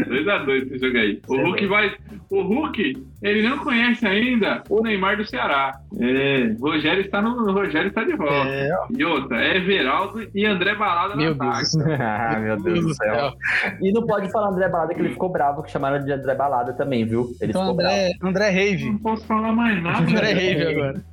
2x2 0.09 0.63
esse 0.67 0.79
jogo 0.79 0.99
aí. 0.99 1.21
O 1.29 1.37
Hulk 1.37 1.67
vai. 1.67 1.95
O 2.31 2.43
Hulk, 2.43 3.05
ele 3.23 3.49
não 3.49 3.59
conhece 3.59 4.07
ainda 4.07 4.63
o 4.69 4.83
Neymar 4.83 5.17
do 5.17 5.25
Ceará. 5.27 5.73
É, 6.01 6.55
o 6.59 6.71
Rogério 6.71 7.03
está 7.03 7.21
no. 7.21 7.31
o 7.31 7.53
Rogério 7.53 7.89
está 7.89 8.05
de 8.05 8.17
volta. 8.17 8.49
É, 8.49 8.71
E 8.97 9.05
outra, 9.05 9.43
é 9.43 9.57
Everaldo 9.57 10.27
e 10.35 10.47
André 10.47 10.75
Balada 10.75 11.15
meu 11.17 11.35
na 11.35 11.57
Deus. 11.57 11.77
ah, 12.01 12.39
meu 12.41 12.63
Deus 12.63 12.81
do 12.87 12.95
céu. 12.95 13.33
E 13.81 13.93
não 13.93 14.07
pode 14.07 14.31
falar 14.33 14.49
André 14.49 14.69
Balada 14.69 14.95
que 14.95 15.01
ele 15.01 15.11
ficou 15.11 15.29
bravo, 15.31 15.63
que 15.63 15.71
chamaram 15.71 16.03
de 16.05 16.11
André 16.13 16.35
Balada 16.35 16.73
também, 16.73 17.05
viu? 17.05 17.31
Ele 17.41 17.51
Então, 17.51 17.63
ficou 17.63 17.77
bravo. 17.77 17.95
André, 17.95 18.13
André 18.23 18.51
Rave. 18.51 18.91
Não 18.91 18.99
posso 18.99 19.27
falar 19.27 19.53
mais 19.53 19.83
nada. 19.83 19.99
André 20.03 20.35
velho. 20.35 20.59
Rave 20.59 20.73
agora. 20.75 21.05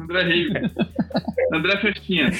André 0.00 0.22
Rave. 0.22 0.52
André 1.52 1.76
Festinha. 1.78 2.30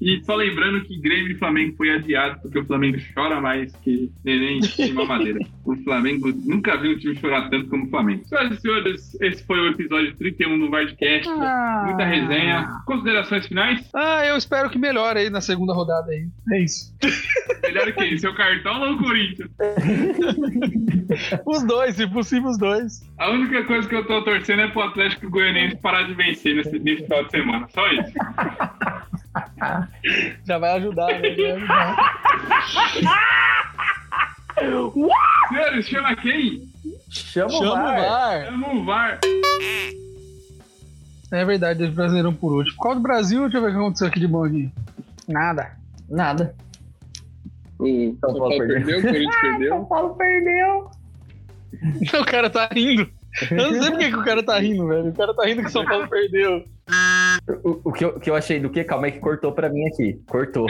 E 0.00 0.22
só 0.24 0.34
lembrando 0.34 0.82
que 0.82 0.98
Grêmio 0.98 1.32
e 1.32 1.34
Flamengo 1.36 1.76
foi 1.76 1.90
adiado 1.90 2.40
porque 2.40 2.58
o 2.58 2.64
Flamengo 2.64 2.98
chora 3.14 3.40
mais 3.40 3.74
que 3.76 4.10
neném 4.24 4.60
de 4.60 4.92
mamadeira. 4.92 5.38
O 5.64 5.76
Flamengo 5.76 6.32
nunca 6.44 6.76
viu 6.76 6.92
um 6.92 6.98
time 6.98 7.16
chorar 7.16 7.48
tanto 7.48 7.68
como 7.68 7.86
o 7.86 7.88
Flamengo. 7.88 8.24
Senhoras 8.26 8.58
e 8.58 8.60
senhores, 8.60 9.20
esse 9.20 9.44
foi 9.46 9.60
o 9.60 9.68
episódio 9.68 10.14
31 10.16 10.58
do 10.58 10.70
Vardcast. 10.70 11.28
Muita 11.28 12.04
resenha. 12.04 12.68
Considerações 12.86 13.46
finais? 13.46 13.88
Ah, 13.94 14.26
eu 14.26 14.36
espero 14.36 14.68
que 14.70 14.78
melhore 14.78 15.20
aí 15.20 15.30
na 15.30 15.40
segunda 15.40 15.72
rodada 15.72 16.10
aí. 16.10 16.26
É 16.52 16.62
isso. 16.62 16.94
Melhor 17.62 17.92
que 17.92 18.18
seu 18.18 18.34
cartão 18.34 18.80
ou 18.80 18.94
o 18.94 18.98
Corinthians? 18.98 19.50
Os 21.46 21.62
dois, 21.64 21.96
se 21.96 22.06
possível, 22.08 22.50
os 22.50 22.58
dois. 22.58 23.00
A 23.18 23.30
única 23.30 23.64
coisa 23.64 23.88
que 23.88 23.94
eu 23.94 24.06
tô 24.06 24.22
torcendo 24.22 24.62
é 24.62 24.68
pro 24.68 24.82
Atlético 24.82 25.28
Goianiense 25.28 25.76
parar 25.76 26.04
de 26.04 26.14
vencer 26.14 26.54
nesse, 26.54 26.78
nesse 26.78 27.02
final 27.04 27.24
de 27.24 27.30
semana. 27.30 27.68
Só 27.72 27.86
isso. 27.92 27.99
Já 30.46 30.58
vai 30.58 30.72
ajudar, 30.76 31.06
né? 31.06 31.34
Já 31.36 31.54
vai 31.54 31.56
ajudar. 31.56 31.96
Senhores, 35.48 35.86
chama 35.86 36.16
quem? 36.16 36.68
Chama, 37.08 37.46
o 37.46 37.50
Chama 37.50 37.70
o 37.70 37.74
VAR. 37.74 38.00
VAR. 38.00 38.44
Chama 38.46 38.68
o 38.72 38.84
VAR. 38.84 39.20
É 41.32 41.44
verdade, 41.44 41.78
deixa 41.78 41.92
o 41.92 41.96
Brasileirão 41.96 42.34
por 42.34 42.52
último. 42.52 42.76
Qual 42.76 42.94
do 42.94 43.00
Brasil? 43.00 43.42
Deixa 43.42 43.58
eu 43.58 43.62
ver 43.62 43.68
o 43.68 43.72
que 43.72 43.78
aconteceu 43.78 44.06
aqui 44.08 44.18
de 44.20 44.26
bom 44.26 44.44
aqui. 44.44 44.70
Nada. 45.28 45.72
Nada. 46.08 46.54
O 47.78 48.16
São 48.20 48.34
Paulo 48.34 48.58
perdeu, 48.58 48.98
o 48.98 49.02
Corinthians 49.02 49.36
perdeu. 49.40 49.84
Paulo 49.84 50.14
perdeu. 50.16 50.90
O 52.20 52.24
cara 52.24 52.50
tá 52.50 52.68
rindo. 52.74 53.08
Eu 53.48 53.70
não 53.72 53.80
sei 53.80 53.90
por 53.92 53.98
que, 54.00 54.10
que 54.10 54.16
o 54.16 54.24
cara 54.24 54.42
tá 54.42 54.58
rindo, 54.58 54.88
velho. 54.88 55.10
O 55.10 55.14
cara 55.14 55.32
tá 55.32 55.46
rindo 55.46 55.62
que 55.62 55.68
o 55.68 55.70
São 55.70 55.84
Paulo 55.84 56.08
perdeu. 56.08 56.64
O, 57.64 57.80
o 57.84 57.92
que, 57.92 58.04
eu, 58.04 58.08
o 58.10 58.20
que 58.20 58.30
eu 58.30 58.34
achei 58.34 58.58
do 58.60 58.70
que? 58.70 58.84
Calma 58.84 59.06
aí 59.06 59.12
que 59.12 59.18
cortou 59.20 59.52
pra 59.52 59.68
mim 59.68 59.84
aqui. 59.86 60.20
Cortou. 60.26 60.66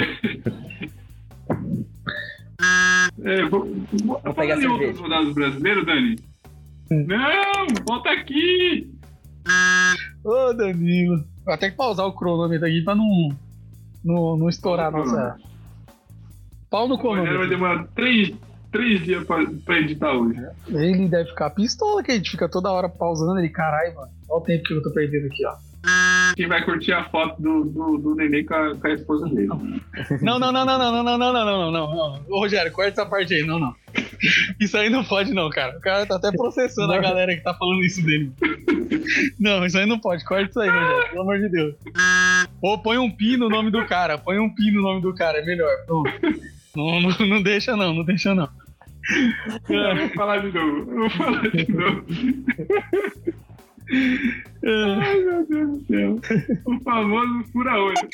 É, 3.22 3.44
vou, 3.48 3.66
vou, 4.04 4.20
Vou 4.24 4.34
pegar 4.34 4.56
outros 4.58 4.98
rodados 4.98 5.34
brasileiros, 5.34 5.84
Dani. 5.86 6.18
Não, 6.90 7.66
volta 7.86 8.10
aqui. 8.10 8.90
Ô, 10.24 10.52
Danilo. 10.52 11.24
Vou 11.44 11.54
até 11.54 11.70
que 11.70 11.76
pausar 11.76 12.06
o 12.06 12.12
cronômetro 12.12 12.66
aqui 12.66 12.82
pra 12.82 12.94
não, 12.94 13.28
não, 14.04 14.36
não 14.36 14.48
estourar 14.48 14.88
a 14.88 14.90
nossa. 14.90 15.36
Pau 16.68 16.86
no 16.86 16.94
O 16.94 16.98
Rogério 16.98 17.38
vai 17.38 17.48
cronômetro. 17.48 17.50
demorar 17.50 17.88
três, 17.94 18.32
três 18.70 19.02
dias 19.04 19.24
pra, 19.24 19.44
pra 19.64 19.78
editar 19.80 20.12
hoje. 20.12 20.40
Ele 20.68 21.08
deve 21.08 21.30
ficar 21.30 21.50
pistola 21.50 22.02
que 22.02 22.12
a 22.12 22.14
gente 22.16 22.30
fica 22.30 22.48
toda 22.48 22.70
hora 22.70 22.88
pausando 22.88 23.38
ele. 23.38 23.48
Caralho, 23.48 23.94
mano. 23.94 24.08
Olha 24.28 24.40
o 24.40 24.44
tempo 24.44 24.64
que 24.64 24.74
eu 24.74 24.82
tô 24.82 24.90
perdendo 24.92 25.26
aqui, 25.26 25.44
ó. 25.46 25.54
Quem 26.40 26.48
vai 26.48 26.64
curtir 26.64 26.94
a 26.94 27.04
foto 27.04 27.36
do, 27.38 27.64
do, 27.66 27.98
do 27.98 28.14
neném 28.14 28.42
com 28.46 28.54
a, 28.54 28.74
com 28.74 28.86
a 28.86 28.94
esposa 28.94 29.28
dele. 29.28 29.48
Não, 30.22 30.38
não, 30.38 30.50
não, 30.50 30.64
não, 30.64 30.78
não, 30.78 30.90
não, 30.90 31.02
não, 31.04 31.18
não, 31.18 31.32
não, 31.34 31.44
não, 31.44 31.44
não, 31.44 31.70
não, 31.70 31.92
não. 31.92 32.24
Ô, 32.30 32.40
Rogério, 32.40 32.72
corta 32.72 33.02
essa 33.02 33.04
parte 33.04 33.34
aí. 33.34 33.42
Não, 33.42 33.58
não. 33.58 33.74
Isso 34.58 34.78
aí 34.78 34.88
não 34.88 35.04
pode, 35.04 35.34
não, 35.34 35.50
cara. 35.50 35.76
O 35.76 35.80
cara 35.82 36.06
tá 36.06 36.16
até 36.16 36.32
processando 36.32 36.94
a 36.94 36.98
galera 36.98 37.36
que 37.36 37.42
tá 37.42 37.52
falando 37.52 37.84
isso 37.84 38.02
dele. 38.02 38.32
Não, 39.38 39.66
isso 39.66 39.76
aí 39.76 39.84
não 39.84 39.98
pode. 39.98 40.24
Corta 40.24 40.48
isso 40.48 40.60
aí, 40.60 40.70
Rogério. 40.70 41.10
Pelo 41.10 41.20
amor 41.20 41.38
de 41.40 41.48
Deus. 41.50 41.74
Ou 42.62 42.78
põe 42.78 42.96
um 42.96 43.10
pi 43.10 43.36
no 43.36 43.50
nome 43.50 43.70
do 43.70 43.84
cara. 43.84 44.16
Põe 44.16 44.38
um 44.38 44.48
pi 44.48 44.70
no 44.70 44.80
nome 44.80 45.02
do 45.02 45.14
cara. 45.14 45.40
É 45.40 45.44
melhor. 45.44 45.70
Pronto. 45.84 46.10
Não, 46.74 47.02
não, 47.02 47.26
não 47.26 47.42
deixa, 47.42 47.76
não. 47.76 47.92
Não 47.92 48.02
deixa, 48.02 48.34
não. 48.34 48.48
Eu 49.68 49.94
vou 49.94 50.08
falar 50.14 50.38
de 50.38 50.52
novo. 50.52 50.90
Eu 50.90 51.00
vou 51.00 51.10
falar 51.10 51.50
de 51.50 51.70
novo. 51.70 52.04
Ai, 53.92 55.20
meu 55.20 55.46
Deus 55.46 55.70
do 55.70 55.86
céu. 55.86 56.20
O 56.66 56.80
famoso 56.84 57.44
fura-olho. 57.52 58.08